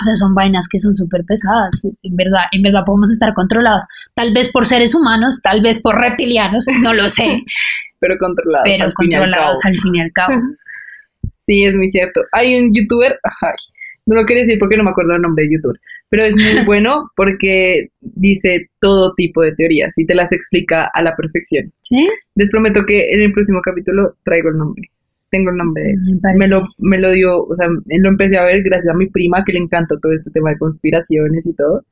o 0.00 0.02
sea, 0.02 0.16
son 0.16 0.34
vainas 0.34 0.66
que 0.68 0.78
son 0.78 0.96
súper 0.96 1.24
pesadas. 1.24 1.86
En 2.02 2.16
verdad, 2.16 2.44
en 2.52 2.62
verdad 2.62 2.84
podemos 2.84 3.12
estar 3.12 3.34
controlados. 3.34 3.86
Tal 4.14 4.32
vez 4.32 4.50
por 4.50 4.66
seres 4.66 4.94
humanos, 4.94 5.40
tal 5.42 5.62
vez 5.62 5.80
por 5.80 5.96
reptilianos, 5.96 6.64
no 6.82 6.92
lo 6.94 7.08
sé. 7.08 7.42
Pero 8.00 8.16
controlados. 8.18 8.64
Pero 8.64 8.92
controlados 8.94 9.64
al 9.64 9.78
fin 9.78 9.94
y 9.94 10.00
al 10.00 10.12
cabo. 10.12 10.32
sí, 11.50 11.64
es 11.64 11.76
muy 11.76 11.88
cierto. 11.88 12.22
Hay 12.32 12.54
un 12.56 12.72
youtuber, 12.72 13.18
ay, 13.40 13.54
no 14.06 14.14
lo 14.14 14.24
quiero 14.24 14.40
decir 14.40 14.58
porque 14.58 14.76
no 14.76 14.84
me 14.84 14.90
acuerdo 14.90 15.14
el 15.14 15.22
nombre 15.22 15.44
de 15.44 15.54
youtuber, 15.54 15.80
pero 16.08 16.24
es 16.24 16.36
muy 16.36 16.64
bueno 16.66 17.10
porque 17.16 17.88
dice 18.00 18.70
todo 18.80 19.14
tipo 19.14 19.42
de 19.42 19.54
teorías 19.54 19.98
y 19.98 20.06
te 20.06 20.14
las 20.14 20.32
explica 20.32 20.90
a 20.92 21.02
la 21.02 21.16
perfección. 21.16 21.72
¿Sí? 21.80 22.04
Les 22.36 22.50
prometo 22.50 22.84
que 22.86 23.12
en 23.12 23.22
el 23.22 23.32
próximo 23.32 23.60
capítulo 23.60 24.16
traigo 24.22 24.50
el 24.50 24.58
nombre 24.58 24.90
tengo 25.30 25.50
el 25.50 25.56
nombre. 25.56 25.94
Me, 26.36 26.48
lo, 26.48 26.66
me 26.78 26.98
lo 26.98 27.12
dio, 27.12 27.44
o 27.44 27.54
sea, 27.54 27.68
lo 27.68 28.08
empecé 28.08 28.36
a 28.36 28.44
ver 28.44 28.62
gracias 28.62 28.92
a 28.92 28.98
mi 28.98 29.06
prima 29.08 29.44
que 29.44 29.52
le 29.52 29.60
encanta 29.60 29.94
todo 30.02 30.12
este 30.12 30.30
tema 30.30 30.50
de 30.50 30.58
conspiraciones 30.58 31.46
y 31.46 31.54
todo. 31.54 31.84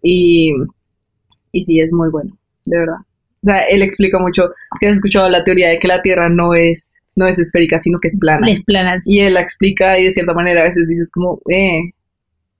Y, 0.00 0.54
y 1.50 1.62
sí, 1.64 1.80
es 1.80 1.92
muy 1.92 2.08
bueno, 2.08 2.38
de 2.64 2.78
verdad. 2.78 2.98
O 3.42 3.46
sea, 3.46 3.64
él 3.64 3.82
explica 3.82 4.18
mucho, 4.20 4.52
si 4.78 4.86
has 4.86 4.96
escuchado 4.96 5.28
la 5.28 5.42
teoría 5.44 5.70
de 5.70 5.78
que 5.78 5.88
la 5.88 6.02
Tierra 6.02 6.28
no 6.28 6.54
es, 6.54 6.99
no 7.20 7.26
es 7.28 7.38
esférica, 7.38 7.78
sino 7.78 8.00
que 8.00 8.08
es 8.08 8.18
plana. 8.18 8.50
Es 8.50 8.64
plana, 8.64 8.96
Y 9.04 9.20
él 9.20 9.34
la 9.34 9.42
explica 9.42 9.98
y 9.98 10.04
de 10.04 10.10
cierta 10.10 10.32
manera 10.32 10.62
a 10.62 10.64
veces 10.64 10.88
dices 10.88 11.10
como, 11.12 11.40
eh, 11.50 11.92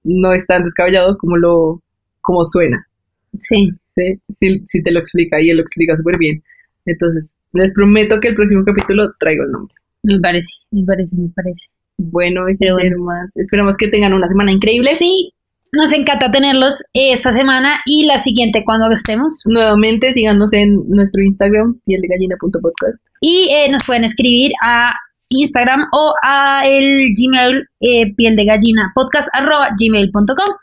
no 0.04 0.32
es 0.32 0.46
tan 0.46 0.62
descabellado 0.64 1.16
como 1.16 1.38
lo, 1.38 1.82
como 2.20 2.44
suena. 2.44 2.86
Sí. 3.34 3.70
Sí, 3.86 4.20
sí, 4.28 4.62
sí 4.66 4.82
te 4.82 4.92
lo 4.92 5.00
explica 5.00 5.40
y 5.40 5.48
él 5.48 5.56
lo 5.56 5.62
explica 5.62 5.96
súper 5.96 6.18
bien. 6.18 6.42
Entonces, 6.84 7.38
les 7.54 7.72
prometo 7.72 8.20
que 8.20 8.28
el 8.28 8.34
próximo 8.34 8.62
capítulo 8.64 9.14
traigo 9.18 9.44
el 9.44 9.50
nombre. 9.50 9.74
Me 10.02 10.20
parece, 10.20 10.58
me 10.70 10.84
parece, 10.84 11.16
me 11.16 11.28
parece. 11.28 11.68
Bueno, 11.96 12.48
y 12.48 12.54
ser 12.54 12.96
más. 12.98 13.34
Esperamos 13.36 13.76
que 13.76 13.88
tengan 13.88 14.12
una 14.12 14.28
semana 14.28 14.52
increíble. 14.52 14.94
Sí, 14.94 15.32
nos 15.72 15.92
encanta 15.92 16.30
tenerlos 16.30 16.82
esta 16.94 17.30
semana 17.30 17.80
y 17.86 18.06
la 18.06 18.18
siguiente 18.18 18.64
cuando 18.64 18.90
estemos. 18.90 19.42
Nuevamente, 19.46 20.12
síganos 20.12 20.52
en 20.52 20.76
nuestro 20.88 21.22
Instagram, 21.22 21.80
pieldegallina.podcast. 21.86 22.98
Y 23.20 23.48
eh, 23.50 23.70
nos 23.70 23.84
pueden 23.84 24.04
escribir 24.04 24.52
a 24.62 24.94
Instagram 25.28 25.86
o 25.92 26.14
a 26.22 26.62
el 26.66 27.14
Gmail 27.16 27.68
eh, 27.80 28.14
piel 28.16 28.34
de 28.36 28.44
gallina 28.44 28.90
podcast 28.94 29.28
arroba 29.32 29.68
gmail.com. 29.78 30.56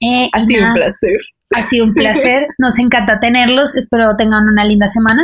Eh, 0.00 0.28
Ha 0.32 0.40
sido 0.40 0.66
un 0.66 0.74
placer. 0.74 1.16
Ha 1.54 1.62
sido 1.62 1.86
un 1.86 1.94
placer. 1.94 2.46
Nos 2.58 2.78
encanta 2.78 3.20
tenerlos. 3.20 3.76
Espero 3.76 4.16
tengan 4.16 4.44
una 4.48 4.64
linda 4.64 4.88
semana. 4.88 5.22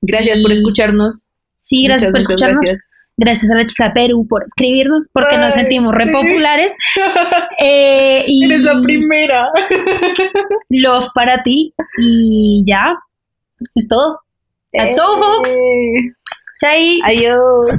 Gracias 0.00 0.40
por 0.40 0.52
escucharnos. 0.52 1.26
Sí, 1.56 1.84
gracias 1.84 2.10
Muchas, 2.10 2.12
por 2.26 2.32
escucharnos. 2.32 2.60
gracias. 2.60 2.90
Gracias. 3.16 3.50
a 3.50 3.56
la 3.56 3.66
chica 3.66 3.88
de 3.88 3.90
Perú 3.92 4.26
por 4.28 4.44
escribirnos, 4.44 5.08
porque 5.12 5.38
nos 5.38 5.54
sentimos 5.54 5.94
sí. 5.94 6.04
repopulares. 6.04 6.76
Eh, 7.58 8.24
y 8.26 8.44
Eres 8.44 8.62
la 8.62 8.82
primera. 8.82 9.48
love 10.68 11.08
para 11.14 11.42
ti. 11.42 11.74
Y 11.98 12.64
ya, 12.66 12.94
es 13.74 13.88
todo. 13.88 14.20
That's 14.72 14.98
all, 14.98 15.16
folks. 15.18 15.50
Eh, 15.50 16.12
Chai. 16.60 17.00
Adiós. 17.04 17.72